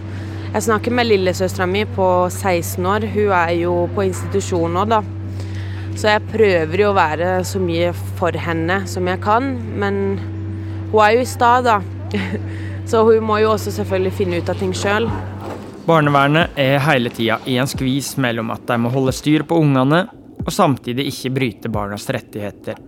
jeg 0.52 0.62
snakker 0.68 0.94
med 0.94 1.08
lillesøstera 1.08 1.66
mi 1.66 1.82
på 1.96 2.06
16 2.30 2.86
år. 2.86 3.08
Hun 3.10 3.32
er 3.34 3.52
jo 3.58 3.74
på 3.94 4.06
institusjon 4.06 4.76
nå, 4.76 4.86
da. 4.86 5.02
Så 5.96 6.12
jeg 6.12 6.28
prøver 6.30 6.82
jo 6.82 6.92
å 6.92 6.96
være 6.96 7.40
så 7.48 7.58
mye 7.62 7.90
for 8.20 8.36
henne 8.38 8.82
som 8.90 9.08
jeg 9.08 9.18
kan. 9.24 9.50
Men 9.80 10.00
hun 10.92 11.00
er 11.02 11.16
jo 11.16 11.24
i 11.24 11.28
stad, 11.28 11.66
da. 11.66 11.80
Så 12.86 13.02
hun 13.02 13.24
må 13.26 13.40
jo 13.42 13.50
også 13.50 13.72
selvfølgelig 13.74 14.14
finne 14.14 14.38
ut 14.38 14.50
av 14.50 14.58
ting 14.60 14.74
sjøl. 14.76 15.08
Barnevernet 15.86 16.54
er 16.58 16.82
hele 16.82 17.10
tida 17.10 17.40
i 17.46 17.56
en 17.58 17.70
skvis 17.70 18.14
mellom 18.22 18.52
at 18.54 18.66
de 18.66 18.76
må 18.78 18.90
holde 18.94 19.14
styr 19.14 19.42
på 19.46 19.58
ungene, 19.62 20.04
og 20.46 20.52
samtidig 20.54 21.08
ikke 21.10 21.32
bryte 21.34 21.70
barnas 21.72 22.06
rettigheter. 22.14 22.78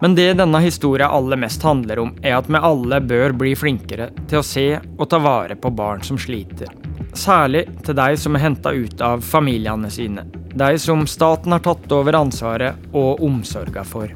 Men 0.00 0.14
det 0.16 0.38
denne 0.38 0.62
historien 0.64 1.12
aller 1.12 1.36
mest 1.36 1.62
handler 1.62 2.00
om, 2.00 2.14
er 2.22 2.38
at 2.38 2.48
vi 2.48 2.60
alle 2.70 3.02
bør 3.04 3.34
bli 3.36 3.52
flinkere 3.56 4.08
til 4.30 4.40
å 4.40 4.46
se 4.46 4.64
og 4.80 5.04
ta 5.12 5.20
vare 5.20 5.58
på 5.60 5.72
barn 5.76 6.00
som 6.04 6.16
sliter. 6.20 6.72
Særlig 7.12 7.66
til 7.84 7.98
de 7.98 8.16
som 8.16 8.38
er 8.38 8.44
henta 8.46 8.72
ut 8.72 9.04
av 9.04 9.20
familiene 9.20 9.90
sine. 9.92 10.24
De 10.56 10.72
som 10.80 11.04
staten 11.04 11.52
har 11.52 11.60
tatt 11.64 11.92
over 11.92 12.16
ansvaret 12.16 12.96
og 12.96 13.20
omsorga 13.28 13.84
for. 13.84 14.08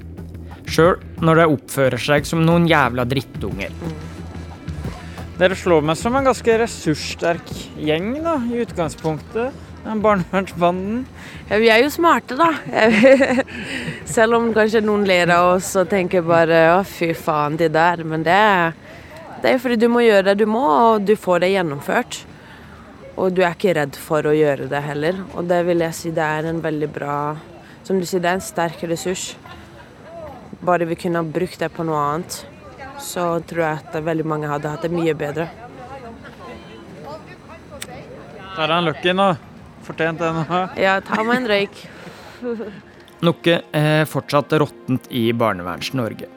Sjøl 0.64 0.96
når 1.20 1.42
de 1.42 1.48
oppfører 1.58 2.00
seg 2.00 2.24
som 2.28 2.40
noen 2.46 2.64
jævla 2.70 3.04
drittunger. 3.04 3.76
Dere 5.34 5.56
slår 5.58 5.82
meg 5.82 5.98
som 5.98 6.14
en 6.14 6.28
ganske 6.28 6.58
ressurssterk 6.60 7.48
gjeng, 7.82 8.12
da, 8.22 8.36
i 8.46 8.60
utgangspunktet. 8.62 9.56
Den 9.84 10.00
barnevernsbanden. 10.00 11.00
Ja, 11.50 11.58
vi 11.60 11.68
er 11.74 11.82
jo 11.82 11.90
smarte, 11.92 12.38
da. 12.38 12.52
Selv 14.14 14.38
om 14.38 14.52
kanskje 14.54 14.84
noen 14.84 15.02
ler 15.08 15.32
av 15.34 15.56
oss 15.56 15.72
og 15.76 15.90
tenker 15.90 16.22
bare 16.24 16.62
å, 16.76 16.78
fy 16.86 17.10
faen, 17.18 17.58
de 17.60 17.68
der. 17.68 18.04
Men 18.06 18.22
det 18.24 18.38
det 19.44 19.50
er 19.52 19.58
fordi 19.60 19.76
du 19.76 19.90
må 19.92 20.00
gjøre 20.00 20.30
det 20.30 20.38
du 20.40 20.46
må, 20.48 20.62
og 20.64 21.02
du 21.04 21.18
får 21.20 21.42
det 21.42 21.50
gjennomført. 21.52 22.22
Og 23.20 23.34
du 23.36 23.42
er 23.42 23.52
ikke 23.52 23.74
redd 23.76 23.98
for 24.00 24.24
å 24.24 24.32
gjøre 24.32 24.70
det 24.70 24.80
heller. 24.86 25.18
Og 25.36 25.50
det 25.50 25.58
vil 25.66 25.84
jeg 25.84 25.98
si 25.98 26.12
det 26.16 26.24
er 26.24 26.48
en 26.48 26.62
veldig 26.64 26.88
bra 26.94 27.16
Som 27.84 27.98
du 28.00 28.06
sier, 28.08 28.22
det 28.24 28.30
er 28.30 28.38
en 28.38 28.40
sterk 28.40 28.80
ressurs. 28.88 29.34
Bare 30.64 30.86
vi 30.88 30.96
kunne 30.96 31.20
ha 31.20 31.26
brukt 31.28 31.60
det 31.60 31.68
på 31.74 31.84
noe 31.84 32.00
annet, 32.00 32.38
så 33.04 33.26
tror 33.48 33.64
jeg 33.66 33.82
at 33.82 33.98
veldig 34.06 34.26
mange 34.28 34.50
hadde 34.50 34.72
hatt 34.72 34.84
det 34.86 34.92
mye 34.94 35.14
bedre. 35.18 35.48
Der 38.54 38.68
er 38.68 38.72
han 38.76 38.86
lucky 38.86 39.12
nå. 39.16 39.32
Fortjent 39.84 40.22
det 40.22 40.30
nå. 40.32 40.44
Ja, 40.80 40.98
ta 41.04 41.22
meg 41.26 41.42
en 41.42 41.50
røyk. 41.50 41.82
Noe 43.24 43.58
er 43.74 44.08
fortsatt 44.08 44.52
råttent 44.60 45.06
i 45.12 45.26
Barneverns-Norge. 45.36 46.30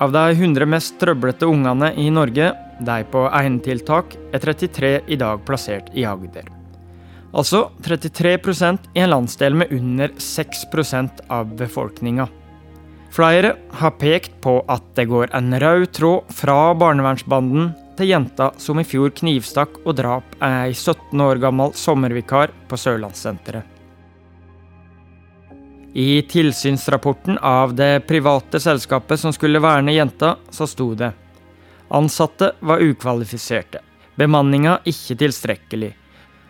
Av 0.00 0.12
de 0.14 0.22
100 0.32 0.68
mest 0.70 0.96
trøblete 1.00 1.48
ungene 1.50 1.90
i 1.98 2.06
Norge, 2.14 2.52
de 2.80 2.98
på 3.12 3.24
enetiltak, 3.26 4.14
er 4.32 4.42
33 4.42 4.92
i 5.10 5.18
dag 5.20 5.42
plassert 5.46 5.90
i 5.98 6.06
Agder. 6.06 6.46
Altså 7.30 7.68
33% 7.86 8.90
i 8.94 9.02
en 9.04 9.12
landsdel 9.12 9.54
med 9.58 9.72
under 9.74 10.14
6% 10.18 11.24
av 11.30 11.52
befolkninga. 11.58 12.26
Flere 13.10 13.56
har 13.80 13.96
pekt 13.98 14.36
på 14.40 14.60
at 14.70 14.84
det 14.94 15.08
går 15.10 15.32
en 15.34 15.54
rød 15.60 15.88
tråd 15.92 16.30
fra 16.34 16.74
barnevernsbanden 16.78 17.72
til 17.98 18.12
jenta 18.12 18.52
som 18.62 18.78
i 18.80 18.86
fjor 18.86 19.10
knivstakk 19.18 19.80
og 19.82 19.96
drap 19.98 20.36
ei 20.46 20.70
17 20.72 21.20
år 21.20 21.42
gammel 21.42 21.74
sommervikar 21.74 22.54
på 22.70 22.78
Sørlandssenteret. 22.78 23.66
I 25.92 26.22
tilsynsrapporten 26.22 27.40
av 27.42 27.74
det 27.74 28.06
private 28.06 28.60
selskapet 28.62 29.18
som 29.20 29.34
skulle 29.34 29.58
verne 29.58 29.92
jenta, 29.92 30.36
så 30.50 30.68
sto 30.70 30.92
det 30.94 31.10
Ansatte 31.90 32.52
var 32.62 32.78
ukvalifiserte. 32.78 33.80
Bemanninga 34.14 34.76
ikke 34.86 35.16
tilstrekkelig. 35.18 35.90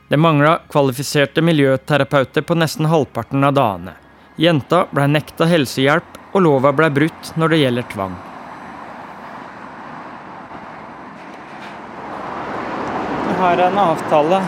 Det 0.09 0.19
mangla 0.21 0.59
kvalifiserte 0.69 1.41
miljøterapeuter 1.41 2.45
på 2.45 2.59
nesten 2.61 2.91
halvparten 2.93 3.49
av 3.49 3.55
dagene. 3.57 3.95
Jenta 4.41 4.87
ble 4.89 5.05
nekta 5.05 5.45
helsehjelp, 5.45 6.15
og 6.33 6.41
lova 6.41 6.71
ble 6.73 6.87
brutt 6.97 7.35
når 7.37 7.53
det 7.53 7.59
gjelder 7.61 7.85
tvang. 7.93 8.15
Vi 13.27 13.37
har 13.43 13.63
en 13.67 13.79
avtale 13.85 14.41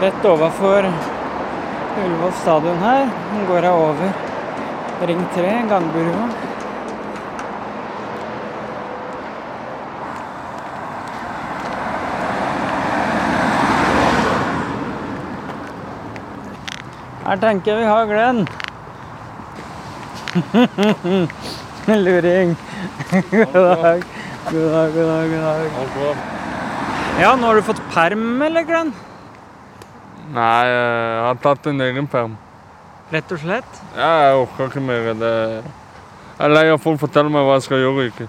rett 0.00 0.26
overfor 0.32 0.88
Ullevål 0.88 2.34
stadion 2.40 2.80
her. 2.80 3.04
Nå 3.34 3.44
går 3.52 3.68
jeg 3.68 3.84
over 3.84 5.06
Ring 5.12 5.24
3, 5.36 5.54
Gangburua. 5.68 6.26
Her 17.26 17.42
tenker 17.42 17.74
jeg 17.74 17.84
vi 17.84 17.90
har 17.92 18.08
Glenn. 18.08 18.48
Luring. 21.86 22.56
God 23.30 23.52
dag. 23.52 24.02
God 24.50 24.70
dag, 24.72 24.92
god 24.94 25.06
dag, 25.06 25.30
god 25.32 25.94
dag. 25.96 26.16
Ja, 27.20 27.30
nå 27.36 27.48
har 27.48 27.54
du 27.56 27.62
fått 27.64 27.80
perm, 27.94 28.42
eller, 28.42 28.66
Glenn? 28.68 28.92
Nei, 30.34 30.66
jeg 30.68 31.22
har 31.24 31.40
tatt 31.40 31.68
en 31.70 31.80
egen 31.86 32.08
perm. 32.10 32.36
Rett 33.14 33.32
og 33.32 33.40
slett? 33.40 33.80
Ja, 33.96 34.10
jeg 34.26 34.40
orker 34.42 34.68
ikke 34.68 34.82
mer. 34.84 35.12
Det... 35.16 35.32
Jeg 36.36 36.44
er 36.44 36.52
lei 36.52 36.66
av 36.68 36.82
folk 36.82 37.00
forteller 37.00 37.32
meg 37.32 37.46
hva 37.46 37.56
jeg 37.56 37.68
skal 37.68 37.80
gjøre 37.80 38.02
og 38.02 38.10
ikke. 38.10 38.28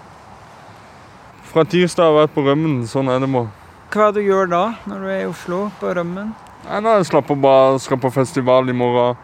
Fra 1.50 1.66
tirsdag 1.68 2.06
har 2.06 2.14
jeg 2.14 2.20
vært 2.22 2.36
på 2.38 2.46
rømmen. 2.46 2.82
Sånn 2.88 3.12
er 3.12 3.20
det 3.24 3.32
nå. 3.34 3.48
Hva 3.92 4.12
du 4.16 4.22
gjør 4.24 4.52
da, 4.52 4.64
når 4.88 5.04
du 5.04 5.12
er 5.12 5.22
i 5.26 5.30
Oslo, 5.30 5.66
på 5.82 5.92
rømmen? 5.98 6.32
Nei, 6.68 6.98
slapper 7.08 7.36
jeg 7.36 7.44
bare 7.44 7.80
skal 7.84 8.00
på 8.04 8.14
festival 8.14 8.70
i 8.70 8.76
morgen. 8.76 9.18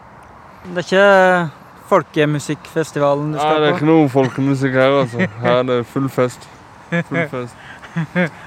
Det 0.64 0.80
er 0.80 0.86
ikke 0.88 1.63
folkemusikkfestivalen 1.90 3.32
du 3.34 3.38
skal 3.38 3.48
Nei, 3.48 3.54
Ja, 3.54 3.60
det 3.64 3.68
er 3.70 3.76
ikke 3.78 3.88
noe 3.90 4.08
folkemusikk 4.12 4.78
her, 4.78 4.96
altså. 5.02 5.28
Her 5.42 5.58
er 5.60 5.68
det 5.70 5.78
full 5.90 6.08
fest. 6.12 6.48
Full 6.90 7.26
fest. 7.34 7.56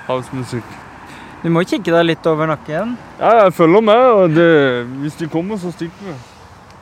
Havsmusikk. 0.07 0.75
Du 1.43 1.51
må 1.53 1.61
kikke 1.69 1.93
deg 1.93 2.07
litt 2.09 2.25
over 2.27 2.49
nakken. 2.49 2.95
Ja, 3.19 3.33
jeg 3.43 3.53
følger 3.55 3.83
med, 3.85 4.07
og 4.23 4.33
det, 4.35 4.47
hvis 5.03 5.19
de 5.19 5.27
kommer, 5.31 5.59
så 5.61 5.71
stikker 5.75 6.09
vi. 6.09 6.15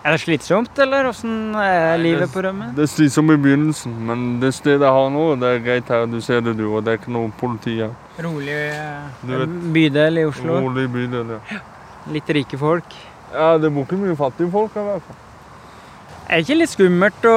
Er 0.05 0.13
det 0.13 0.21
slitsomt, 0.21 0.77
eller 0.83 1.07
åssen 1.09 1.55
er 1.57 1.97
livet 1.97 2.29
på 2.29 2.43
rømmen? 2.45 2.75
Det 2.77 2.83
er 2.85 2.89
slitsomt 2.91 3.33
i 3.33 3.37
begynnelsen, 3.41 3.95
men 4.05 4.25
det 4.41 4.51
stedet 4.53 4.85
jeg 4.85 4.93
har 4.93 5.09
nå, 5.09 5.23
det 5.41 5.49
er 5.49 5.63
greit 5.65 5.89
her. 5.89 6.05
Du 6.09 6.19
ser 6.21 6.43
det, 6.45 6.53
du, 6.59 6.67
og 6.77 6.83
det 6.85 6.93
er 6.93 6.99
ikke 7.01 7.13
noe 7.15 7.31
politi 7.39 7.79
her. 7.81 7.93
Rolig 8.21 8.53
eh, 8.53 9.23
vet- 9.25 9.55
bydel 9.75 10.21
i 10.21 10.25
Oslo. 10.29 10.59
Rolig 10.61 10.85
bydel, 10.93 11.35
ja. 11.39 11.59
Litt 12.13 12.29
rike 12.37 12.59
folk. 12.61 12.93
Ja, 13.33 13.55
det 13.57 13.73
bor 13.73 13.87
ikke 13.89 13.97
mye 13.97 14.13
fattige 14.19 14.51
folk 14.53 14.77
her, 14.77 14.85
i 14.85 14.91
hvert 14.93 15.07
fall. 15.09 15.21
Er 16.25 16.39
det 16.41 16.45
ikke 16.47 16.57
litt 16.57 16.71
skummelt 16.73 17.25
å 17.29 17.35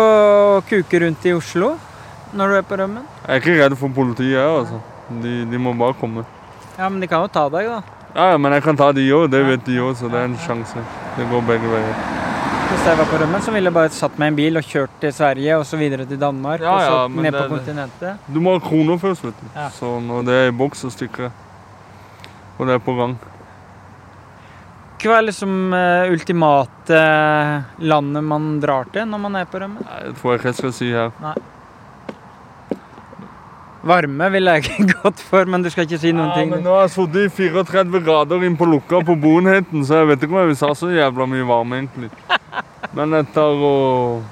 kuke 0.69 1.01
rundt 1.05 1.27
i 1.29 1.33
Oslo 1.37 1.75
når 2.37 2.49
du 2.49 2.57
er 2.59 2.67
på 2.69 2.79
rømmen? 2.81 3.05
Jeg 3.27 3.35
er 3.35 3.43
ikke 3.43 3.57
redd 3.63 3.77
for 3.81 3.93
politiet 3.97 4.33
jeg, 4.35 4.49
altså. 4.63 4.81
De, 5.23 5.35
de 5.49 5.59
må 5.61 5.73
bare 5.77 5.97
komme. 6.01 6.25
Ja, 6.79 6.89
men 6.89 7.01
de 7.01 7.09
kan 7.11 7.25
jo 7.25 7.29
ta 7.33 7.47
deg, 7.53 7.69
da. 7.69 7.83
Ja, 8.15 8.31
ja, 8.33 8.39
men 8.41 8.53
jeg 8.57 8.65
kan 8.65 8.77
ta 8.81 8.91
de 8.97 9.05
òg, 9.13 9.27
det 9.33 9.43
vet 9.45 9.65
de 9.67 9.77
òg, 9.85 9.93
så 9.99 10.09
det 10.13 10.19
er 10.23 10.29
en 10.31 10.39
sjanse. 10.45 10.81
Det 11.19 11.27
går 11.31 11.45
begge 11.49 11.69
veier. 11.73 12.01
Hvis 12.69 12.85
jeg 12.85 12.99
var 13.01 13.09
på 13.09 13.19
rømmen, 13.23 13.41
så 13.45 13.53
ville 13.55 13.71
jeg 13.71 13.77
bare 13.79 13.93
satt 13.97 14.19
meg 14.21 14.29
i 14.29 14.33
en 14.33 14.37
bil 14.41 14.61
og 14.61 14.67
kjørt 14.69 14.97
til 15.01 15.13
Sverige 15.17 15.57
og 15.57 15.65
så 15.69 15.79
videre 15.81 16.05
til 16.09 16.21
Danmark. 16.21 16.61
Ja, 16.65 16.75
og 16.75 16.85
så 16.85 17.23
ned 17.23 17.33
på 17.33 17.41
det- 17.45 17.51
kontinentet. 17.53 18.27
Du 18.29 18.41
må 18.45 18.57
ha 18.59 18.61
kroner 18.65 18.99
først, 19.01 19.25
vet 19.25 19.41
du. 19.41 19.47
Ja. 19.57 19.69
Så 19.73 19.95
når 20.05 20.25
det 20.29 20.35
er 20.43 20.49
i 20.49 20.57
boks, 20.65 20.85
så 20.85 20.91
stikker 20.93 21.29
jeg. 21.29 21.33
Og 22.59 22.67
det 22.67 22.75
er 22.75 22.79
på 22.85 22.97
gang. 22.99 23.17
Hva 24.99 25.19
er 25.21 25.27
liksom 25.29 25.53
eh, 25.77 26.09
ultimate 26.11 27.03
landet 27.87 28.25
man 28.27 28.49
drar 28.63 28.89
til 28.93 29.07
når 29.07 29.21
man 29.23 29.37
er 29.39 29.47
på 29.51 29.61
rømme? 29.63 29.85
Nei, 29.85 30.01
Det 30.09 30.17
tror 30.19 30.33
jeg 30.35 30.41
ikke 30.41 30.51
jeg 30.51 30.59
skal 30.59 30.75
si 30.75 30.89
her. 30.91 31.13
Varme 33.89 34.27
ville 34.35 34.57
jeg 34.57 34.65
ikke 34.67 34.97
gått 35.05 35.21
for, 35.23 35.47
men 35.49 35.63
du 35.63 35.71
skal 35.71 35.87
ikke 35.87 36.01
si 36.03 36.11
noen 36.13 36.33
Ja, 36.33 36.39
ting. 36.41 36.51
men 36.51 36.65
nå 36.67 36.75
har 36.75 36.89
jeg 36.89 36.97
sittet 36.97 37.29
i 37.29 37.53
34 37.53 38.03
grader 38.05 38.43
inn 38.49 38.57
på 38.59 38.67
lukka 38.69 39.01
på 39.07 39.15
Bonheten, 39.23 39.85
så 39.87 40.01
jeg 40.03 40.11
vet 40.11 40.25
ikke 40.27 40.35
om 40.35 40.51
jeg 40.51 40.59
ha 40.67 40.73
så 40.77 40.91
jævla 40.93 41.29
mye 41.31 41.47
varme, 41.47 41.79
egentlig. 41.85 42.11
Men 42.99 43.15
tar 43.35 43.63
og 43.69 44.25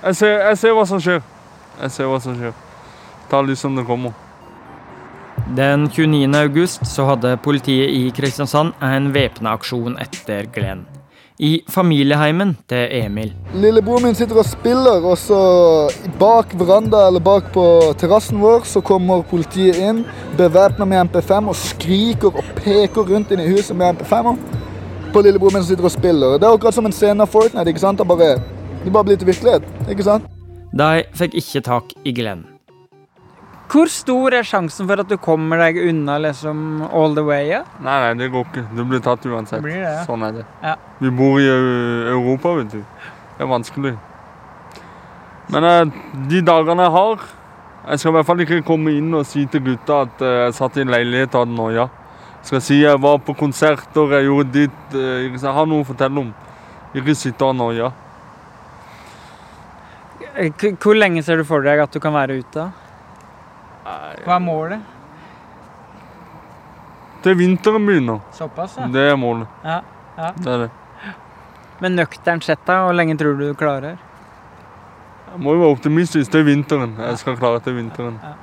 jeg 0.00 0.16
ser, 0.16 0.34
jeg 0.48 0.58
ser 0.58 0.74
hva 0.74 0.86
som 0.88 1.00
skjer. 1.04 1.22
Jeg 1.80 1.92
ser 1.94 2.08
hva 2.10 2.18
som 2.24 2.36
skjer. 2.36 2.54
Tar 3.30 3.46
lyset 3.46 3.62
som 3.66 3.76
det 3.78 3.86
kommer. 3.88 4.14
Den 5.56 5.88
29. 5.88 6.34
august 6.38 6.86
så 6.86 7.04
hadde 7.08 7.36
politiet 7.42 7.90
i 7.90 8.10
Kristiansand 8.14 8.72
en 8.82 9.10
væpna 9.14 9.56
aksjon 9.58 9.96
etter 9.98 10.46
Glenn. 10.54 10.86
I 11.40 11.62
familieheimen 11.72 12.52
til 12.68 12.88
Emil. 12.92 13.32
Lillebroren 13.56 14.04
min 14.04 14.14
sitter 14.14 14.36
og 14.42 14.44
spiller, 14.44 15.00
og 15.08 15.16
så 15.18 15.38
bak 16.20 16.52
veranda 16.60 17.06
eller 17.08 17.24
bak 17.24 17.48
på 17.54 17.64
terrassen 17.98 18.42
vår 18.42 18.68
så 18.68 18.82
kommer 18.84 19.24
politiet 19.30 19.80
inn, 19.80 20.04
bevæpna 20.36 20.84
med 20.84 21.08
MP5 21.08 21.48
og 21.48 21.56
skriker 21.56 22.36
og 22.36 22.52
peker 22.60 23.08
rundt 23.08 23.32
inn 23.32 23.40
i 23.40 23.48
huset 23.48 23.76
med 23.76 23.96
MP5-er 23.96 24.36
på 25.12 25.24
lillebroren 25.24 25.58
min 25.58 25.64
som 25.64 25.72
sitter 25.72 25.88
og 25.88 25.96
spiller. 25.96 26.38
Det 26.38 26.46
er 26.46 26.54
akkurat 26.54 26.76
som 26.76 26.86
en 26.86 26.94
scene 26.94 27.24
av 27.24 27.32
Fortnite. 27.32 27.68
ikke 27.72 27.86
sant? 27.86 27.98
Det 27.98 28.06
bare, 28.06 28.36
det 28.84 28.92
bare 28.92 29.08
blir 29.08 29.16
til 29.16 29.32
virkelighet. 29.32 29.66
ikke 29.88 30.06
sant? 30.06 30.28
De 30.76 31.02
fikk 31.16 31.34
ikke 31.40 31.64
tak 31.66 31.94
i 32.04 32.12
Glenn. 32.14 32.49
Hvor 33.70 33.86
stor 33.92 34.34
er 34.34 34.46
sjansen 34.46 34.88
for 34.88 34.98
at 34.98 35.06
du 35.10 35.14
kommer 35.22 35.60
deg 35.62 35.76
unna 35.84 36.16
liksom 36.18 36.80
all 36.90 37.12
the 37.14 37.22
way? 37.22 37.44
Ja? 37.52 37.60
Nei, 37.78 37.96
nei, 38.02 38.12
det 38.18 38.30
går 38.32 38.48
ikke. 38.48 38.64
Du 38.74 38.82
blir 38.88 39.02
tatt 39.04 39.26
uansett. 39.30 39.60
Det 39.60 39.66
blir 39.68 39.78
det, 39.78 39.92
ja. 39.94 40.00
Sånn 40.08 40.24
er 40.26 40.40
det. 40.40 40.46
Ja. 40.64 40.72
Vi 40.98 41.12
bor 41.14 41.38
i 41.38 41.46
Europa, 41.50 42.56
vet 42.58 42.74
du. 42.74 42.80
Det 43.36 43.44
er 43.46 43.50
vanskelig. 43.52 43.92
Men 45.54 45.68
eh, 45.68 45.94
de 46.30 46.42
dagene 46.46 46.84
jeg 46.86 46.94
har 46.94 47.22
Jeg 47.90 47.98
skal 47.98 48.10
i 48.12 48.14
hvert 48.14 48.26
fall 48.28 48.42
ikke 48.44 48.58
komme 48.66 48.92
inn 48.94 49.14
og 49.16 49.24
si 49.26 49.46
til 49.50 49.62
gutta 49.64 50.02
at 50.04 50.20
eh, 50.22 50.34
jeg 50.44 50.58
satt 50.58 50.76
i 50.76 50.82
en 50.84 50.92
leilighet 50.92 51.32
og 51.34 51.46
hadde 51.46 51.56
noia. 51.56 51.86
Jeg 52.40 52.50
skal 52.50 52.62
si 52.66 52.76
jeg 52.82 53.00
var 53.02 53.18
på 53.24 53.34
konserter, 53.38 54.12
jeg 54.18 54.26
gjorde 54.28 54.52
ditt. 54.58 54.84
eh. 54.98 55.30
Jeg 55.30 55.54
har 55.56 55.66
noe 55.70 55.84
å 55.84 55.88
fortelle 55.88 56.26
om. 56.26 56.34
Ikke 56.94 57.14
sitte 57.14 57.46
og 57.46 57.54
ha 57.54 57.58
noia. 57.62 57.90
Hvor 60.82 60.94
lenge 60.98 61.22
ser 61.22 61.40
du 61.40 61.44
for 61.48 61.62
deg 61.64 61.80
at 61.82 61.94
du 61.94 62.00
kan 62.02 62.14
være 62.14 62.40
ute? 62.42 62.68
Hva 63.84 64.34
er 64.36 64.42
målet? 64.44 64.80
Til 67.24 67.36
vinteren 67.36 67.84
begynner. 67.86 68.20
Såpass, 68.36 68.76
ja. 68.80 68.86
Det 68.92 69.08
er 69.12 69.16
målet. 69.20 69.48
ja. 69.64 69.80
ja. 70.18 70.30
Det 70.36 70.52
er 70.52 70.62
det. 70.66 70.70
Men 71.80 71.96
nøkternt 71.96 72.44
sett, 72.44 72.60
da, 72.68 72.82
hvor 72.84 72.92
lenge 72.96 73.16
tror 73.16 73.38
du 73.38 73.46
du 73.48 73.54
klarer? 73.56 73.96
Jeg 75.30 75.40
må 75.40 75.54
jo 75.54 75.62
være 75.62 75.76
optimistisk 75.78 76.32
til 76.32 76.44
vinteren. 76.44 76.92
Jeg 76.98 77.18
skal 77.22 77.38
klare 77.40 77.60
til 77.64 77.76
vinteren. 77.78 78.18
Ja. 78.22 78.34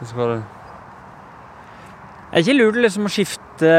Jeg 0.00 0.08
skal 0.10 0.32
det. 0.32 0.42
Er 2.32 2.42
ikke 2.42 2.56
lurt 2.58 2.78
liksom 2.82 3.06
å 3.08 3.12
skifte 3.12 3.72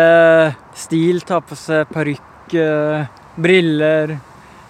stil, 0.78 1.20
ta 1.28 1.40
på 1.44 1.58
seg 1.60 1.90
parykk, 1.94 2.56
eh, 2.58 3.10
briller, 3.38 4.16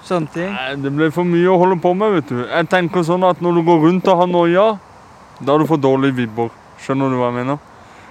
sånne 0.04 0.34
ting? 0.34 0.52
Nei, 0.54 0.76
Det 0.76 0.92
blir 0.96 1.14
for 1.16 1.24
mye 1.24 1.48
å 1.48 1.58
holde 1.62 1.80
på 1.82 1.94
med, 1.96 2.18
vet 2.18 2.30
du. 2.34 2.42
Jeg 2.48 2.70
tenker 2.70 3.06
sånn 3.08 3.24
at 3.30 3.42
når 3.42 3.60
du 3.60 3.64
går 3.70 3.80
rundt 3.86 4.08
og 4.08 4.18
har 4.24 4.28
noia, 4.28 4.68
da 5.40 5.52
har 5.52 5.60
du 5.60 5.68
for 5.70 5.80
dårlige 5.80 6.16
vibber. 6.16 6.50
Skjønner 6.84 7.12
du 7.12 7.20
hva 7.20 7.30
jeg 7.32 7.40
mener? 7.42 7.58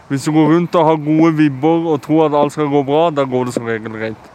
Hvis 0.09 0.25
du 0.25 0.33
går 0.33 0.55
rundt 0.55 0.75
og 0.81 0.87
har 0.87 0.97
gode 1.05 1.35
vibber 1.37 1.89
og 1.93 2.01
tror 2.03 2.27
at 2.27 2.37
alt 2.39 2.53
skal 2.53 2.71
gå 2.73 2.83
bra, 2.83 3.11
da 3.11 3.25
går 3.29 3.45
det 3.45 3.55
som 3.55 3.69
regel 3.69 3.93
greit. 3.93 4.31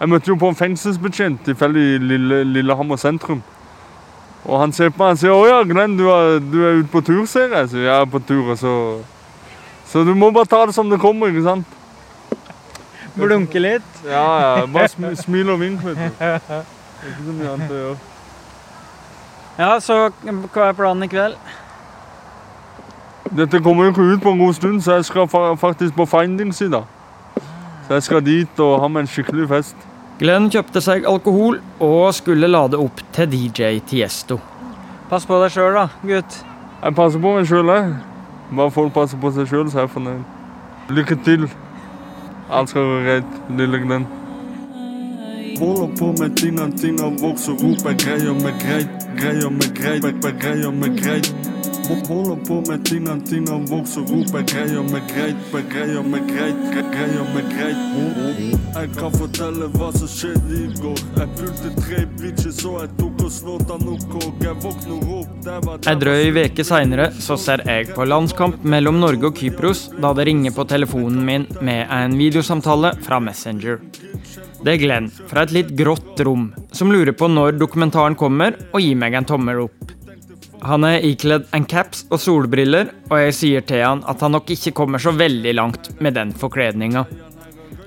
Jeg 0.00 0.08
møtte 0.08 0.32
jo 0.32 0.38
på 0.40 0.48
en 0.48 0.56
fengselsbetjent 0.56 1.44
tilfeldig 1.44 1.82
i 1.94 1.98
Lille, 2.02 2.44
Lillehammer 2.48 2.98
sentrum. 2.98 3.42
Og 4.44 4.60
han 4.60 4.72
ser 4.72 4.90
på 4.90 5.04
meg 5.04 5.12
og 5.12 5.18
sier 5.20 5.30
'Å 5.30 5.46
ja, 5.46 5.62
Glenn, 5.62 5.96
du 5.98 6.08
er, 6.08 6.38
du 6.40 6.58
er 6.64 6.78
ute 6.80 6.88
på 6.90 7.02
tur', 7.04 7.26
ser 7.26 7.48
jeg. 7.54 7.68
Så 7.68 7.78
jeg 7.78 8.00
er 8.00 8.04
på 8.04 8.18
tur, 8.18 8.50
og 8.50 8.58
så 8.58 9.02
Så 9.86 10.04
du 10.04 10.14
må 10.14 10.30
bare 10.30 10.46
ta 10.46 10.66
det 10.66 10.74
som 10.74 10.90
det 10.90 11.00
kommer, 11.00 11.26
ikke 11.26 11.42
sant? 11.42 11.66
Blunke 13.16 13.58
litt? 13.58 14.04
Ja, 14.06 14.26
ja. 14.40 14.66
Bare 14.66 14.88
sm 14.88 15.04
smil 15.14 15.50
og 15.50 15.60
vink, 15.60 15.82
vet 15.84 15.96
du. 15.96 16.24
Ikke 16.30 17.24
så 17.26 17.32
mye 17.32 17.52
annet 17.52 17.70
å 17.70 17.74
gjøre. 17.74 18.09
Ja, 19.60 19.74
så 19.84 20.06
hva 20.24 20.70
er 20.70 20.76
planen 20.76 21.04
i 21.04 21.10
kveld? 21.10 21.34
Dette 23.36 23.60
kommer 23.60 23.86
jo 23.86 23.92
ikke 23.92 24.06
ut 24.14 24.22
på 24.24 24.32
en 24.32 24.40
god 24.40 24.54
stund, 24.56 24.80
så 24.80 24.96
jeg 24.96 25.04
skal 25.10 25.26
fa 25.28 25.52
faktisk 25.60 25.94
på 25.98 26.06
findings 26.08 26.62
i 26.64 26.70
dag. 26.72 26.86
Så 27.86 27.98
jeg 27.98 28.06
skal 28.06 28.22
dit 28.24 28.62
og 28.64 28.78
ha 28.80 28.88
meg 28.88 29.04
en 29.04 29.10
skikkelig 29.10 29.48
fest. 29.50 29.84
Glenn 30.20 30.48
kjøpte 30.52 30.80
seg 30.84 31.04
alkohol 31.08 31.58
og 31.80 32.14
skulle 32.16 32.48
lade 32.48 32.80
opp 32.80 33.02
til 33.12 33.28
DJ 33.34 33.78
Tiesto. 33.88 34.38
Pass 35.10 35.28
på 35.28 35.36
deg 35.42 35.52
sjøl, 35.52 35.76
da, 35.76 35.86
gutt. 36.08 36.38
Jeg 36.80 36.96
passer 36.96 37.20
på 37.20 37.34
meg 37.36 37.48
sjøl, 37.50 37.74
jeg. 37.74 37.92
Bare 38.56 38.74
folk 38.74 38.94
passer 38.96 39.20
på 39.20 39.32
seg 39.36 39.48
sjøl, 39.50 39.68
så 39.68 39.82
er 39.82 39.86
jeg 39.86 39.92
fornøyd. 39.98 40.24
Lykke 40.96 41.18
til. 41.28 41.46
Alt 42.48 42.72
skal 42.72 42.88
gå 42.88 42.98
greit, 43.04 43.36
lille 43.60 43.82
Glenn. 43.84 44.08
Holder 45.60 45.92
på 46.00 46.10
med 46.16 46.36
tinga, 46.40 46.70
tinga 46.80 47.12
vokser 47.20 47.60
roper 47.60 47.96
greier 48.00 48.36
meg 48.40 48.56
greit, 48.64 48.99
greier 49.20 49.50
meg 49.50 49.74
greit, 49.74 50.04
jeg 50.24 50.34
greier 50.40 50.70
meg 50.72 50.96
greit. 51.90 52.08
Holder 52.08 52.44
på 52.46 52.54
med 52.68 52.84
tingene, 52.84 53.20
tingene 53.26 53.66
vokser 53.70 54.02
opp. 54.02 54.34
Jeg 54.34 54.46
greier 54.52 54.82
meg 54.82 55.06
greit, 55.10 55.36
jeg 55.52 55.68
greier 55.72 56.02
meg 56.02 56.26
greit, 56.28 56.62
jeg 56.74 56.84
greier 56.94 57.26
meg 57.34 57.50
greit. 57.54 57.76
Jeg 58.74 58.90
kan 58.96 59.12
fortelle 59.12 59.68
hva 59.74 59.90
som 59.96 60.08
skjedde 60.08 60.60
i 60.60 60.66
går. 60.80 61.02
Jeg 61.18 61.28
pulte 61.38 61.72
tre 61.80 62.04
bitches, 62.20 62.64
og 62.64 62.80
jeg 62.80 62.92
tok 62.98 63.24
og 63.24 63.32
snorta 63.34 63.78
nok, 63.82 64.16
og 64.20 64.44
jeg 64.44 64.56
våkner 64.64 65.14
opp. 65.18 65.36
Der 65.44 65.60
var 65.66 65.78
Ei 65.90 65.96
drøy 65.98 66.30
veke 66.36 66.64
seinere 66.66 67.10
så 67.20 67.36
ser 67.40 67.64
jeg 67.66 67.90
på 67.96 68.04
landskamp 68.04 68.64
mellom 68.64 69.00
Norge 69.00 69.30
og 69.30 69.38
Kypros 69.38 69.88
da 70.00 70.12
det 70.16 70.26
ringer 70.28 70.54
på 70.54 70.66
telefonen 70.68 71.22
min 71.24 71.46
med 71.60 71.86
en 71.90 72.16
videosamtale 72.18 72.94
fra 73.04 73.20
Messenger. 73.24 73.80
Det 74.60 74.74
er 74.74 74.82
Glenn 74.82 75.08
fra 75.30 75.46
et 75.46 75.54
litt 75.56 75.70
grått 75.76 76.20
rom 76.26 76.50
som 76.76 76.92
lurer 76.92 77.16
på 77.16 77.30
når 77.32 77.56
dokumentaren 77.60 78.16
kommer, 78.18 78.58
og 78.74 78.84
gir 78.84 78.98
meg 79.00 79.16
en 79.16 79.28
tommel 79.28 79.64
opp. 79.64 79.99
Han 80.60 80.84
er 80.84 81.04
ikledd 81.08 81.46
en 81.56 81.64
caps 81.64 82.02
og 82.12 82.20
solbriller, 82.20 82.90
og 83.08 83.16
jeg 83.22 83.36
sier 83.36 83.64
til 83.64 83.80
han 83.80 84.02
at 84.10 84.20
han 84.20 84.34
nok 84.36 84.50
ikke 84.52 84.74
kommer 84.76 85.00
så 85.00 85.14
veldig 85.16 85.54
langt 85.56 85.88
med 86.04 86.18
den 86.18 86.34
forkledninga. 86.36 87.06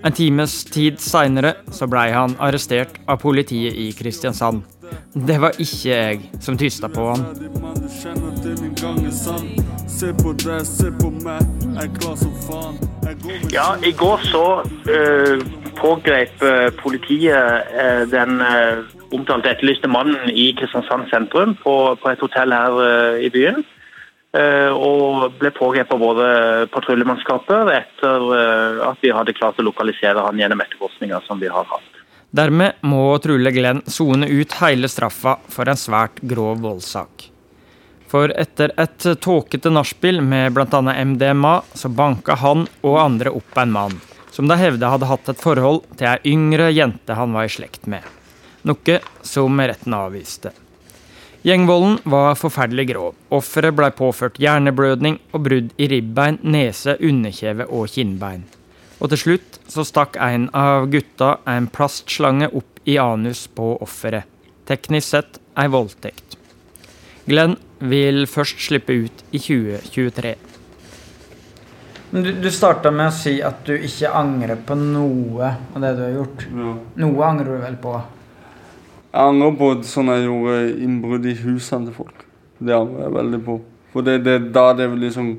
En 0.04 0.16
times 0.16 0.64
tid 0.74 0.98
seinere 1.00 1.54
så 1.72 1.88
blei 1.88 2.10
han 2.12 2.34
arrestert 2.42 2.98
av 3.08 3.22
politiet 3.22 3.78
i 3.78 3.92
Kristiansand. 3.96 4.66
Det 5.14 5.36
var 5.42 5.58
ikke 5.62 5.90
jeg 5.90 6.20
som 6.42 6.58
tysta 6.58 6.90
på 6.92 7.06
han. 7.12 7.26
Ja, 13.54 13.68
i 13.86 13.92
går 13.92 14.26
så 14.28 14.46
uh, 14.64 15.44
pågrep 15.78 16.44
eh, 16.44 16.70
politiet 16.84 17.70
uh, 17.74 18.04
den 18.10 18.42
uh, 18.42 18.84
omtalte 19.14 19.52
etterlyste 19.54 19.88
mannen 19.88 20.30
i 20.30 20.52
Kristiansand 20.58 21.10
sentrum 21.12 21.56
på, 21.64 21.76
på 22.02 22.10
et 22.10 22.24
hotell 22.24 22.54
her 22.54 23.18
i 23.22 23.30
byen. 23.30 23.64
Og 24.34 25.28
ble 25.38 25.52
pågrepet 25.54 25.94
av 25.94 26.00
både 26.02 26.28
patruljemannskaper 26.74 27.70
etter 27.70 28.24
at 28.90 29.04
vi 29.06 29.12
hadde 29.14 29.36
klart 29.38 29.60
å 29.62 29.66
lokalisere 29.68 30.24
han 30.26 30.42
gjennom 30.42 30.64
etterforskninga 30.66 31.20
som 31.28 31.38
vi 31.38 31.52
har 31.54 31.68
hatt. 31.70 32.03
Dermed 32.34 32.80
må 32.82 33.18
Trulle 33.22 33.52
Glenn 33.54 33.84
sone 33.86 34.26
ut 34.26 34.56
hele 34.58 34.90
straffa 34.90 35.36
for 35.54 35.70
en 35.70 35.78
svært 35.78 36.18
grov 36.26 36.64
voldssak. 36.64 37.28
For 38.10 38.34
etter 38.34 38.74
et 38.82 39.06
tåkete 39.22 39.70
nachspiel 39.70 40.18
med 40.22 40.56
bl.a. 40.56 40.80
MDMA, 41.06 41.54
så 41.78 41.92
banka 41.94 42.34
han 42.42 42.66
og 42.82 42.98
andre 43.04 43.36
opp 43.38 43.60
en 43.62 43.76
mann, 43.76 43.94
som 44.34 44.50
de 44.50 44.58
hevda 44.58 44.90
hadde 44.96 45.12
hatt 45.12 45.30
et 45.30 45.46
forhold 45.46 45.84
til 45.94 46.10
ei 46.10 46.34
yngre 46.34 46.72
jente 46.74 47.20
han 47.20 47.38
var 47.38 47.46
i 47.46 47.54
slekt 47.54 47.86
med. 47.86 48.02
Noe 48.66 48.98
som 49.22 49.62
retten 49.62 49.94
avviste. 49.94 50.56
Gjengvolden 51.46 52.00
var 52.10 52.34
forferdelig 52.40 52.88
grov. 52.96 53.14
Offeret 53.30 53.78
blei 53.78 53.92
påført 53.94 54.42
hjerneblødning 54.42 55.22
og 55.36 55.46
brudd 55.46 55.70
i 55.78 55.92
ribbein, 55.92 56.42
nese, 56.42 56.98
underkjeve 56.98 57.70
og 57.70 57.94
kinnbein. 57.94 58.48
Og 59.04 59.12
til 59.12 59.20
slutt 59.20 59.58
så 59.68 59.84
stakk 59.84 60.16
en 60.24 60.48
av 60.56 60.88
gutta 60.92 61.36
en 61.52 61.68
plastslange 61.68 62.48
opp 62.56 62.80
i 62.88 62.96
anus 63.02 63.50
på 63.52 63.74
offeret. 63.84 64.30
Teknisk 64.64 65.10
sett 65.10 65.40
ei 65.60 65.68
voldtekt. 65.68 66.38
Glenn 67.28 67.58
vil 67.84 68.24
først 68.32 68.64
slippe 68.64 68.96
ut 68.96 69.24
i 69.36 69.42
2023. 69.44 70.34
Men 72.14 72.24
du, 72.24 72.32
du 72.40 72.50
starta 72.54 72.92
med 72.96 73.10
å 73.10 73.16
si 73.16 73.40
at 73.44 73.64
du 73.68 73.74
ikke 73.76 74.12
angrer 74.16 74.60
på 74.64 74.78
noe 74.80 75.52
av 75.52 75.84
det 75.84 75.94
du 75.98 76.04
har 76.06 76.16
gjort. 76.22 76.44
Ja. 76.48 76.74
Noe 77.04 77.28
angrer 77.28 77.58
du 77.58 77.64
vel 77.64 77.80
på? 77.84 77.96
Jeg 79.10 79.32
angrer 79.34 79.56
på 79.60 79.72
sånn 79.90 80.12
jeg 80.14 80.28
gjorde 80.30 80.60
innbrudd 80.86 81.26
i 81.28 81.36
husene 81.42 81.90
til 81.90 81.98
folk. 81.98 82.24
Det 82.64 82.76
angrer 82.78 83.08
jeg 83.08 83.16
veldig 83.18 83.42
på. 83.50 83.58
For 83.92 84.06
det 84.06 84.22
er 84.32 84.48
da 84.54 84.68
det 84.78 84.88
liksom 85.02 85.34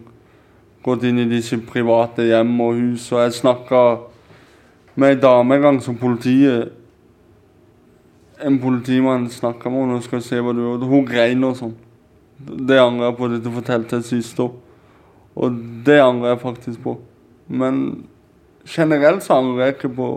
gått 0.85 1.05
inn 1.09 1.23
i 1.23 1.29
disse 1.29 1.59
private 1.65 2.27
hjem 2.29 2.53
og 2.61 2.81
hus. 2.81 3.07
Og 3.13 3.23
jeg 3.23 3.39
snakka 3.39 3.85
med 5.01 5.15
ei 5.15 5.21
dame 5.21 5.57
en 5.57 5.69
gang 5.69 5.83
som 5.83 5.99
politiet 5.99 6.81
En 8.45 8.59
politimann 8.61 9.29
snakka 9.31 9.71
med 9.71 9.81
henne 9.81 9.97
og 10.01 10.05
skal 10.05 10.21
se 10.21 10.41
hva 10.43 10.53
du 10.53 10.59
gjør. 10.61 10.83
Hun 10.91 11.05
grein 11.07 11.45
og 11.47 11.55
sånn. 11.57 11.77
Det 12.37 12.77
angrer 12.83 13.07
jeg 13.07 13.17
på. 13.17 13.29
Fortalte 13.55 14.01
jeg 14.01 14.07
sist 14.09 14.41
år. 14.43 14.51
Og 15.39 15.61
det 15.87 16.01
angrer 16.03 16.35
jeg 16.35 16.41
faktisk 16.43 16.83
på. 16.83 16.97
Men 17.47 17.79
generelt 18.67 19.23
så 19.25 19.39
angrer 19.39 19.69
jeg 19.69 19.77
ikke 19.77 19.93
på, 19.97 20.09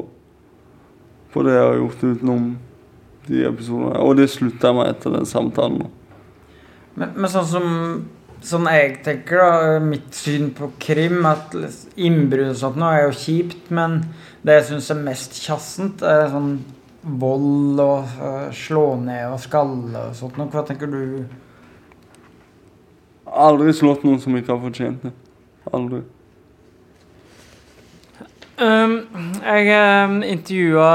på 1.31 1.45
det 1.45 1.55
jeg 1.55 1.69
har 1.69 1.77
gjort 1.77 2.03
utenom 2.03 2.49
de 3.29 3.45
episodene. 3.47 4.01
Og 4.01 4.17
det 4.17 4.27
slutta 4.33 4.71
jeg 4.71 4.79
med 4.81 4.91
etter 4.91 5.13
den 5.13 5.29
samtalen. 5.29 5.87
Men, 6.97 7.13
men 7.13 7.31
sånn 7.31 7.49
som 7.53 7.67
Sånn 8.45 8.67
jeg 8.69 8.99
tenker, 9.05 9.41
da, 9.41 9.77
mitt 9.81 10.13
syn 10.15 10.51
på 10.55 10.69
krim, 10.81 11.25
at 11.25 11.55
innbrudd 11.97 12.53
og 12.53 12.59
sånt 12.59 12.77
nå 12.79 12.89
er 12.93 13.07
jo 13.07 13.15
kjipt, 13.17 13.71
men 13.73 14.01
det 14.45 14.59
jeg 14.59 14.67
syns 14.71 14.91
er 14.93 14.99
mest 15.01 15.39
kjassent, 15.41 16.03
er 16.05 16.29
sånn 16.31 16.51
vold 17.07 17.79
og 17.81 18.17
uh, 18.19 18.47
slå 18.55 18.85
ned 19.01 19.31
og 19.31 19.39
skalle 19.41 20.09
og 20.09 20.17
sånt 20.17 20.37
noe. 20.39 20.51
Hva 20.53 20.63
tenker 20.67 20.91
du? 20.91 21.25
Aldri 23.27 23.73
slått 23.75 24.05
noen 24.07 24.21
som 24.23 24.37
ikke 24.37 24.53
har 24.53 24.61
fortjent 24.63 25.07
det. 25.07 25.13
Aldri. 25.75 26.03
Um, 28.57 28.95
jeg 29.43 29.67
um, 29.69 30.21
intervjua 30.25 30.93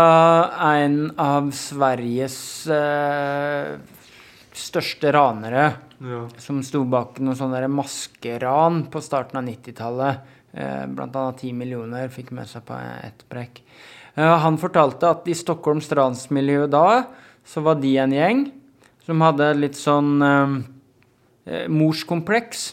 en 0.73 0.97
av 1.21 1.53
Sveriges 1.55 2.37
uh, 2.67 3.77
største 4.57 5.13
ranere. 5.15 5.69
Ja. 6.03 6.27
som 6.43 6.59
sto 6.67 6.83
bak 6.89 7.21
noen 7.23 7.39
sånne 7.39 7.69
maskeran 7.71 8.83
på 8.91 9.03
starten 9.05 9.39
av 9.39 9.47
90-tallet. 9.47 10.31
Eh, 10.53 10.85
blant 10.91 11.15
annet 11.17 11.39
10 11.45 11.57
millioner 11.57 12.11
fikk 12.13 12.33
med 12.35 12.51
seg 12.51 12.65
på 12.67 12.77
ett 12.77 13.23
brekk. 13.31 13.63
Eh, 14.17 14.37
han 14.45 14.59
fortalte 14.61 15.13
at 15.15 15.29
i 15.31 15.37
Stockholms 15.39 15.89
ransmiljø 15.95 16.67
da, 16.67 17.05
så 17.47 17.63
var 17.65 17.79
de 17.81 17.95
en 18.03 18.13
gjeng 18.13 18.45
som 19.07 19.23
hadde 19.25 19.49
litt 19.57 19.79
sånn 19.79 20.15
eh, 20.27 20.57
eh, 21.47 21.67
morskompleks. 21.71 22.73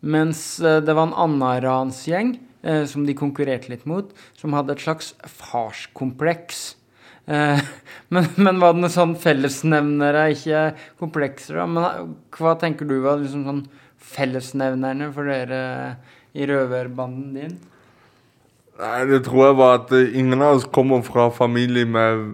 Mens 0.00 0.56
det 0.64 0.94
var 0.96 1.10
en 1.10 1.18
annen 1.26 1.60
ransgjeng 1.60 2.38
eh, 2.62 2.84
som 2.88 3.04
de 3.06 3.16
konkurrerte 3.16 3.68
litt 3.72 3.86
mot, 3.88 4.12
som 4.32 4.54
hadde 4.56 4.72
et 4.72 4.84
slags 4.84 5.12
farskompleks. 5.28 6.79
Eh, 7.26 7.60
men, 8.14 8.28
men 8.36 8.60
var 8.62 8.74
det 8.74 8.84
noen 8.84 8.94
sånn 8.94 9.16
fellesnevnere, 9.20 10.28
ikke 10.34 10.64
komplekser, 11.00 11.60
da? 11.60 11.66
Men 11.70 11.88
eh, 11.88 12.06
hva 12.38 12.56
tenker 12.60 12.88
du 12.88 12.98
var 13.04 13.20
liksom 13.20 13.46
sånn 13.48 13.64
fellesnevnerne 14.10 15.10
for 15.14 15.30
dere 15.30 15.62
i 16.32 16.46
røverbanden 16.48 17.34
din? 17.36 17.58
Nei, 18.80 19.02
det 19.10 19.24
tror 19.26 19.50
jeg 19.50 19.58
var 19.60 19.82
at 19.82 19.92
eh, 19.96 20.14
ingen 20.18 20.40
av 20.40 20.60
oss 20.60 20.68
kommer 20.72 21.04
fra 21.06 21.28
familie 21.34 21.88
med 21.88 22.30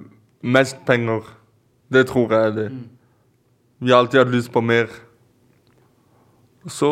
mest 0.46 0.78
penger. 0.86 1.26
Det 1.92 2.06
tror 2.10 2.32
jeg 2.32 2.52
er 2.52 2.54
det. 2.54 2.68
Vi 3.82 3.92
har 3.92 4.04
alltid 4.04 4.22
hatt 4.22 4.32
lyst 4.32 4.52
på 4.54 4.62
mer. 4.64 4.88
Så 6.66 6.88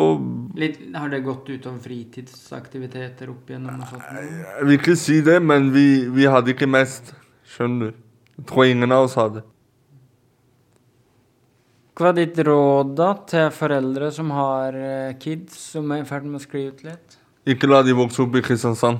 Litt, 0.55 0.77
har 0.95 1.09
det 1.11 1.19
gått 1.25 1.49
utover 1.49 1.81
fritidsaktiviteter 1.83 3.31
opp 3.31 3.49
igjennom? 3.49 3.81
og 3.81 3.89
sånt? 3.89 4.05
Jeg 4.15 4.67
vil 4.67 4.77
ikke 4.77 4.95
si 4.99 5.19
det, 5.25 5.41
men 5.43 5.71
vi, 5.73 6.05
vi 6.15 6.27
hadde 6.31 6.53
ikke 6.53 6.69
mest. 6.69 7.11
Skjønner 7.45 7.91
du? 7.91 7.99
Jeg 8.35 8.47
tror 8.49 8.65
ingen 8.67 8.91
av 8.91 9.05
oss 9.07 9.15
hadde. 9.19 9.43
Hva 11.95 12.09
er 12.11 12.17
ditt 12.17 12.39
råd 12.43 12.89
da 12.97 13.13
til 13.29 13.45
foreldre 13.55 14.09
som 14.11 14.33
har 14.35 14.75
eh, 14.75 15.13
kids 15.21 15.55
som 15.71 15.91
er 15.95 16.01
i 16.03 16.07
ferd 16.09 16.25
med 16.27 16.41
å 16.41 16.43
skli 16.43 16.65
ut 16.67 16.81
litt? 16.83 17.15
Ikke 17.47 17.69
la 17.69 17.79
de 17.85 17.95
vokse 17.95 18.19
opp 18.25 18.35
i 18.35 18.43
Kristiansand. 18.43 18.99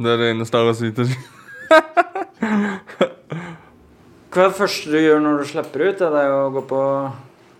Det 0.00 0.08
er 0.08 0.22
det 0.22 0.30
eneste 0.32 0.56
jeg 0.56 0.64
har 0.64 0.72
å 0.72 0.78
si 0.78 0.88
til 0.96 1.10
dem. 1.10 1.20
Hva 4.30 4.46
er 4.46 4.48
det 4.48 4.56
første 4.56 4.94
du 4.94 4.96
gjør 5.02 5.20
når 5.20 5.42
du 5.42 5.48
slipper 5.50 5.84
ut? 5.84 6.00
Er 6.06 6.16
det 6.16 6.24
å 6.32 6.40
gå 6.54 6.62
på 6.70 6.82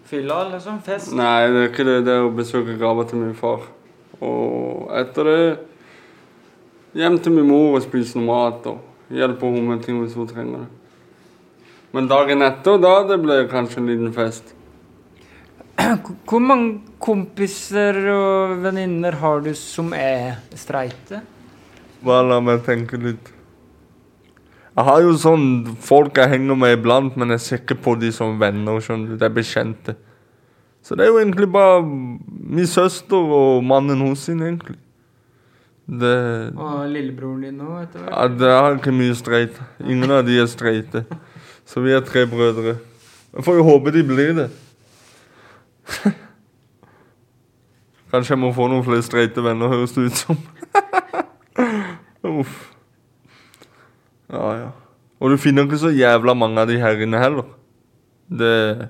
fylla, 0.08 0.38
liksom? 0.54 0.80
Fest? 0.86 1.12
Nei, 1.18 1.50
det 1.50 1.60
er 1.60 1.68
ikke 1.68 1.86
det. 1.90 1.98
Det 2.06 2.14
er 2.16 2.24
å 2.24 2.32
besøke 2.40 2.78
grava 2.80 3.04
til 3.10 3.20
min 3.20 3.36
far. 3.36 3.66
Og 4.24 4.88
etter 4.96 5.28
det 5.28 5.40
hjem 7.02 7.20
til 7.20 7.36
min 7.36 7.50
mor 7.50 7.76
og 7.76 7.84
spise 7.84 8.16
noe 8.16 8.30
mat. 8.30 8.70
og 8.70 8.89
Hjelpe 9.10 9.48
hun 9.50 9.66
med 9.66 9.82
ting 9.82 9.98
hvis 10.02 10.14
hun 10.14 10.28
trenger 10.30 10.62
det. 10.62 10.68
Men 11.90 12.06
dagen 12.10 12.44
etter, 12.46 12.78
da 12.78 12.92
det 13.08 13.18
ble 13.22 13.42
kanskje 13.50 13.80
en 13.82 13.90
liten 13.90 14.12
fest. 14.14 14.54
Hvor 16.28 16.42
mange 16.44 16.78
kompiser 17.02 17.96
og 18.12 18.60
venninner 18.62 19.16
har 19.18 19.42
du 19.42 19.50
som 19.58 19.90
er 19.96 20.38
streite? 20.54 21.22
Bare 22.04 22.28
la 22.28 22.38
meg 22.44 22.62
tenke 22.66 23.00
litt. 23.00 23.32
Jeg 24.70 24.86
har 24.86 25.00
jo 25.02 25.16
sånn 25.18 25.48
folk 25.82 26.20
jeg 26.20 26.30
henger 26.36 26.56
med 26.56 26.76
iblant, 26.76 27.16
men 27.18 27.34
jeg 27.34 27.42
ser 27.44 27.60
ikke 27.64 27.80
på 27.84 27.96
de 27.98 28.12
som 28.14 28.38
venner. 28.40 28.78
skjønner 28.80 29.10
du, 29.10 29.16
Det 29.18 29.26
er 29.26 29.34
bekjente. 29.34 29.96
Så 30.82 30.94
det 30.94 31.04
er 31.04 31.10
jo 31.10 31.18
egentlig 31.18 31.50
bare 31.52 31.82
min 31.82 32.66
søster 32.66 33.16
og 33.16 33.64
mannen 33.64 34.00
hos 34.06 34.28
sin, 34.28 34.40
egentlig. 34.40 34.78
Det, 35.90 36.54
Og 36.54 36.84
lillebroren 36.86 37.40
din 37.42 37.56
nå, 37.58 37.80
etter 37.82 37.98
hvert? 38.04 38.12
ja, 38.14 38.28
det 38.38 38.50
er 38.54 38.76
ikke 38.78 38.92
mye 38.94 39.14
streit. 39.18 39.56
Ingen 39.82 40.10
av 40.14 40.22
de 40.28 40.36
er 40.38 40.46
streite. 40.46 41.04
Så 41.66 41.82
vi 41.82 41.90
er 41.96 42.00
tre 42.06 42.22
brødre. 42.30 42.76
Jeg 43.34 43.44
får 43.46 43.58
jo 43.58 43.64
håpe 43.66 43.90
de 43.94 44.02
blir 44.06 44.32
det. 44.38 44.48
Kanskje 48.10 48.34
jeg 48.34 48.40
må 48.42 48.50
få 48.54 48.66
noen 48.70 48.84
flere 48.86 49.02
streite 49.06 49.42
venner, 49.44 49.70
høres 49.70 49.92
det 49.94 50.08
ut 50.10 50.18
som. 50.18 50.38
Uff. 52.26 52.56
Ja, 54.30 54.46
ja. 54.60 54.70
Og 55.20 55.30
du 55.30 55.36
finner 55.42 55.66
ikke 55.66 55.78
så 55.78 55.90
jævla 55.94 56.34
mange 56.38 56.62
av 56.62 56.70
de 56.70 56.78
her 56.80 57.02
inne 57.02 57.18
heller. 57.22 57.46
Det 58.30 58.88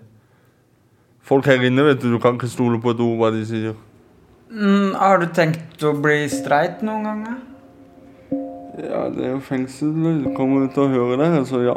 Folk 1.30 1.46
her 1.46 1.62
inne, 1.62 1.84
vet 1.86 2.00
du, 2.02 2.08
du 2.10 2.18
kan 2.18 2.34
ikke 2.34 2.48
stole 2.50 2.80
på 2.82 2.90
et 2.90 3.00
ord 3.04 3.18
hva 3.20 3.28
de 3.30 3.44
sier. 3.46 3.76
Mm, 4.50 4.94
har 4.98 5.18
du 5.22 5.28
tenkt 5.30 5.82
å 5.86 5.92
bli 5.94 6.24
streit 6.30 6.80
noen 6.82 7.04
ganger? 7.06 7.34
Ja, 8.82 9.04
det 9.14 9.22
er 9.28 9.32
jo 9.36 9.40
fengsel. 9.46 9.92
Du 9.94 10.32
kommer 10.34 10.66
til 10.74 10.82
å 10.88 10.90
høre 10.90 11.18
det, 11.20 11.28
så 11.46 11.60
ja. 11.62 11.76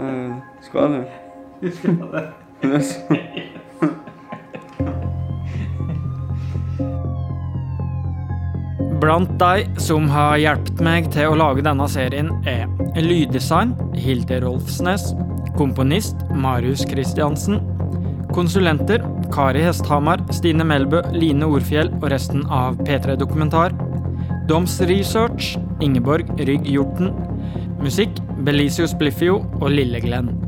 Eh, 0.00 0.32
skal 0.64 0.96
det. 0.96 1.04
Du 1.60 1.68
skal 1.76 2.00
det. 2.14 2.24
Yes. 2.64 2.96
Blant 9.04 9.36
de 9.36 9.68
som 9.84 10.08
har 10.08 10.38
hjulpet 10.40 10.80
meg 10.80 11.12
til 11.12 11.28
å 11.28 11.36
lage 11.36 11.60
denne 11.66 11.84
serien, 11.92 12.32
er 12.48 12.64
lyddesign 12.96 13.76
Hilde 13.92 14.40
Rolfsnes, 14.40 15.12
komponist 15.58 16.16
Marius 16.32 16.88
Christiansen, 16.88 17.60
konsulenter 18.34 19.02
Kari 19.34 19.62
Hesthamar, 19.62 20.20
Stine 20.34 20.66
Melbø, 20.66 21.02
Line 21.14 21.46
Orfjell 21.46 21.92
og 22.00 22.08
resten 22.12 22.42
av 22.50 22.80
P3 22.82 23.16
Dokumentar, 23.20 23.74
Doms 24.50 24.80
Research, 24.90 25.54
Ingeborg 25.84 26.28
Rygg 26.42 26.66
Hjorten, 26.68 27.12
musikk 27.82 28.18
Belisius 28.44 28.96
Bliffio 28.98 29.40
og 29.60 29.70
Lille 29.72 30.02
Glenn. 30.02 30.43